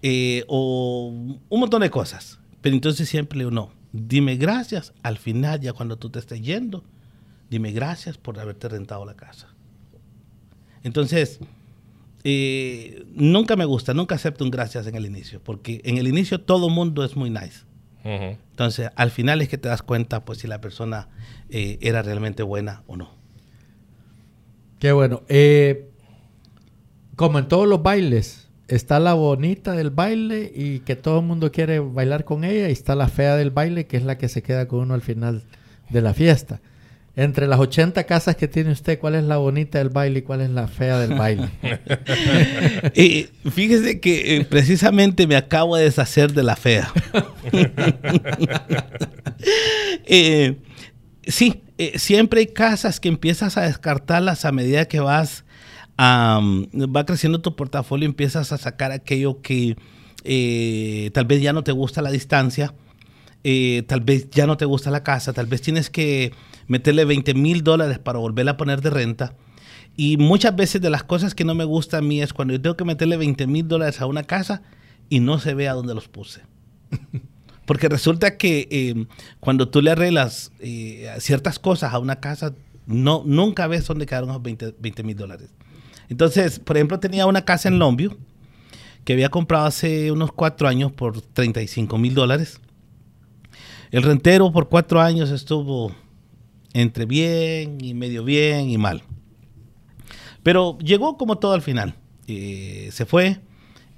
eh, 0.00 0.44
o 0.48 1.08
un 1.50 1.60
montón 1.60 1.82
de 1.82 1.90
cosas. 1.90 2.38
Pero 2.62 2.74
entonces 2.74 3.10
siempre 3.10 3.36
le 3.36 3.44
digo, 3.44 3.50
no, 3.50 3.72
dime 3.92 4.36
gracias 4.36 4.94
al 5.02 5.18
final, 5.18 5.60
ya 5.60 5.74
cuando 5.74 5.98
tú 5.98 6.08
te 6.08 6.18
estés 6.18 6.40
yendo, 6.40 6.82
dime 7.50 7.72
gracias 7.72 8.18
por 8.18 8.38
haberte 8.38 8.68
rentado 8.68 9.04
la 9.04 9.14
casa. 9.14 9.48
Entonces, 10.82 11.40
eh, 12.24 13.04
nunca 13.14 13.56
me 13.56 13.64
gusta, 13.64 13.94
nunca 13.94 14.14
acepto 14.14 14.44
un 14.44 14.50
gracias 14.50 14.86
en 14.86 14.94
el 14.94 15.06
inicio, 15.06 15.42
porque 15.42 15.80
en 15.84 15.98
el 15.98 16.08
inicio 16.08 16.40
todo 16.40 16.68
mundo 16.68 17.04
es 17.04 17.16
muy 17.16 17.30
nice. 17.30 17.66
Entonces, 18.04 18.90
al 18.96 19.10
final 19.10 19.42
es 19.42 19.48
que 19.48 19.58
te 19.58 19.68
das 19.68 19.82
cuenta, 19.82 20.24
pues, 20.24 20.38
si 20.38 20.46
la 20.46 20.62
persona 20.62 21.08
eh, 21.50 21.78
era 21.82 22.00
realmente 22.00 22.42
buena 22.42 22.82
o 22.86 22.96
no. 22.96 23.10
Qué 24.78 24.92
bueno. 24.92 25.24
Eh, 25.28 25.90
como 27.16 27.38
en 27.38 27.48
todos 27.48 27.68
los 27.68 27.82
bailes, 27.82 28.48
está 28.68 28.98
la 28.98 29.12
bonita 29.12 29.72
del 29.72 29.90
baile 29.90 30.50
y 30.54 30.80
que 30.80 30.96
todo 30.96 31.20
el 31.20 31.26
mundo 31.26 31.52
quiere 31.52 31.80
bailar 31.80 32.24
con 32.24 32.44
ella, 32.44 32.70
y 32.70 32.72
está 32.72 32.94
la 32.94 33.08
fea 33.08 33.36
del 33.36 33.50
baile, 33.50 33.86
que 33.86 33.98
es 33.98 34.04
la 34.04 34.16
que 34.16 34.28
se 34.28 34.42
queda 34.42 34.68
con 34.68 34.80
uno 34.80 34.94
al 34.94 35.02
final 35.02 35.42
de 35.90 36.00
la 36.00 36.14
fiesta. 36.14 36.62
Entre 37.18 37.48
las 37.48 37.58
80 37.58 38.04
casas 38.04 38.36
que 38.36 38.46
tiene 38.46 38.70
usted, 38.70 39.00
¿cuál 39.00 39.16
es 39.16 39.24
la 39.24 39.38
bonita 39.38 39.78
del 39.78 39.88
baile 39.88 40.20
y 40.20 40.22
cuál 40.22 40.40
es 40.40 40.50
la 40.50 40.68
fea 40.68 41.00
del 41.00 41.18
baile? 41.18 41.48
Eh, 42.94 43.28
fíjese 43.50 43.98
que 43.98 44.36
eh, 44.36 44.44
precisamente 44.44 45.26
me 45.26 45.34
acabo 45.34 45.76
de 45.76 45.82
deshacer 45.84 46.32
de 46.32 46.44
la 46.44 46.54
fea. 46.54 46.92
Eh, 50.10 50.56
sí, 51.26 51.62
siempre 51.96 52.40
hay 52.40 52.46
casas 52.46 52.98
que 52.98 53.08
empiezas 53.08 53.56
a 53.56 53.62
descartarlas 53.62 54.44
a 54.44 54.52
medida 54.52 54.86
que 54.86 55.00
vas 55.00 55.44
va 55.98 57.04
creciendo 57.04 57.40
tu 57.40 57.54
portafolio, 57.56 58.06
empiezas 58.06 58.52
a 58.52 58.58
sacar 58.58 58.90
aquello 58.90 59.42
que 59.42 59.76
tal 61.12 61.24
vez 61.26 61.42
ya 61.42 61.52
no 61.52 61.62
te 61.62 61.72
gusta 61.72 62.00
la 62.00 62.10
distancia, 62.10 62.74
tal 63.86 64.00
vez 64.00 64.30
ya 64.30 64.46
no 64.46 64.56
te 64.56 64.64
gusta 64.64 64.90
la 64.90 65.02
casa, 65.02 65.32
tal 65.32 65.46
vez 65.46 65.60
tienes 65.60 65.90
que 65.90 66.32
meterle 66.68 67.04
20 67.04 67.34
mil 67.34 67.64
dólares 67.64 67.98
para 67.98 68.18
volverla 68.18 68.52
a 68.52 68.56
poner 68.56 68.80
de 68.80 68.90
renta. 68.90 69.34
Y 69.96 70.16
muchas 70.16 70.54
veces 70.54 70.80
de 70.80 70.90
las 70.90 71.02
cosas 71.02 71.34
que 71.34 71.44
no 71.44 71.54
me 71.56 71.64
gusta 71.64 71.98
a 71.98 72.02
mí 72.02 72.22
es 72.22 72.32
cuando 72.32 72.54
yo 72.54 72.60
tengo 72.60 72.76
que 72.76 72.84
meterle 72.84 73.16
20 73.16 73.46
mil 73.48 73.66
dólares 73.66 74.00
a 74.00 74.06
una 74.06 74.22
casa 74.22 74.62
y 75.08 75.18
no 75.20 75.40
se 75.40 75.54
ve 75.54 75.68
a 75.68 75.72
dónde 75.72 75.94
los 75.94 76.06
puse. 76.06 76.42
Porque 77.66 77.88
resulta 77.88 78.36
que 78.36 78.68
eh, 78.70 79.06
cuando 79.40 79.68
tú 79.68 79.82
le 79.82 79.90
arreglas 79.90 80.52
eh, 80.60 81.12
ciertas 81.18 81.58
cosas 81.58 81.92
a 81.92 81.98
una 81.98 82.20
casa, 82.20 82.54
no, 82.86 83.22
nunca 83.26 83.66
ves 83.66 83.86
dónde 83.86 84.06
quedaron 84.06 84.28
los 84.28 84.42
20 84.42 85.02
mil 85.02 85.16
dólares. 85.16 85.50
Entonces, 86.08 86.58
por 86.58 86.76
ejemplo, 86.76 87.00
tenía 87.00 87.26
una 87.26 87.44
casa 87.44 87.68
en 87.68 87.78
Longview 87.78 88.16
que 89.04 89.12
había 89.14 89.30
comprado 89.30 89.66
hace 89.66 90.12
unos 90.12 90.32
cuatro 90.32 90.68
años 90.68 90.92
por 90.92 91.20
35 91.20 91.98
mil 91.98 92.14
dólares. 92.14 92.60
El 93.90 94.02
rentero 94.02 94.52
por 94.52 94.68
cuatro 94.68 95.00
años 95.00 95.30
estuvo 95.30 95.94
entre 96.72 97.06
bien 97.06 97.78
y 97.80 97.94
medio 97.94 98.24
bien 98.24 98.70
y 98.70 98.78
mal. 98.78 99.02
Pero 100.42 100.78
llegó 100.78 101.16
como 101.16 101.38
todo 101.38 101.52
al 101.52 101.62
final. 101.62 101.94
Eh, 102.26 102.90
se 102.92 103.06
fue. 103.06 103.40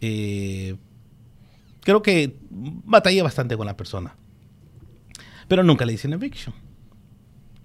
Eh, 0.00 0.76
creo 1.82 2.02
que 2.02 2.36
batallé 2.50 3.22
bastante 3.22 3.56
con 3.56 3.66
la 3.66 3.76
persona. 3.76 4.16
Pero 5.48 5.62
nunca 5.62 5.84
le 5.84 5.92
hice 5.92 6.06
una 6.06 6.16
eviction. 6.16 6.54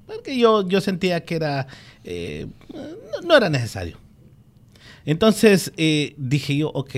Porque 0.06 0.38
yo, 0.38 0.68
yo 0.68 0.82
sentía 0.82 1.24
que 1.24 1.36
era. 1.36 1.68
Eh, 2.04 2.48
no, 3.24 3.38
era 3.38 3.50
necesario. 3.50 3.98
Entonces 5.06 5.72
dije 6.18 6.58
yo, 6.58 6.70
ok, 6.70 6.96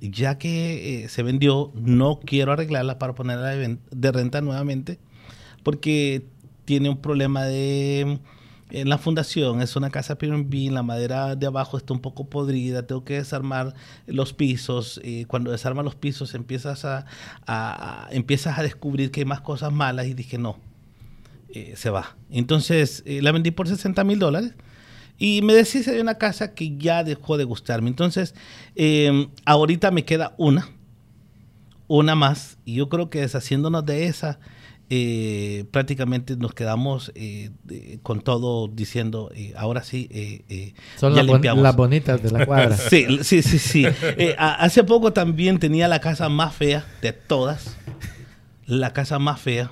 ya 0.00 0.38
que 0.38 1.06
se 1.08 1.22
vendió, 1.22 1.70
no 1.74 2.18
quiero 2.20 2.52
arreglarla 2.52 2.98
para 2.98 3.14
ponerla 3.14 3.54
de 3.90 4.12
renta 4.12 4.40
nuevamente. 4.40 4.98
Porque 5.62 6.26
tiene 6.72 6.88
un 6.88 6.96
problema 6.96 7.44
de 7.44 8.18
en 8.70 8.88
la 8.88 8.96
fundación 8.96 9.60
es 9.60 9.76
una 9.76 9.90
casa 9.90 10.16
P&B, 10.16 10.70
la 10.70 10.82
madera 10.82 11.36
de 11.36 11.46
abajo 11.46 11.76
está 11.76 11.92
un 11.92 12.00
poco 12.00 12.30
podrida, 12.30 12.86
tengo 12.86 13.04
que 13.04 13.16
desarmar 13.16 13.74
los 14.06 14.32
pisos. 14.32 14.98
cuando 15.26 15.50
desarmas 15.50 15.84
los 15.84 15.96
pisos 15.96 16.34
empiezas 16.34 16.86
a, 16.86 18.08
empiezas 18.10 18.58
a 18.58 18.62
descubrir 18.62 19.10
que 19.10 19.20
hay 19.20 19.26
más 19.26 19.42
cosas 19.42 19.70
malas 19.70 20.06
y 20.06 20.14
dije 20.14 20.38
no, 20.38 20.56
eh, 21.50 21.74
se 21.76 21.90
va. 21.90 22.16
Entonces 22.30 23.02
eh, 23.04 23.20
la 23.20 23.32
vendí 23.32 23.50
por 23.50 23.68
60 23.68 24.02
mil 24.04 24.18
dólares 24.18 24.54
y 25.18 25.42
me 25.42 25.52
deshice 25.52 25.92
de 25.92 26.00
una 26.00 26.14
casa 26.14 26.54
que 26.54 26.78
ya 26.78 27.04
dejó 27.04 27.36
de 27.36 27.44
gustarme. 27.44 27.90
Entonces 27.90 28.34
em, 28.76 29.28
ahorita 29.44 29.90
me 29.90 30.06
queda 30.06 30.34
una, 30.38 30.70
una 31.86 32.14
más 32.14 32.56
y 32.64 32.76
yo 32.76 32.88
creo 32.88 33.10
que 33.10 33.20
deshaciéndonos 33.20 33.84
de 33.84 34.06
esa 34.06 34.40
eh, 34.94 35.64
prácticamente 35.70 36.36
nos 36.36 36.52
quedamos 36.52 37.12
eh, 37.14 37.48
con 38.02 38.20
todo 38.20 38.68
diciendo, 38.68 39.30
eh, 39.34 39.54
ahora 39.56 39.84
sí, 39.84 40.06
son 40.98 41.14
las, 41.14 41.74
bonitas 41.74 42.22
de 42.22 42.30
la 42.30 42.44
cuadra. 42.44 42.76
sí, 42.90 43.06
sí, 43.22 43.40
sí. 43.40 43.58
sí. 43.58 43.86
hace 44.36 44.84
poco 44.84 45.14
también 45.14 45.58
tenía 45.58 45.88
la 45.88 46.02
casa 46.02 46.28
más 46.28 46.54
fea 46.54 46.84
de 47.00 47.14
todas, 47.14 47.78
la 48.66 48.92
casa 48.92 49.18
más 49.18 49.40
fea. 49.40 49.70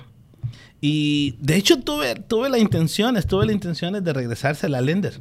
Y 0.81 1.35
de 1.37 1.55
hecho 1.55 1.79
tuve, 1.81 2.15
tuve 2.15 2.49
la 2.49 2.57
intención, 2.57 3.15
tuve 3.21 3.45
la 3.45 3.51
intención 3.51 4.03
de 4.03 4.13
regresarse 4.13 4.65
a 4.65 4.69
la 4.69 4.81
Lender. 4.81 5.19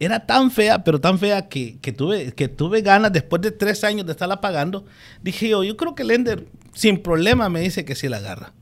Era 0.00 0.26
tan 0.26 0.50
fea, 0.50 0.82
pero 0.82 1.00
tan 1.00 1.20
fea 1.20 1.48
que, 1.48 1.78
tuve, 1.96 2.32
que 2.32 2.48
tuve 2.48 2.80
ganas, 2.80 3.12
después 3.12 3.40
de 3.40 3.52
tres 3.52 3.84
años 3.84 4.04
de 4.04 4.10
estarla 4.10 4.40
pagando, 4.40 4.84
dije 5.22 5.48
yo, 5.48 5.62
yo 5.62 5.76
creo 5.76 5.94
que 5.94 6.02
Lender 6.02 6.48
sin 6.74 7.00
problema 7.00 7.48
me 7.48 7.60
dice 7.60 7.84
que 7.84 7.94
sí 7.94 8.08
la 8.08 8.16
agarra. 8.16 8.52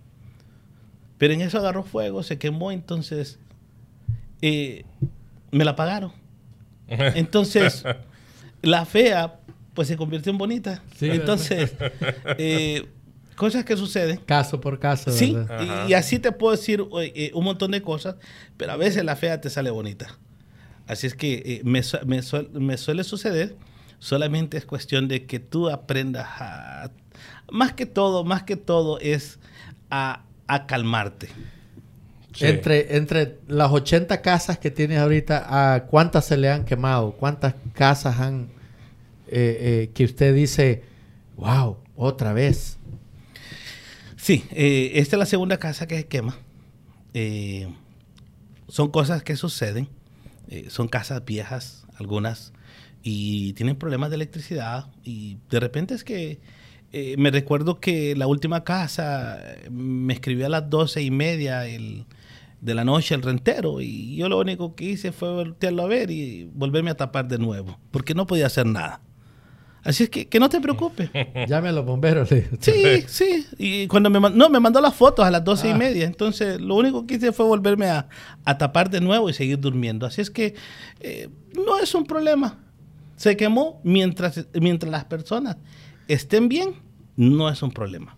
Pero 1.20 1.34
en 1.34 1.42
eso 1.42 1.58
agarró 1.58 1.82
fuego, 1.82 2.22
se 2.22 2.38
quemó, 2.38 2.72
entonces 2.72 3.38
eh, 4.40 4.86
me 5.50 5.66
la 5.66 5.76
pagaron. 5.76 6.12
Entonces, 6.88 7.84
la 8.62 8.86
fea, 8.86 9.38
pues 9.74 9.88
se 9.88 9.98
convirtió 9.98 10.32
en 10.32 10.38
bonita. 10.38 10.82
entonces, 11.02 11.74
eh, 12.38 12.86
cosas 13.36 13.66
que 13.66 13.76
suceden. 13.76 14.16
Caso 14.24 14.62
por 14.62 14.78
caso. 14.78 15.12
Sí, 15.12 15.36
y, 15.88 15.92
así 15.92 16.18
te 16.18 16.32
puedo 16.32 16.56
decir 16.56 16.86
eh, 17.02 17.30
un 17.34 17.44
montón 17.44 17.72
de 17.72 17.82
cosas, 17.82 18.16
pero 18.56 18.72
a 18.72 18.76
veces 18.76 19.04
la 19.04 19.14
fea 19.14 19.42
te 19.42 19.50
sale 19.50 19.68
bonita. 19.68 20.18
Así 20.86 21.06
es 21.06 21.14
que 21.14 21.60
me, 21.64 21.82
me, 22.06 22.78
suele 22.78 23.04
suceder, 23.04 23.56
solamente 23.98 24.56
es 24.56 24.64
cuestión 24.64 25.06
de 25.06 25.26
que 25.26 25.38
tú 25.38 25.68
aprendas 25.68 26.26
a... 26.40 26.90
Más 27.52 27.74
que 27.74 27.84
todo, 27.84 28.24
más 28.24 28.44
que 28.44 28.56
todo 28.56 28.98
es 29.00 29.38
a 29.90 30.24
a 30.50 30.66
calmarte. 30.66 31.28
Entre, 32.38 32.96
entre 32.96 33.38
las 33.48 33.70
80 33.70 34.22
casas 34.22 34.58
que 34.58 34.70
tienes 34.70 34.98
ahorita, 34.98 35.74
¿a 35.74 35.86
cuántas 35.86 36.24
se 36.26 36.36
le 36.36 36.50
han 36.50 36.64
quemado? 36.64 37.12
¿Cuántas 37.12 37.54
casas 37.72 38.18
han 38.20 38.48
eh, 39.26 39.58
eh, 39.60 39.90
que 39.94 40.04
usted 40.04 40.34
dice, 40.34 40.82
wow, 41.36 41.76
otra 41.96 42.32
vez? 42.32 42.78
Sí, 44.16 44.44
eh, 44.52 44.92
esta 44.94 45.16
es 45.16 45.18
la 45.18 45.26
segunda 45.26 45.58
casa 45.58 45.86
que 45.86 45.96
se 45.96 46.06
quema. 46.06 46.36
son 48.68 48.90
cosas 48.90 49.22
que 49.22 49.36
suceden. 49.36 49.88
son 50.68 50.88
casas 50.88 51.24
viejas, 51.24 51.84
algunas, 51.96 52.52
y 53.02 53.52
tienen 53.54 53.76
problemas 53.76 54.10
de 54.10 54.16
electricidad. 54.16 54.86
Y 55.04 55.38
de 55.50 55.60
repente 55.60 55.94
es 55.94 56.04
que 56.04 56.40
eh, 56.92 57.14
me 57.18 57.30
recuerdo 57.30 57.78
que 57.78 58.16
la 58.16 58.26
última 58.26 58.64
casa 58.64 59.38
me 59.70 60.12
escribió 60.12 60.46
a 60.46 60.48
las 60.48 60.68
doce 60.68 61.02
y 61.02 61.10
media 61.10 61.60
de 61.60 62.74
la 62.74 62.84
noche 62.84 63.14
el 63.14 63.22
rentero 63.22 63.80
y 63.80 64.16
yo 64.16 64.28
lo 64.28 64.38
único 64.38 64.74
que 64.74 64.86
hice 64.86 65.12
fue 65.12 65.30
voltearlo 65.30 65.82
a 65.82 65.86
ver 65.86 66.10
y 66.10 66.50
volverme 66.52 66.90
a 66.90 66.96
tapar 66.96 67.28
de 67.28 67.38
nuevo, 67.38 67.78
porque 67.90 68.14
no 68.14 68.26
podía 68.26 68.46
hacer 68.46 68.66
nada. 68.66 69.00
Así 69.82 70.04
es 70.04 70.10
que, 70.10 70.28
que 70.28 70.38
no 70.40 70.48
te 70.48 70.60
preocupes. 70.60 71.10
Llame 71.48 71.70
a 71.70 71.72
los 71.72 71.86
bomberos. 71.86 72.28
Sí, 72.28 72.44
sí. 73.06 73.46
Y 73.56 73.86
cuando 73.86 74.10
me, 74.10 74.20
no, 74.20 74.50
me 74.50 74.60
mandó 74.60 74.80
las 74.80 74.94
fotos 74.94 75.24
a 75.24 75.30
las 75.30 75.42
doce 75.42 75.68
y 75.68 75.70
ah. 75.70 75.76
media. 75.76 76.06
Entonces, 76.06 76.60
lo 76.60 76.74
único 76.74 77.06
que 77.06 77.14
hice 77.14 77.32
fue 77.32 77.46
volverme 77.46 77.86
a, 77.86 78.08
tapar 78.58 78.90
de 78.90 79.00
nuevo 79.00 79.30
y 79.30 79.32
seguir 79.32 79.58
durmiendo. 79.58 80.06
Así 80.06 80.20
es 80.20 80.30
que 80.30 80.54
eh, 81.00 81.30
no 81.54 81.78
es 81.78 81.94
un 81.94 82.04
problema. 82.04 82.58
Se 83.16 83.36
quemó 83.36 83.80
mientras, 83.82 84.46
mientras 84.52 84.90
las 84.90 85.04
personas 85.04 85.56
estén 86.12 86.48
bien, 86.48 86.74
no 87.16 87.48
es 87.48 87.62
un 87.62 87.70
problema. 87.70 88.16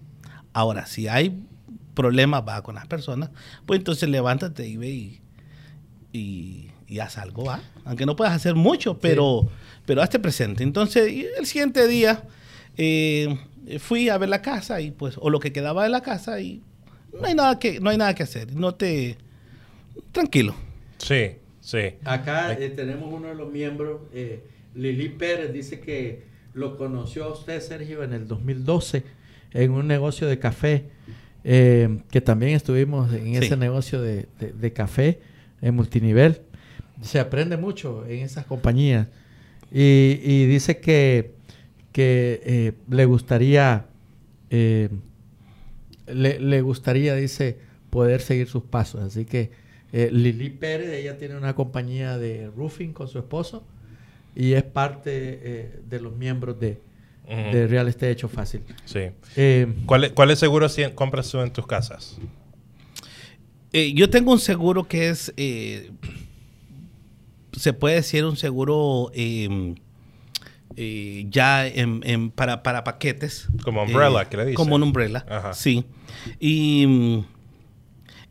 Ahora, 0.52 0.86
si 0.86 1.08
hay 1.08 1.42
problemas 1.94 2.42
va 2.46 2.62
con 2.62 2.74
las 2.74 2.86
personas, 2.86 3.30
pues 3.66 3.78
entonces 3.78 4.08
levántate 4.08 4.66
y 4.66 4.76
ve 4.76 5.20
y, 6.12 6.70
y 6.92 6.98
haz 7.00 7.16
algo, 7.16 7.44
¿va? 7.44 7.60
Aunque 7.86 8.04
no 8.04 8.16
puedas 8.16 8.34
hacer 8.34 8.54
mucho, 8.54 8.98
pero, 8.98 9.48
pero 9.86 10.02
hazte 10.02 10.18
presente. 10.18 10.62
Entonces, 10.62 11.10
el 11.38 11.46
siguiente 11.46 11.88
día 11.88 12.24
eh, 12.76 13.38
fui 13.78 14.10
a 14.10 14.18
ver 14.18 14.28
la 14.28 14.42
casa 14.42 14.80
y 14.82 14.90
pues, 14.90 15.14
o 15.18 15.30
lo 15.30 15.40
que 15.40 15.52
quedaba 15.52 15.84
de 15.84 15.88
la 15.88 16.02
casa 16.02 16.38
y 16.40 16.62
no 17.18 17.26
hay 17.26 17.34
nada 17.34 17.58
que, 17.58 17.80
no 17.80 17.88
hay 17.88 17.96
nada 17.96 18.14
que 18.14 18.22
hacer. 18.22 18.54
No 18.54 18.74
te... 18.74 19.16
Tranquilo. 20.12 20.54
Sí, 20.98 21.36
sí. 21.60 21.94
Acá 22.04 22.52
eh, 22.52 22.68
tenemos 22.68 23.10
uno 23.10 23.28
de 23.28 23.34
los 23.36 23.50
miembros, 23.50 24.02
eh, 24.12 24.44
Lili 24.74 25.08
Pérez, 25.08 25.50
dice 25.50 25.80
que 25.80 26.24
lo 26.54 26.76
conoció 26.76 27.24
a 27.24 27.32
usted, 27.32 27.60
Sergio, 27.60 28.02
en 28.02 28.12
el 28.12 28.26
2012 28.28 29.04
en 29.54 29.70
un 29.72 29.86
negocio 29.86 30.26
de 30.26 30.38
café, 30.38 30.84
eh, 31.44 31.98
que 32.10 32.20
también 32.20 32.52
estuvimos 32.54 33.12
en 33.12 33.26
Sí. 33.26 33.36
ese 33.46 33.56
negocio 33.56 34.00
de, 34.00 34.28
de- 34.40 34.52
de 34.52 34.72
café 34.72 35.20
en 35.60 35.74
multinivel. 35.74 36.40
Se 37.02 37.18
aprende 37.20 37.56
mucho 37.56 38.06
en 38.06 38.20
esas 38.20 38.46
compañías. 38.46 39.08
Y, 39.70 40.20
y 40.22 40.46
dice 40.46 40.78
que, 40.78 41.34
que 41.92 42.40
eh, 42.44 42.72
le 42.90 43.04
gustaría, 43.06 43.86
eh, 44.50 44.88
le, 46.06 46.38
le 46.40 46.60
gustaría, 46.62 47.14
dice, 47.14 47.58
poder 47.90 48.20
seguir 48.20 48.48
sus 48.48 48.62
pasos. 48.64 49.02
Así 49.02 49.24
que 49.24 49.50
Lili 49.92 50.48
Pérez, 50.50 50.90
ella 50.92 51.18
tiene 51.18 51.36
una 51.36 51.54
compañía 51.54 52.16
de 52.16 52.50
roofing 52.56 52.92
con 52.94 53.08
su 53.08 53.18
esposo 53.18 53.64
y 54.34 54.52
es 54.52 54.62
parte 54.62 55.10
eh, 55.42 55.80
de 55.88 56.00
los 56.00 56.14
miembros 56.16 56.58
de, 56.58 56.80
Real 57.68 57.88
Estate 57.88 58.10
Hecho 58.10 58.28
Fácil. 58.28 58.62
Sí. 58.84 59.00
Eh, 59.36 59.66
¿Cuáles 59.86 60.12
cuáles 60.12 60.38
seguros 60.38 60.72
si- 60.74 60.84
compras 60.94 61.30
tú 61.30 61.40
en 61.40 61.50
tus 61.52 61.66
casas? 61.66 62.18
Eh, 63.72 63.92
yo 63.94 64.10
tengo 64.10 64.32
un 64.32 64.38
seguro 64.40 64.84
que 64.84 65.08
es, 65.08 65.32
eh, 65.38 65.90
se 67.52 67.72
puede 67.72 67.96
decir 67.96 68.24
un 68.24 68.36
seguro 68.36 69.10
eh, 69.14 69.74
eh, 70.76 71.26
ya 71.30 71.66
en- 71.66 72.00
en- 72.04 72.30
para, 72.30 72.62
para 72.62 72.84
paquetes. 72.84 73.48
Como 73.64 73.82
umbrella, 73.82 74.22
Eh, 74.22 74.26
que 74.30 74.36
le 74.36 74.42
dicen. 74.44 74.56
Como 74.56 74.74
un 74.76 74.82
umbrella, 74.82 75.24
Ajá. 75.28 75.54
sí. 75.54 75.84
Y, 76.38 76.86
mm, 76.86 77.24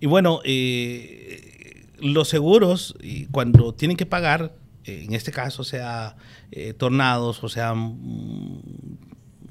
y 0.02 0.06
bueno, 0.08 0.41
eh, 0.43 1.86
los 1.99 2.28
seguros, 2.28 2.95
cuando 3.32 3.74
tienen 3.74 3.97
que 3.97 4.06
pagar, 4.06 4.54
en 4.86 5.14
este 5.14 5.32
caso 5.32 5.64
sea 5.64 6.16
eh, 6.52 6.74
tornados 6.74 7.44
o 7.44 7.50
sea 7.50 7.74
mm, 7.74 8.62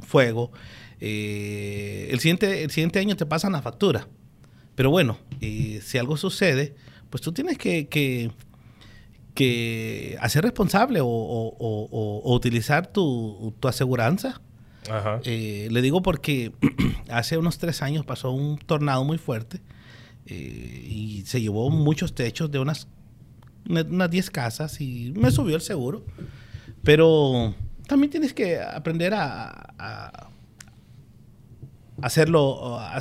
fuego, 0.02 0.50
eh, 1.00 2.08
el, 2.10 2.20
siguiente, 2.20 2.62
el 2.64 2.70
siguiente 2.70 2.98
año 2.98 3.16
te 3.16 3.26
pasan 3.26 3.52
la 3.52 3.62
factura. 3.62 4.08
Pero 4.74 4.90
bueno, 4.90 5.18
eh, 5.40 5.80
si 5.82 5.98
algo 5.98 6.16
sucede, 6.16 6.74
pues 7.10 7.22
tú 7.22 7.32
tienes 7.32 7.58
que, 7.58 7.88
que, 7.88 8.30
que 9.34 10.16
hacer 10.20 10.42
responsable 10.44 11.00
o, 11.00 11.06
o- 11.06 11.56
o- 11.58 11.88
o- 11.90 12.18
o 12.24 12.34
utilizar 12.34 12.86
tu, 12.92 13.54
tu 13.60 13.68
aseguranza. 13.68 14.40
Ajá. 14.90 15.20
Eh, 15.24 15.68
le 15.70 15.82
digo 15.82 16.02
porque 16.02 16.52
hace 17.10 17.36
unos 17.36 17.58
tres 17.58 17.82
años 17.82 18.04
pasó 18.04 18.30
un 18.30 18.58
tornado 18.58 19.04
muy 19.04 19.18
fuerte 19.18 19.60
eh, 20.26 20.84
y 20.88 21.22
se 21.26 21.40
llevó 21.40 21.70
muchos 21.70 22.14
techos 22.14 22.50
de 22.50 22.58
unas 22.58 22.84
una- 22.84 22.99
unas 23.68 24.10
10 24.10 24.30
casas 24.30 24.80
y 24.80 25.12
me 25.16 25.30
subió 25.30 25.56
el 25.56 25.62
seguro. 25.62 26.04
Pero 26.82 27.54
también 27.86 28.10
tienes 28.10 28.32
que 28.34 28.60
aprender 28.60 29.14
a, 29.14 29.74
a- 29.78 30.30
hacerlo, 32.02 32.78
a, 32.78 32.98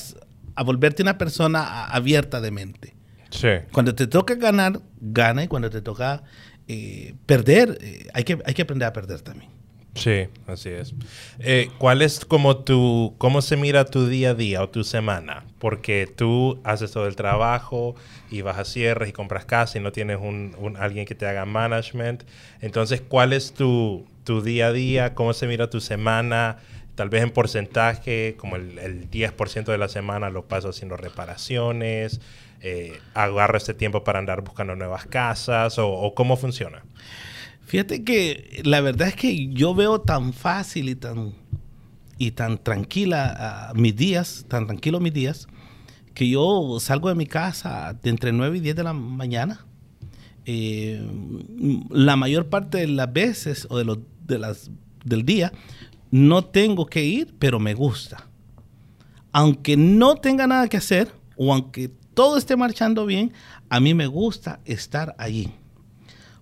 a 0.56 0.64
volverte 0.64 1.02
una 1.04 1.18
persona 1.18 1.86
abierta 1.86 2.42
de 2.42 2.52
mente. 2.52 2.96
Sí. 3.30 3.48
Cuando 3.72 3.96
te 3.96 4.08
toca 4.08 4.36
ganar, 4.36 4.82
gana 5.00 5.44
y 5.44 5.48
cuando 5.48 5.70
te 5.70 5.82
toca 5.82 6.24
eh, 6.68 7.16
perder, 7.26 7.78
eh, 7.82 8.08
hay, 8.14 8.24
que, 8.24 8.40
hay 8.46 8.54
que 8.54 8.64
aprender 8.64 8.88
a 8.88 8.94
perder 8.94 9.22
también. 9.22 9.52
Sí, 9.96 10.28
así 10.48 10.70
es. 10.70 10.94
Eh, 11.40 11.76
¿Cuál 11.78 12.02
es 12.02 12.24
como 12.24 12.64
tu, 12.64 13.16
cómo 13.18 13.42
se 13.42 13.58
mira 13.58 13.86
tu 13.86 14.08
día 14.08 14.30
a 14.32 14.34
día 14.34 14.64
o 14.64 14.70
tu 14.70 14.84
semana? 14.84 15.46
Porque 15.58 16.08
tú 16.16 16.62
haces 16.64 16.92
todo 16.92 17.08
el 17.08 17.16
trabajo 17.18 17.96
y 18.30 18.42
vas 18.42 18.58
a 18.60 18.66
cierres 18.66 19.10
y 19.10 19.12
compras 19.14 19.46
casa 19.46 19.78
y 19.78 19.82
no 19.82 19.92
tienes 19.92 20.20
un, 20.22 20.56
alguien 20.80 21.06
que 21.06 21.16
te 21.16 21.26
haga 21.28 21.46
management. 21.46 22.24
Entonces, 22.62 23.02
¿cuál 23.02 23.34
es 23.34 23.54
tu, 23.54 24.08
tu 24.24 24.42
día 24.42 24.68
a 24.68 24.72
día? 24.72 25.16
¿Cómo 25.16 25.34
se 25.34 25.48
mira 25.48 25.70
tu 25.70 25.82
semana? 25.82 26.60
Tal 26.96 27.10
vez 27.10 27.24
en 27.24 27.32
porcentaje, 27.32 28.36
como 28.38 28.56
el, 28.56 28.78
el 28.80 29.10
10% 29.10 29.72
de 29.72 29.78
la 29.78 29.90
semana 29.90 30.30
lo 30.30 30.48
paso 30.48 30.70
haciendo 30.70 30.96
reparaciones. 30.98 32.22
eh, 32.62 33.04
agarro 33.14 33.58
este 33.58 33.74
tiempo 33.74 34.04
para 34.04 34.20
andar 34.20 34.42
buscando 34.44 34.76
nuevas 34.76 35.06
casas 35.08 35.78
o, 35.80 35.90
o 35.92 36.14
cómo 36.14 36.38
funciona. 36.38 36.84
Fíjate 37.70 38.04
que 38.04 38.64
la 38.64 38.82
verdad 38.82 39.10
es 39.10 39.16
que 39.16 39.50
yo 39.50 39.76
veo 39.76 40.02
tan 40.02 40.34
fácil 40.34 40.90
y 40.90 40.96
tan, 40.96 41.36
y 42.18 42.32
tan 42.32 42.58
tranquila 42.58 43.36
ah, 43.38 43.74
mis 43.76 43.96
días, 43.96 44.48
tan 44.48 44.66
tranquilo 44.66 45.00
mis 45.00 45.14
días, 45.14 45.48
que 46.16 46.28
yo 46.28 46.80
salgo 46.80 47.10
de 47.10 47.16
mi 47.16 47.28
casa 47.28 47.96
entre 48.02 48.32
9 48.32 48.58
y 48.58 48.62
10 48.62 48.76
de 48.76 48.84
la 48.84 48.94
mañana. 48.94 49.68
Eh, 50.46 51.00
la 51.92 52.16
mayor 52.16 52.50
parte 52.50 52.80
de 52.80 52.88
las 52.88 53.14
veces 53.14 53.68
o 53.70 53.78
de 53.78 53.86
los, 53.86 54.00
de 54.26 54.40
las, 54.40 54.72
del 55.06 55.24
día 55.24 55.52
no 56.10 56.46
tengo 56.46 56.88
que 56.88 57.06
ir, 57.06 57.36
pero 57.38 57.60
me 57.60 57.76
gusta. 57.76 58.32
Aunque 59.32 59.78
no 59.78 60.16
tenga 60.16 60.48
nada 60.48 60.68
que 60.70 60.78
hacer 60.78 61.12
o 61.36 61.54
aunque 61.54 61.92
todo 62.16 62.40
esté 62.40 62.56
marchando 62.56 63.06
bien, 63.06 63.32
a 63.70 63.80
mí 63.80 63.94
me 63.94 64.08
gusta 64.08 64.60
estar 64.66 65.16
allí 65.20 65.54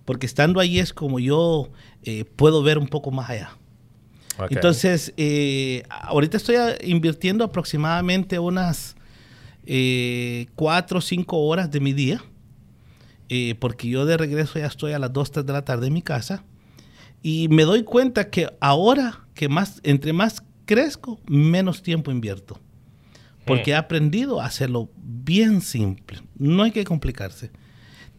porque 0.08 0.26
estando 0.26 0.62
ahí 0.62 0.80
es 0.80 0.94
como 0.94 1.20
yo 1.20 1.70
eh, 2.02 2.24
puedo 2.24 2.64
ver 2.64 2.78
un 2.78 2.88
poco 2.88 3.12
más 3.12 3.30
allá. 3.30 3.50
Entonces, 4.50 5.14
eh, 5.18 5.84
ahorita 5.90 6.38
estoy 6.38 6.56
ah, 6.56 6.78
invirtiendo 6.82 7.44
aproximadamente 7.44 8.40
unas 8.40 8.96
eh, 9.66 10.46
cuatro 10.56 11.00
o 11.00 11.02
cinco 11.02 11.40
horas 11.40 11.70
de 11.72 11.82
mi 11.82 11.92
día, 11.92 12.24
eh, 13.28 13.56
porque 13.60 13.90
yo 13.90 14.06
de 14.06 14.16
regreso 14.16 14.58
ya 14.58 14.68
estoy 14.68 14.94
a 14.94 15.00
las 15.00 15.12
2, 15.12 15.30
3 15.30 15.46
de 15.46 15.52
la 15.52 15.66
tarde 15.66 15.88
en 15.88 15.94
mi 15.94 16.02
casa, 16.02 16.46
y 17.22 17.50
me 17.50 17.64
doy 17.64 17.84
cuenta 17.84 18.30
que 18.30 18.48
ahora 18.62 19.26
que 19.34 19.50
más, 19.50 19.82
entre 19.84 20.14
más 20.14 20.42
crezco, 20.66 21.20
menos 21.28 21.84
tiempo 21.84 22.12
invierto. 22.12 22.62
Porque 23.44 23.72
Mm. 23.72 23.74
he 23.74 23.76
aprendido 23.76 24.40
a 24.40 24.46
hacerlo 24.46 24.90
bien 24.96 25.60
simple. 25.60 26.20
No 26.38 26.64
hay 26.64 26.72
que 26.72 26.86
complicarse 26.86 27.52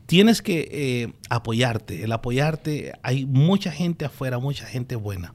tienes 0.08 0.40
que 0.40 0.68
eh, 0.72 1.12
apoyarte. 1.28 2.02
El 2.02 2.12
apoyarte, 2.12 2.94
hay 3.02 3.26
mucha 3.26 3.70
gente 3.70 4.06
afuera, 4.06 4.38
mucha 4.38 4.64
gente 4.64 4.96
buena. 4.96 5.34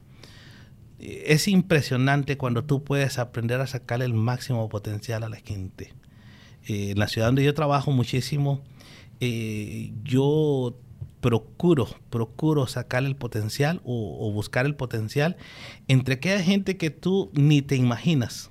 Eh, 0.98 1.26
Es 1.28 1.46
impresionante 1.46 2.36
cuando 2.36 2.64
tú 2.64 2.82
puedes 2.82 3.20
aprender 3.20 3.60
a 3.60 3.68
sacarle 3.68 4.04
el 4.04 4.14
máximo 4.14 4.68
potencial 4.68 5.22
a 5.22 5.28
la 5.28 5.36
gente. 5.36 5.94
Eh, 6.66 6.90
en 6.90 6.98
la 6.98 7.06
ciudad 7.06 7.28
donde 7.28 7.44
yo 7.44 7.54
trabajo 7.54 7.92
muchísimo, 7.92 8.62
yo 10.02 10.76
procuro, 11.20 11.88
procuro 12.10 12.66
sacar 12.66 13.04
el 13.04 13.16
potencial 13.16 13.80
o, 13.84 14.18
o 14.20 14.32
buscar 14.32 14.66
el 14.66 14.74
potencial 14.74 15.36
entre 15.88 16.16
aquella 16.16 16.42
gente 16.42 16.76
que 16.76 16.90
tú 16.90 17.30
ni 17.32 17.62
te 17.62 17.76
imaginas. 17.76 18.50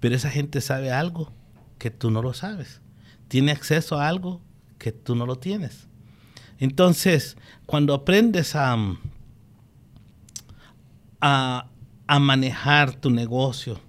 Pero 0.00 0.16
esa 0.16 0.30
gente 0.30 0.60
sabe 0.60 0.90
algo 0.90 1.32
que 1.78 1.90
tú 1.90 2.10
no 2.10 2.22
lo 2.22 2.34
sabes. 2.34 2.82
Tiene 3.28 3.52
acceso 3.52 3.98
a 3.98 4.08
algo 4.08 4.42
que 4.82 4.90
tú 4.90 5.14
no 5.14 5.26
lo 5.26 5.36
tienes. 5.36 5.86
Entonces, 6.58 7.36
cuando 7.66 7.94
aprendes 7.94 8.56
a, 8.56 8.76
a, 11.20 11.68
manejar 12.18 12.96
tu 12.96 13.08
negocio, 13.08 13.80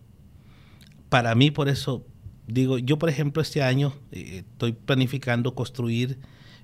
para 1.10 1.34
mí 1.34 1.50
por 1.50 1.68
eso 1.68 2.06
digo, 2.46 2.78
yo 2.78 3.00
por 3.00 3.10
ejemplo 3.10 3.42
este 3.42 3.64
año 3.64 3.94
eh, 4.12 4.44
estoy 4.52 4.74
planificando 4.74 5.56
construir 5.56 6.20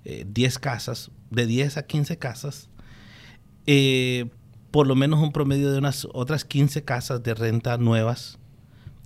eh, 0.06 0.26
10 0.28 0.60
casas, 0.60 1.10
de 1.32 1.48
10 1.48 1.78
a 1.78 1.88
15 1.88 2.18
casas, 2.20 2.70
eh, 3.66 4.30
por 4.70 4.86
lo 4.86 4.96
menos 4.96 5.20
un 5.20 5.32
promedio 5.32 5.72
de 5.72 5.80
unas 5.80 6.08
otras 6.14 6.46
15 6.46 6.84
casas 6.84 7.24
de 7.24 7.34
renta 7.34 7.78
nuevas, 7.78 8.38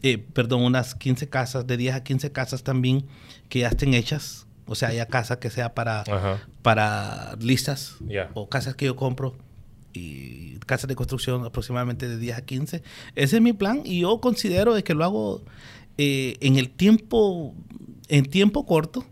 eh, 0.01 0.17
perdón, 0.17 0.63
unas 0.63 0.95
15 0.95 1.29
casas, 1.29 1.65
de 1.65 1.77
10 1.77 1.95
a 1.95 2.03
15 2.03 2.31
casas 2.33 2.63
también 2.63 3.05
que 3.47 3.59
ya 3.59 3.69
estén 3.69 3.93
hechas, 3.93 4.47
o 4.65 4.75
sea, 4.75 4.89
haya 4.89 5.05
casa 5.07 5.39
que 5.39 5.49
sea 5.49 5.73
para, 5.73 6.01
Ajá. 6.01 6.41
para 6.61 7.35
listas 7.39 7.97
o 8.33 8.49
casas 8.49 8.75
que 8.75 8.85
yo 8.85 8.95
compro 8.95 9.35
y 9.93 10.57
casas 10.65 10.87
de 10.87 10.95
construcción 10.95 11.45
aproximadamente 11.45 12.07
de 12.07 12.17
10 12.17 12.37
a 12.37 12.41
15. 12.45 12.83
Ese 13.15 13.35
es 13.35 13.41
mi 13.41 13.53
plan 13.53 13.81
y 13.85 14.01
yo 14.01 14.19
considero 14.19 14.73
de 14.73 14.83
que 14.83 14.93
lo 14.93 15.03
hago 15.03 15.43
eh, 15.97 16.37
en 16.41 16.57
el 16.57 16.69
tiempo, 16.69 17.53
en 18.07 18.25
tiempo 18.25 18.65
corto, 18.65 19.05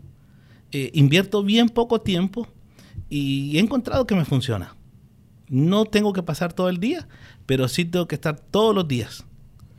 eh, 0.72 0.90
invierto 0.94 1.42
bien 1.42 1.68
poco 1.68 2.00
tiempo 2.00 2.48
y 3.08 3.56
he 3.56 3.60
encontrado 3.60 4.06
que 4.06 4.14
me 4.14 4.24
funciona. 4.24 4.74
No 5.48 5.84
tengo 5.84 6.12
que 6.12 6.22
pasar 6.22 6.52
todo 6.54 6.68
el 6.70 6.78
día, 6.78 7.06
pero 7.46 7.68
sí 7.68 7.84
tengo 7.84 8.08
que 8.08 8.14
estar 8.14 8.38
todos 8.40 8.74
los 8.74 8.88
días. 8.88 9.24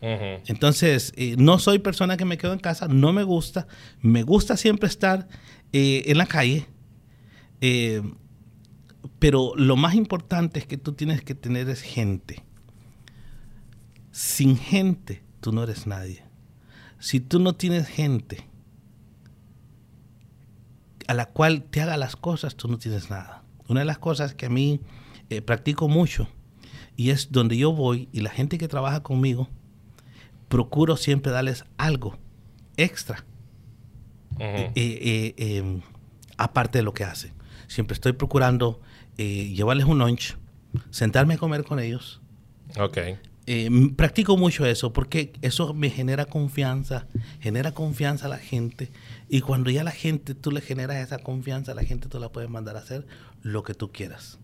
Entonces, 0.06 1.14
eh, 1.16 1.36
no 1.38 1.60
soy 1.60 1.80
persona 1.80 2.18
que 2.18 2.26
me 2.26 2.38
quedo 2.38 2.52
en 2.52 2.60
casa, 2.60 2.90
no 2.90 3.14
me 3.14 3.24
gusta. 3.24 3.68
Me 4.02 4.24
gusta 4.24 4.58
siempre 4.58 4.88
estar 4.88 5.30
eh, 5.72 6.04
en 6.08 6.18
la 6.18 6.26
calle. 6.26 6.68
Eh, 7.62 8.02
pero 9.20 9.54
lo 9.56 9.78
más 9.78 9.96
importante 9.96 10.60
es 10.60 10.68
que 10.68 10.76
tú 10.76 10.92
tienes 10.92 11.22
que 11.22 11.36
tener 11.36 11.70
es 11.70 11.82
gente. 11.82 12.44
Sin 14.12 14.58
gente, 14.58 15.24
tú 15.40 15.54
no 15.54 15.64
eres 15.64 15.88
nadie. 15.88 16.24
Si 17.00 17.22
tú 17.22 17.40
no 17.40 17.56
tienes 17.56 17.88
gente 17.88 18.46
a 21.08 21.14
la 21.14 21.28
cual 21.28 21.64
te 21.64 21.82
haga 21.82 21.96
las 21.96 22.18
cosas, 22.18 22.56
tú 22.56 22.68
no 22.68 22.78
tienes 22.78 23.10
nada. 23.10 23.44
Una 23.70 23.80
de 23.82 23.86
las 23.86 24.00
cosas 24.00 24.36
que 24.36 24.48
a 24.48 24.50
mí 24.50 24.82
practico 25.46 25.88
mucho 25.88 26.28
y 26.96 27.10
es 27.10 27.32
donde 27.32 27.58
yo 27.58 27.72
voy 27.72 28.08
y 28.12 28.20
la 28.20 28.30
gente 28.30 28.58
que 28.58 28.68
trabaja 28.68 29.02
conmigo, 29.02 29.50
procuro 30.54 30.98
siempre 30.98 31.32
darles 31.32 31.66
algo 31.78 32.16
extra, 32.78 33.26
eh, 34.38 34.72
eh, 34.76 35.34
em, 35.36 35.82
aparte 36.38 36.78
de 36.78 36.84
lo 36.84 36.94
que 36.94 37.04
hacen. 37.04 37.34
Siempre 37.68 37.96
estoy 37.96 38.14
procurando 38.14 38.80
llevarles 39.18 39.88
un 39.88 39.98
lunch, 39.98 40.38
sentarme 40.92 41.34
a 41.34 41.38
comer 41.40 41.64
con 41.64 41.80
ellos. 41.80 42.22
Ok. 42.80 43.00
practico 43.96 44.38
mucho 44.38 44.68
eso 44.68 44.94
porque 44.94 45.34
eso 45.42 45.74
me 45.74 45.90
genera 45.90 46.26
confianza, 46.26 47.08
genera 47.40 47.72
confianza 47.72 48.28
a 48.28 48.30
la 48.30 48.38
gente 48.38 48.92
y 49.30 49.42
cuando 49.42 49.72
ya 49.72 49.84
la 49.84 49.90
gente, 49.90 50.36
tú 50.36 50.52
le 50.52 50.62
generas 50.62 50.98
esa 50.98 51.18
confianza, 51.18 51.74
la 51.74 51.84
gente 51.84 52.10
tú 52.10 52.20
la 52.20 52.30
puedes 52.30 52.52
mandar 52.52 52.76
a 52.76 52.80
hacer 52.80 53.08
lo 53.42 53.64
que 53.64 53.74
tú 53.74 53.92
quieras. 53.92 54.38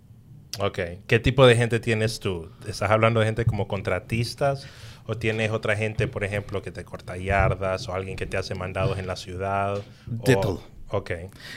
Ok. 0.58 0.80
¿Qué 1.06 1.20
tipo 1.20 1.46
de 1.46 1.56
gente 1.56 1.80
tienes 1.80 2.20
tú? 2.20 2.50
¿Estás 2.68 2.90
hablando 2.90 3.20
de 3.20 3.28
gente 3.28 3.46
como 3.46 3.68
contratistas? 3.68 4.68
¿O 5.10 5.18
tienes 5.18 5.50
otra 5.50 5.76
gente, 5.76 6.08
por 6.08 6.24
ejemplo, 6.24 6.62
que 6.62 6.70
te 6.70 6.86
corta 6.86 7.18
yardas? 7.18 7.90
¿O 7.90 7.96
alguien 7.96 8.16
que 8.16 8.28
te 8.28 8.38
hace 8.38 8.54
mandados 8.54 9.00
en 9.00 9.08
la 9.08 9.16
ciudad? 9.16 9.82
De 10.06 10.36
todo. 10.36 10.62
Ok. 10.90 11.12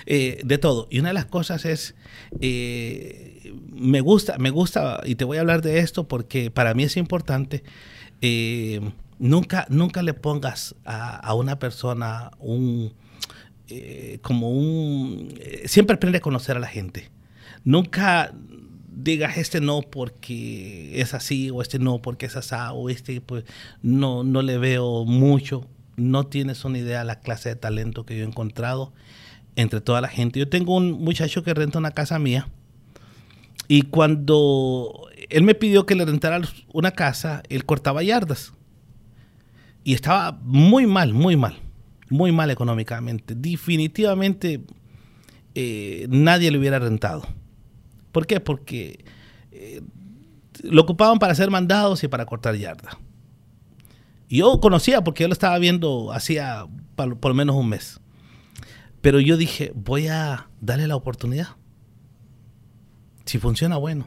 Eh, 0.06 0.40
de 0.42 0.56
todo. 0.56 0.88
Y 0.90 1.00
una 1.00 1.08
de 1.08 1.14
las 1.14 1.26
cosas 1.26 1.66
es, 1.66 1.94
eh, 2.40 3.52
me 3.70 4.00
gusta, 4.00 4.38
me 4.38 4.48
gusta, 4.48 5.02
y 5.04 5.16
te 5.16 5.26
voy 5.26 5.36
a 5.36 5.40
hablar 5.40 5.60
de 5.60 5.80
esto 5.80 6.08
porque 6.08 6.50
para 6.50 6.72
mí 6.72 6.84
es 6.84 6.96
importante, 6.96 7.62
eh, 8.22 8.80
nunca, 9.18 9.66
nunca 9.68 10.02
le 10.02 10.14
pongas 10.14 10.74
a, 10.86 11.34
una 11.34 11.58
persona 11.58 12.30
un, 12.38 12.94
como 14.22 14.50
un, 14.50 15.38
siempre 15.66 15.96
aprende 15.96 16.18
a 16.18 16.22
conocer 16.22 16.56
a 16.56 16.60
la 16.60 16.68
gente. 16.68 17.10
Nunca, 17.64 18.32
digas 18.94 19.38
este 19.38 19.60
no 19.60 19.82
porque 19.82 21.00
es 21.00 21.14
así 21.14 21.50
o 21.50 21.62
este 21.62 21.78
no 21.78 22.00
porque 22.02 22.26
es 22.26 22.36
así 22.36 22.54
o 22.72 22.90
este 22.90 23.20
pues 23.20 23.44
no, 23.82 24.24
no 24.24 24.42
le 24.42 24.58
veo 24.58 25.04
mucho. 25.04 25.66
No 25.96 26.26
tienes 26.26 26.64
una 26.64 26.78
idea 26.78 27.00
de 27.00 27.04
la 27.04 27.20
clase 27.20 27.50
de 27.50 27.56
talento 27.56 28.06
que 28.06 28.16
yo 28.16 28.24
he 28.24 28.26
encontrado 28.26 28.92
entre 29.56 29.80
toda 29.80 30.00
la 30.00 30.08
gente. 30.08 30.38
Yo 30.38 30.48
tengo 30.48 30.76
un 30.76 30.92
muchacho 30.92 31.42
que 31.42 31.54
renta 31.54 31.78
una 31.78 31.90
casa 31.90 32.18
mía 32.18 32.48
y 33.68 33.82
cuando 33.82 35.08
él 35.28 35.44
me 35.44 35.54
pidió 35.54 35.86
que 35.86 35.94
le 35.94 36.04
rentara 36.04 36.40
una 36.72 36.90
casa, 36.90 37.42
él 37.48 37.64
cortaba 37.64 38.02
yardas. 38.02 38.52
Y 39.84 39.94
estaba 39.94 40.38
muy 40.42 40.86
mal, 40.86 41.12
muy 41.12 41.36
mal, 41.36 41.58
muy 42.08 42.32
mal 42.32 42.50
económicamente. 42.50 43.34
Definitivamente 43.34 44.62
eh, 45.54 46.06
nadie 46.08 46.50
le 46.50 46.58
hubiera 46.58 46.78
rentado. 46.78 47.26
¿Por 48.12 48.26
qué? 48.26 48.40
Porque 48.40 49.04
eh, 49.50 49.80
lo 50.62 50.82
ocupaban 50.82 51.18
para 51.18 51.32
hacer 51.32 51.50
mandados 51.50 52.04
y 52.04 52.08
para 52.08 52.26
cortar 52.26 52.54
yarda. 52.54 52.98
Y 54.28 54.38
yo 54.38 54.60
conocía 54.60 55.02
porque 55.02 55.24
yo 55.24 55.28
lo 55.28 55.32
estaba 55.32 55.58
viendo 55.58 56.12
hacía 56.12 56.66
por, 56.94 57.28
lo 57.28 57.34
menos 57.34 57.56
un 57.56 57.68
mes. 57.68 58.00
Pero 59.00 59.18
yo 59.18 59.36
dije, 59.36 59.72
voy 59.74 60.06
a 60.08 60.48
darle 60.60 60.86
la 60.86 60.96
oportunidad. 60.96 61.48
Si 63.24 63.38
funciona, 63.38 63.76
bueno. 63.76 64.06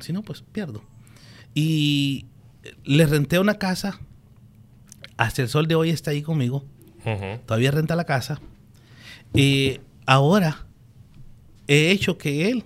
Si 0.00 0.12
no, 0.12 0.22
pues 0.22 0.42
pierdo. 0.42 0.82
Y 1.54 2.26
le 2.84 3.06
renté 3.06 3.38
una 3.38 3.58
casa. 3.58 4.00
Hasta 5.16 5.42
el 5.42 5.48
sol 5.48 5.66
de 5.66 5.74
hoy 5.74 5.90
está 5.90 6.12
ahí 6.12 6.22
conmigo. 6.22 6.64
Todavía 7.46 7.70
renta 7.70 7.96
la 7.96 8.04
casa. 8.04 8.40
Y 9.34 9.80
ahora 10.06 10.66
he 11.66 11.90
hecho 11.90 12.18
que 12.18 12.50
él 12.50 12.64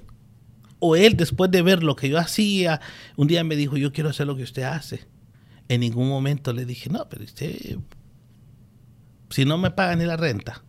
o 0.86 0.96
él 0.96 1.16
después 1.16 1.50
de 1.50 1.62
ver 1.62 1.82
lo 1.82 1.96
que 1.96 2.10
yo 2.10 2.18
hacía, 2.18 2.78
un 3.16 3.26
día 3.26 3.42
me 3.42 3.56
dijo, 3.56 3.78
yo 3.78 3.90
quiero 3.90 4.10
hacer 4.10 4.26
lo 4.26 4.36
que 4.36 4.42
usted 4.42 4.64
hace. 4.64 5.00
En 5.66 5.80
ningún 5.80 6.10
momento 6.10 6.52
le 6.52 6.66
dije, 6.66 6.90
no, 6.90 7.08
pero 7.08 7.24
usted, 7.24 7.78
si 9.30 9.46
no 9.46 9.56
me 9.56 9.70
paga 9.70 9.96
ni 9.96 10.04
la 10.04 10.18
renta, 10.18 10.62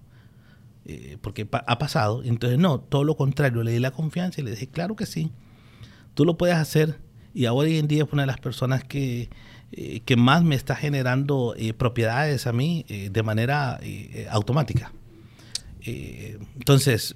eh, 0.85 1.17
porque 1.19 1.45
ha 1.51 1.77
pasado, 1.77 2.23
entonces 2.23 2.57
no, 2.57 2.79
todo 2.79 3.03
lo 3.03 3.17
contrario, 3.17 3.61
le 3.61 3.73
di 3.73 3.79
la 3.79 3.91
confianza 3.91 4.39
y 4.39 4.45
le 4.45 4.51
dije, 4.51 4.67
claro 4.67 4.95
que 4.95 5.05
sí, 5.05 5.33
tú 6.13 6.23
lo 6.23 6.37
puedes 6.37 6.55
hacer. 6.55 6.97
Y 7.33 7.43
ahora 7.43 7.67
hoy 7.67 7.77
en 7.77 7.89
día 7.89 8.05
es 8.05 8.13
una 8.13 8.23
de 8.23 8.27
las 8.27 8.39
personas 8.39 8.85
que, 8.85 9.29
eh, 9.73 9.99
que 10.05 10.15
más 10.15 10.45
me 10.45 10.55
está 10.55 10.77
generando 10.77 11.55
eh, 11.57 11.73
propiedades 11.73 12.47
a 12.47 12.53
mí 12.53 12.85
de 12.87 13.21
manera 13.21 13.81
automática. 14.29 14.93
entonces, 15.81 17.13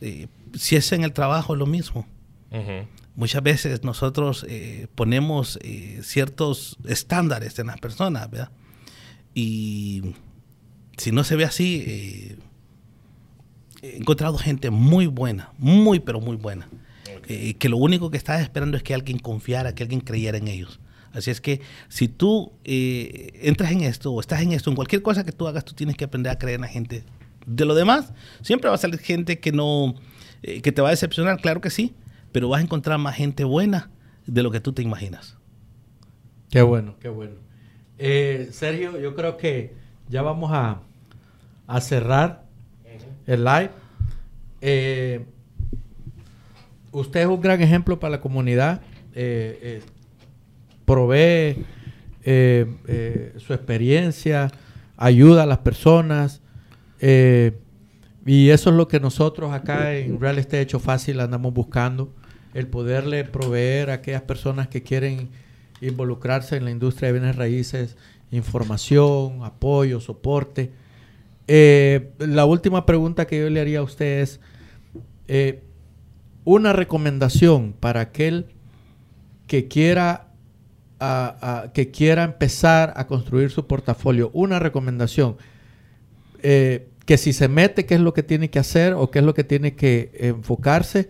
si 0.53 0.75
es 0.75 0.91
en 0.91 1.05
el 1.05 1.13
trabajo, 1.13 1.53
es 1.53 1.59
lo 1.59 1.65
mismo. 1.65 2.05
Muchas 3.15 3.43
veces 3.43 3.83
nosotros 3.83 4.45
eh, 4.47 4.87
ponemos 4.95 5.59
eh, 5.61 5.99
ciertos 6.03 6.77
estándares 6.87 7.59
en 7.59 7.67
las 7.67 7.77
personas, 7.79 8.29
¿verdad? 8.29 8.49
Y 9.35 10.15
si 10.97 11.11
no 11.11 11.23
se 11.23 11.35
ve 11.35 11.43
así, 11.43 11.83
eh, 11.85 12.37
he 13.81 13.97
encontrado 13.97 14.37
gente 14.37 14.69
muy 14.69 15.07
buena, 15.07 15.51
muy, 15.57 15.99
pero 15.99 16.19
muy 16.21 16.37
buena, 16.37 16.69
que 17.27 17.69
lo 17.69 17.77
único 17.77 18.09
que 18.09 18.17
estaba 18.17 18.41
esperando 18.41 18.75
es 18.75 18.83
que 18.83 18.93
alguien 18.93 19.19
confiara, 19.19 19.75
que 19.75 19.83
alguien 19.83 20.01
creyera 20.01 20.37
en 20.37 20.47
ellos. 20.47 20.79
Así 21.11 21.29
es 21.29 21.41
que 21.41 21.61
si 21.89 22.07
tú 22.07 22.53
entras 22.63 23.71
en 23.71 23.81
esto 23.81 24.11
o 24.11 24.19
estás 24.19 24.41
en 24.41 24.51
esto, 24.53 24.69
en 24.69 24.75
cualquier 24.75 25.01
cosa 25.01 25.23
que 25.23 25.31
tú 25.31 25.47
hagas, 25.47 25.63
tú 25.63 25.73
tienes 25.73 25.95
que 25.95 26.05
aprender 26.05 26.31
a 26.31 26.39
creer 26.39 26.55
en 26.55 26.61
la 26.61 26.67
gente. 26.67 27.03
De 27.45 27.65
lo 27.65 27.75
demás, 27.75 28.13
siempre 28.41 28.69
va 28.69 28.75
a 28.75 28.79
salir 28.79 28.99
gente 28.99 29.39
que 29.39 29.51
no, 29.51 29.95
que 30.41 30.71
te 30.71 30.81
va 30.81 30.87
a 30.87 30.91
decepcionar, 30.91 31.39
claro 31.39 31.61
que 31.61 31.69
sí, 31.69 31.93
pero 32.31 32.49
vas 32.49 32.59
a 32.59 32.63
encontrar 32.63 32.97
más 32.99 33.15
gente 33.15 33.43
buena 33.43 33.89
de 34.25 34.43
lo 34.43 34.51
que 34.51 34.59
tú 34.59 34.73
te 34.73 34.81
imaginas. 34.81 35.37
Qué 36.49 36.61
bueno, 36.61 36.95
qué 36.99 37.09
bueno. 37.09 37.35
Eh, 37.97 38.49
Sergio, 38.51 38.99
yo 38.99 39.15
creo 39.15 39.37
que 39.37 39.75
ya 40.07 40.21
vamos 40.21 40.51
a, 40.53 40.81
cerrar 41.81 42.45
el 43.27 43.43
live. 43.43 43.69
Eh, 44.61 45.25
usted 46.91 47.21
es 47.21 47.27
un 47.27 47.41
gran 47.41 47.61
ejemplo 47.61 47.99
para 47.99 48.11
la 48.11 48.21
comunidad. 48.21 48.81
Eh, 49.13 49.81
provee 50.85 51.65
su 53.37 53.53
experiencia, 53.53 54.51
ayuda 54.97 55.43
a 55.43 55.45
las 55.45 55.59
personas. 55.59 56.41
y 57.01 58.49
eso 58.49 58.69
es 58.69 58.75
lo 58.75 58.87
que 58.87 58.99
nosotros 58.99 59.51
acá 59.51 59.93
en 59.93 60.19
Real 60.19 60.39
Estate 60.39 60.61
Hecho 60.61 60.79
Fácil 60.79 61.19
andamos 61.19 61.53
buscando 61.53 62.15
el 62.53 62.67
poderle 62.67 63.23
proveer 63.23 63.89
a 63.89 63.95
aquellas 63.95 64.23
personas 64.23 64.67
que 64.67 64.83
quieren 64.83 65.29
involucrarse 65.81 66.57
en 66.57 66.65
la 66.65 66.71
industria 66.71 67.07
de 67.07 67.19
bienes 67.19 67.35
raíces 67.35 67.95
información, 68.31 69.43
apoyo, 69.43 69.99
soporte. 69.99 70.71
Eh, 71.47 72.11
la 72.19 72.45
última 72.45 72.85
pregunta 72.85 73.25
que 73.25 73.39
yo 73.39 73.49
le 73.49 73.59
haría 73.59 73.79
a 73.79 73.83
usted 73.83 74.21
es 74.21 74.39
eh, 75.27 75.63
una 76.43 76.73
recomendación 76.73 77.73
para 77.79 78.01
aquel 78.01 78.47
que 79.47 79.67
quiera 79.67 80.25
que 81.73 81.91
quiera 81.91 82.25
empezar 82.25 82.91
a 82.97 83.07
construir 83.07 83.51
su 83.51 83.65
portafolio. 83.67 84.31
Una 84.33 84.59
recomendación. 84.59 85.37
Eh, 86.43 86.89
que 87.05 87.17
si 87.17 87.31
se 87.31 87.47
mete, 87.47 87.85
¿qué 87.85 87.95
es 87.95 88.01
lo 88.01 88.13
que 88.13 88.21
tiene 88.21 88.49
que 88.49 88.59
hacer 88.59 88.91
o 88.91 89.09
qué 89.09 89.19
es 89.19 89.25
lo 89.25 89.33
que 89.33 89.45
tiene 89.45 89.75
que 89.75 90.11
enfocarse? 90.15 91.07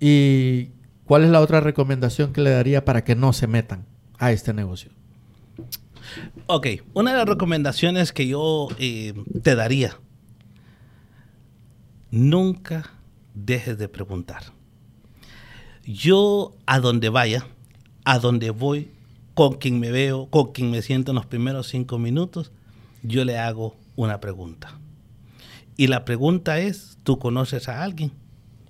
¿Y 0.00 0.70
cuál 1.04 1.24
es 1.24 1.30
la 1.30 1.40
otra 1.40 1.60
recomendación 1.60 2.32
que 2.32 2.40
le 2.40 2.50
daría 2.50 2.84
para 2.84 3.04
que 3.04 3.14
no 3.14 3.32
se 3.32 3.46
metan 3.46 3.86
a 4.18 4.32
este 4.32 4.52
negocio? 4.52 4.90
Ok, 6.46 6.66
una 6.92 7.12
de 7.12 7.18
las 7.18 7.28
recomendaciones 7.28 8.12
que 8.12 8.26
yo 8.26 8.68
eh, 8.78 9.14
te 9.42 9.54
daría, 9.54 9.98
nunca 12.10 12.90
dejes 13.34 13.78
de 13.78 13.88
preguntar. 13.88 14.44
Yo 15.84 16.54
a 16.66 16.80
donde 16.80 17.08
vaya, 17.08 17.46
a 18.04 18.18
donde 18.18 18.50
voy, 18.50 18.90
con 19.34 19.54
quien 19.54 19.80
me 19.80 19.90
veo, 19.90 20.26
con 20.26 20.52
quien 20.52 20.70
me 20.70 20.82
siento 20.82 21.10
en 21.10 21.16
los 21.16 21.26
primeros 21.26 21.68
cinco 21.68 21.98
minutos, 21.98 22.52
yo 23.02 23.24
le 23.24 23.38
hago 23.38 23.76
una 23.96 24.20
pregunta. 24.20 24.78
Y 25.76 25.88
la 25.88 26.04
pregunta 26.04 26.60
es, 26.60 26.98
¿tú 27.02 27.18
conoces 27.18 27.68
a 27.68 27.82
alguien 27.82 28.12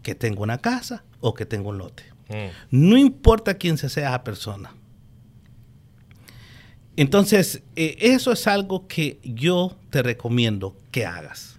que 0.02 0.14
tenga 0.14 0.40
una 0.40 0.58
casa 0.58 1.04
o 1.24 1.32
que 1.32 1.46
tenga 1.46 1.70
un 1.70 1.78
lote. 1.78 2.02
Mm. 2.28 2.50
No 2.70 2.98
importa 2.98 3.54
quién 3.54 3.78
se 3.78 3.88
sea 3.88 4.10
esa 4.10 4.24
persona. 4.24 4.74
Entonces, 6.96 7.62
eh, 7.76 7.96
eso 7.98 8.30
es 8.30 8.46
algo 8.46 8.86
que 8.86 9.18
yo 9.24 9.74
te 9.88 10.02
recomiendo 10.02 10.76
que 10.90 11.06
hagas. 11.06 11.58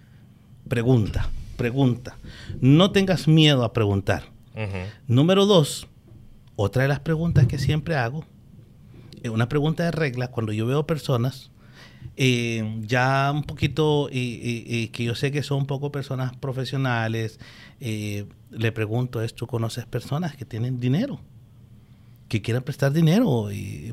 Pregunta. 0.68 1.30
pregunta. 1.56 2.16
No 2.60 2.92
tengas 2.92 3.26
miedo 3.26 3.64
a 3.64 3.72
preguntar. 3.72 4.30
Número 5.06 5.44
dos, 5.44 5.86
otra 6.54 6.82
de 6.82 6.88
las 6.88 7.00
preguntas 7.00 7.46
que 7.46 7.58
siempre 7.58 7.96
hago, 7.96 8.24
es 9.22 9.30
una 9.30 9.48
pregunta 9.48 9.84
de 9.84 9.90
regla, 9.90 10.28
cuando 10.28 10.52
yo 10.52 10.64
veo 10.64 10.86
personas, 10.86 11.50
eh, 12.16 12.78
ya 12.82 13.32
un 13.34 13.42
poquito, 13.42 14.08
que 14.10 14.90
yo 14.96 15.14
sé 15.14 15.30
que 15.30 15.42
son 15.42 15.58
un 15.58 15.66
poco 15.66 15.92
personas 15.92 16.34
profesionales, 16.36 17.38
eh, 17.80 18.26
le 18.56 18.72
pregunto 18.72 19.22
es, 19.22 19.34
¿tú 19.34 19.46
conoces 19.46 19.86
personas 19.86 20.36
que 20.36 20.44
tienen 20.44 20.80
dinero? 20.80 21.20
Que 22.28 22.42
quieran 22.42 22.62
prestar 22.62 22.92
dinero 22.92 23.48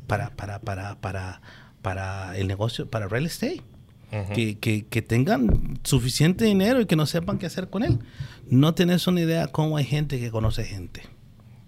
para, 0.07 0.31
para, 0.35 0.59
para, 0.59 0.99
para, 0.99 1.41
para 1.81 2.37
el 2.37 2.47
negocio, 2.47 2.89
para 2.89 3.07
real 3.07 3.25
estate. 3.25 3.61
que, 4.33 4.57
que, 4.59 4.85
que, 4.85 5.01
tengan 5.01 5.79
suficiente 5.83 6.45
dinero 6.45 6.79
y 6.81 6.85
que 6.85 6.95
no 6.95 7.05
sepan 7.05 7.39
qué 7.39 7.45
hacer 7.45 7.69
con 7.69 7.83
él. 7.83 7.99
No 8.47 8.73
tenés 8.73 9.07
una 9.07 9.21
idea 9.21 9.47
cómo 9.47 9.77
hay 9.77 9.85
gente 9.85 10.19
que 10.19 10.31
conoce 10.31 10.63
gente. 10.63 11.03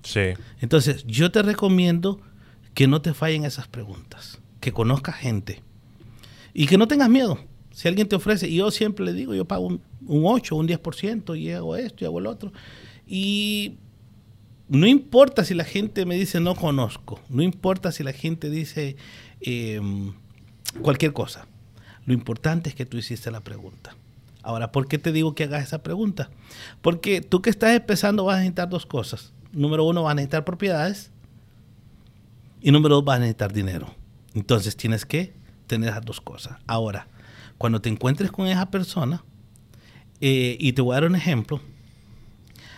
Sí. 0.04 0.34
Entonces, 0.62 1.04
yo 1.08 1.32
te 1.32 1.41
recomiendo 1.41 2.22
que 2.76 2.88
no 2.88 3.02
te 3.02 3.14
fallen 3.14 3.46
esas 3.46 3.68
preguntas, 3.68 4.39
que 4.60 4.72
conozcas 4.72 5.16
gente 5.16 5.64
y 6.54 6.68
que 6.68 6.78
no 6.78 6.88
tengas 6.88 7.10
miedo. 7.10 7.39
Si 7.76 7.89
alguien 7.89 8.07
te 8.07 8.15
ofrece, 8.15 8.47
y 8.47 8.55
yo 8.55 8.71
siempre 8.71 9.03
le 9.03 9.11
digo, 9.11 9.36
yo 9.36 9.43
pago 9.43 9.67
un, 9.67 9.82
un 10.07 10.23
8, 10.26 10.55
un 10.55 10.65
10% 10.65 11.38
y 11.38 11.51
hago 11.51 11.76
esto 11.76 12.05
y 12.05 12.07
hago 12.07 12.19
el 12.19 12.28
otro. 12.28 12.53
Y 13.05 13.80
no 14.69 14.88
importa 14.88 15.43
si 15.43 15.53
la 15.53 15.65
gente 15.65 16.05
me 16.05 16.15
dice 16.15 16.39
no 16.39 16.55
conozco, 16.55 17.19
no 17.28 17.43
importa 17.43 17.91
si 17.91 18.01
la 18.01 18.13
gente 18.13 18.49
dice 18.49 18.95
em, 19.41 20.13
cualquier 20.82 21.11
cosa. 21.11 21.47
Lo 22.05 22.13
importante 22.13 22.69
es 22.69 22.76
que 22.76 22.86
tú 22.86 22.95
hiciste 22.95 23.30
la 23.30 23.41
pregunta. 23.41 23.93
Ahora, 24.41 24.71
¿por 24.71 24.88
qué 24.88 24.97
te 24.97 25.11
digo 25.11 25.36
que 25.36 25.43
hagas 25.43 25.63
esa 25.63 25.84
pregunta? 25.84 26.30
Porque 26.82 27.19
tú 27.19 27.41
que 27.41 27.49
estás 27.49 27.76
empezando 27.76 28.23
vas 28.23 28.38
a 28.38 28.39
necesitar 28.39 28.69
dos 28.69 28.86
cosas. 28.86 29.34
Número 29.51 29.84
uno, 29.84 30.03
vas 30.03 30.13
a 30.13 30.15
necesitar 30.15 30.45
propiedades. 30.45 31.11
Y 32.61 32.71
número 32.71 32.95
dos, 32.95 33.03
vas 33.03 33.17
a 33.17 33.19
necesitar 33.19 33.51
dinero. 33.51 33.93
Entonces 34.34 34.78
tienes 34.78 35.05
que 35.05 35.34
tener 35.67 35.89
esas 35.89 36.05
dos 36.05 36.21
cosas. 36.21 36.57
Ahora, 36.67 37.09
cuando 37.58 37.82
te 37.82 37.89
encuentres 37.89 38.32
con 38.32 38.47
esa 38.47 38.70
persona, 38.70 39.24
eh, 40.22 40.58
y 40.60 40.74
te 40.74 40.82
voy 40.82 40.93
a 40.93 41.01
dar 41.01 41.10
un 41.10 41.16
ejemplo, 41.16 41.62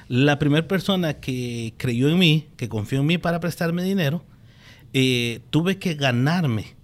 la 0.07 0.39
primera 0.39 0.67
persona 0.67 1.15
que 1.15 1.73
creyó 1.77 2.09
en 2.09 2.17
mí, 2.17 2.47
que 2.55 2.69
confió 2.69 3.01
en 3.01 3.05
mí 3.05 3.17
para 3.17 3.39
prestarme 3.39 3.83
dinero, 3.83 4.23
eh, 4.93 5.41
tuve 5.49 5.77
que 5.77 5.95
ganarme, 5.95 6.75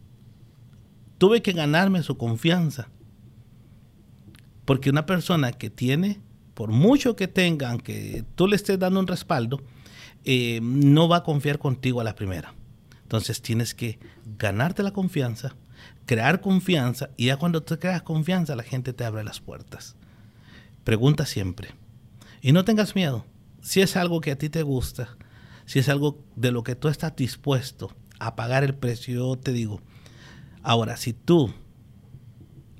tuve 1.17 1.41
que 1.41 1.53
ganarme 1.53 2.03
su 2.03 2.17
confianza. 2.17 2.89
Porque 4.65 4.89
una 4.89 5.05
persona 5.05 5.51
que 5.53 5.69
tiene, 5.69 6.19
por 6.53 6.71
mucho 6.71 7.15
que 7.15 7.27
tenga, 7.27 7.71
aunque 7.71 8.23
tú 8.35 8.47
le 8.47 8.55
estés 8.55 8.77
dando 8.79 8.99
un 8.99 9.07
respaldo, 9.07 9.61
eh, 10.25 10.59
no 10.61 11.07
va 11.07 11.17
a 11.17 11.23
confiar 11.23 11.59
contigo 11.59 12.01
a 12.01 12.03
la 12.03 12.15
primera. 12.15 12.53
Entonces 13.03 13.41
tienes 13.41 13.73
que 13.73 13.99
ganarte 14.37 14.83
la 14.83 14.91
confianza, 14.91 15.55
crear 16.05 16.41
confianza, 16.41 17.09
y 17.17 17.27
ya 17.27 17.37
cuando 17.37 17.63
te 17.63 17.79
creas 17.79 18.01
confianza, 18.01 18.55
la 18.55 18.63
gente 18.63 18.93
te 18.93 19.05
abre 19.05 19.23
las 19.23 19.39
puertas. 19.39 19.95
Pregunta 20.83 21.25
siempre 21.25 21.69
y 22.41 22.51
no 22.51 22.65
tengas 22.65 22.95
miedo. 22.95 23.25
Si 23.61 23.81
es 23.81 23.95
algo 23.95 24.19
que 24.19 24.31
a 24.31 24.37
ti 24.37 24.49
te 24.49 24.63
gusta, 24.63 25.17
si 25.65 25.79
es 25.79 25.87
algo 25.87 26.21
de 26.35 26.51
lo 26.51 26.63
que 26.63 26.75
tú 26.75 26.89
estás 26.89 27.15
dispuesto 27.15 27.95
a 28.19 28.35
pagar 28.35 28.63
el 28.63 28.75
precio, 28.75 29.15
yo 29.15 29.35
te 29.37 29.53
digo, 29.53 29.81
ahora, 30.61 30.97
si 30.97 31.13
tú 31.13 31.53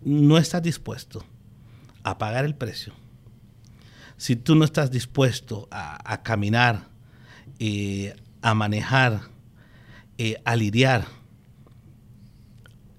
no 0.04 0.38
estás 0.38 0.62
dispuesto 0.62 1.24
a 2.04 2.18
pagar 2.18 2.44
el 2.44 2.56
precio, 2.56 2.94
si 4.18 4.36
tú 4.36 4.56
no 4.56 4.66
estás 4.66 4.92
dispuesto 4.92 5.68
a, 5.72 6.22
caminar, 6.24 6.88
eh, 7.60 8.16
a 8.42 8.54
manejar, 8.54 9.22
eh, 10.18 10.42
a 10.44 10.56
lidiar, 10.56 11.06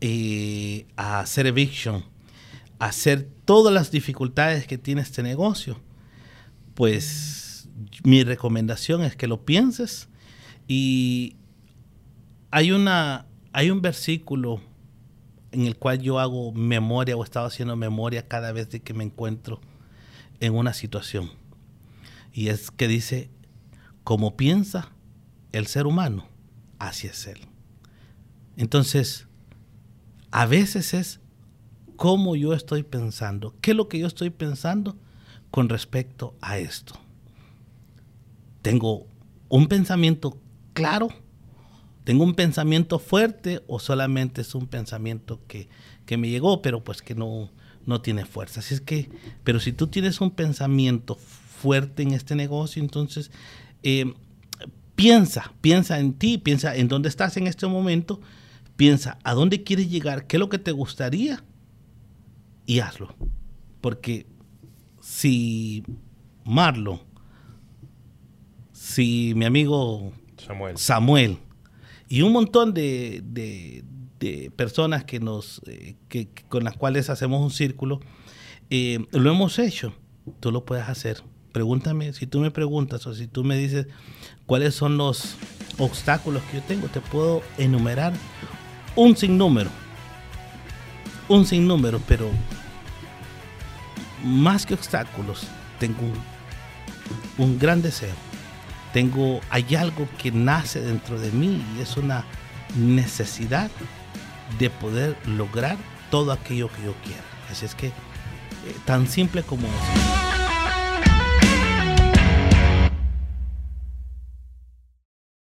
eh, 0.06 0.86
a 0.96 1.20
hacer 1.20 1.46
eviction, 1.46 2.04
a 2.78 2.88
hacer 2.88 3.26
todas 3.46 3.72
las 3.72 3.90
dificultades 3.90 4.66
que 4.66 4.76
tiene 4.76 5.00
este 5.00 5.22
negocio, 5.22 5.80
pues 6.74 7.70
mi 8.02 8.22
recomendación 8.22 9.02
es 9.02 9.16
que 9.16 9.26
lo 9.26 9.46
pienses. 9.46 10.10
Y 10.68 11.36
hay 12.50 12.70
una 12.70 13.24
hay 13.54 13.70
un 13.70 13.80
versículo 13.80 14.60
en 15.52 15.62
el 15.62 15.78
cual 15.78 16.02
yo 16.02 16.18
hago 16.18 16.52
memoria 16.52 17.16
o 17.16 17.22
he 17.22 17.24
estado 17.24 17.46
haciendo 17.46 17.74
memoria 17.74 18.28
cada 18.28 18.52
vez 18.52 18.68
que 18.68 18.92
me 18.92 19.04
encuentro 19.04 19.62
en 20.40 20.54
una 20.54 20.74
situación. 20.74 21.30
Y 22.30 22.48
es 22.48 22.70
que 22.70 22.88
dice 22.88 23.30
como 24.02 24.36
piensa 24.36 24.92
el 25.52 25.66
ser 25.66 25.86
humano 25.86 26.28
así 26.78 27.06
es 27.06 27.26
él 27.26 27.38
entonces 28.58 29.26
a 30.34 30.46
veces 30.46 30.94
es 30.94 31.20
cómo 31.94 32.34
yo 32.34 32.54
estoy 32.54 32.82
pensando 32.82 33.54
qué 33.60 33.70
es 33.70 33.76
lo 33.76 33.88
que 33.88 34.00
yo 34.00 34.08
estoy 34.08 34.30
pensando 34.30 34.96
con 35.52 35.68
respecto 35.68 36.34
a 36.40 36.58
esto. 36.58 36.98
¿Tengo 38.60 39.06
un 39.48 39.68
pensamiento 39.68 40.36
claro? 40.72 41.10
¿Tengo 42.02 42.24
un 42.24 42.34
pensamiento 42.34 42.98
fuerte 42.98 43.62
o 43.68 43.78
solamente 43.78 44.40
es 44.40 44.56
un 44.56 44.66
pensamiento 44.66 45.40
que, 45.46 45.68
me 46.16 46.28
llegó, 46.28 46.62
pero 46.62 46.82
pues 46.82 47.00
que 47.00 47.14
no, 47.14 47.52
no 47.86 48.00
tiene 48.00 48.24
fuerza? 48.24 48.58
Así 48.58 48.74
es 48.74 48.80
que, 48.80 49.08
pero 49.44 49.60
si 49.60 49.72
tú 49.72 49.86
tienes 49.86 50.20
un 50.20 50.32
pensamiento 50.32 51.14
fuerte 51.14 52.02
en 52.02 52.10
este 52.10 52.34
negocio, 52.34 52.82
entonces 52.82 53.30
eh, 53.84 54.12
piensa, 54.96 55.52
piensa 55.60 56.00
en 56.00 56.12
ti, 56.12 56.38
piensa 56.38 56.74
en 56.74 56.88
dónde 56.88 57.08
estás 57.08 57.36
en 57.36 57.46
este 57.46 57.68
momento, 57.68 58.20
piensa 58.76 59.18
a 59.24 59.34
dónde 59.34 59.62
quieres 59.62 59.90
llegar, 59.90 60.26
qué 60.26 60.36
es 60.36 60.40
lo 60.40 60.48
que 60.48 60.58
te 60.58 60.72
gustaría 60.72 61.44
y 62.66 62.80
hazlo. 62.80 63.14
Porque 63.80 64.26
si 65.00 65.84
Marlon, 66.44 67.00
si 68.72 69.34
mi 69.36 69.44
amigo 69.44 70.12
Samuel, 70.74 71.38
y 72.08 72.22
un 72.22 72.32
montón 72.32 72.74
de, 72.74 73.84
personas 74.56 75.04
que 75.04 75.20
nos, 75.20 75.60
eh, 75.66 75.96
con 76.48 76.64
las 76.64 76.76
cuales 76.76 77.10
hacemos 77.10 77.42
un 77.42 77.50
círculo, 77.50 78.00
eh, 78.70 79.04
lo 79.12 79.30
hemos 79.30 79.58
hecho, 79.58 79.94
tú 80.40 80.50
lo 80.50 80.64
puedes 80.64 80.88
hacer. 80.88 81.22
Pregúntame, 81.52 82.12
si 82.14 82.26
tú 82.26 82.40
me 82.40 82.50
preguntas 82.50 83.06
o 83.06 83.14
si 83.14 83.28
tú 83.28 83.44
me 83.44 83.56
dices 83.56 83.86
cuáles 84.46 84.74
son 84.74 84.96
los 84.96 85.36
obstáculos 85.78 86.42
que 86.44 86.58
yo 86.58 86.62
tengo, 86.64 86.88
te 86.88 87.00
puedo 87.00 87.42
enumerar 87.58 88.12
un 88.96 89.16
sinnúmero. 89.16 89.70
Un 91.28 91.46
sinnúmero, 91.46 92.00
pero 92.06 92.30
más 94.22 94.66
que 94.66 94.74
obstáculos, 94.74 95.46
tengo 95.78 96.00
un, 97.38 97.58
gran 97.58 97.82
deseo. 97.82 98.14
Tengo, 98.92 99.40
hay 99.50 99.74
algo 99.74 100.08
que 100.18 100.30
nace 100.30 100.80
dentro 100.80 101.18
de 101.18 101.30
mí 101.32 101.62
y 101.76 101.80
es 101.80 101.96
una 101.96 102.24
necesidad 102.76 103.70
de 104.58 104.70
poder 104.70 105.16
lograr 105.26 105.76
todo 106.10 106.32
aquello 106.32 106.68
que 106.68 106.84
yo 106.84 106.94
quiera. 107.04 107.22
Así 107.50 107.66
es 107.66 107.74
que, 107.74 107.88
eh, 107.88 107.92
tan 108.84 109.08
simple 109.08 109.42
como 109.42 109.66
eso. 109.66 110.23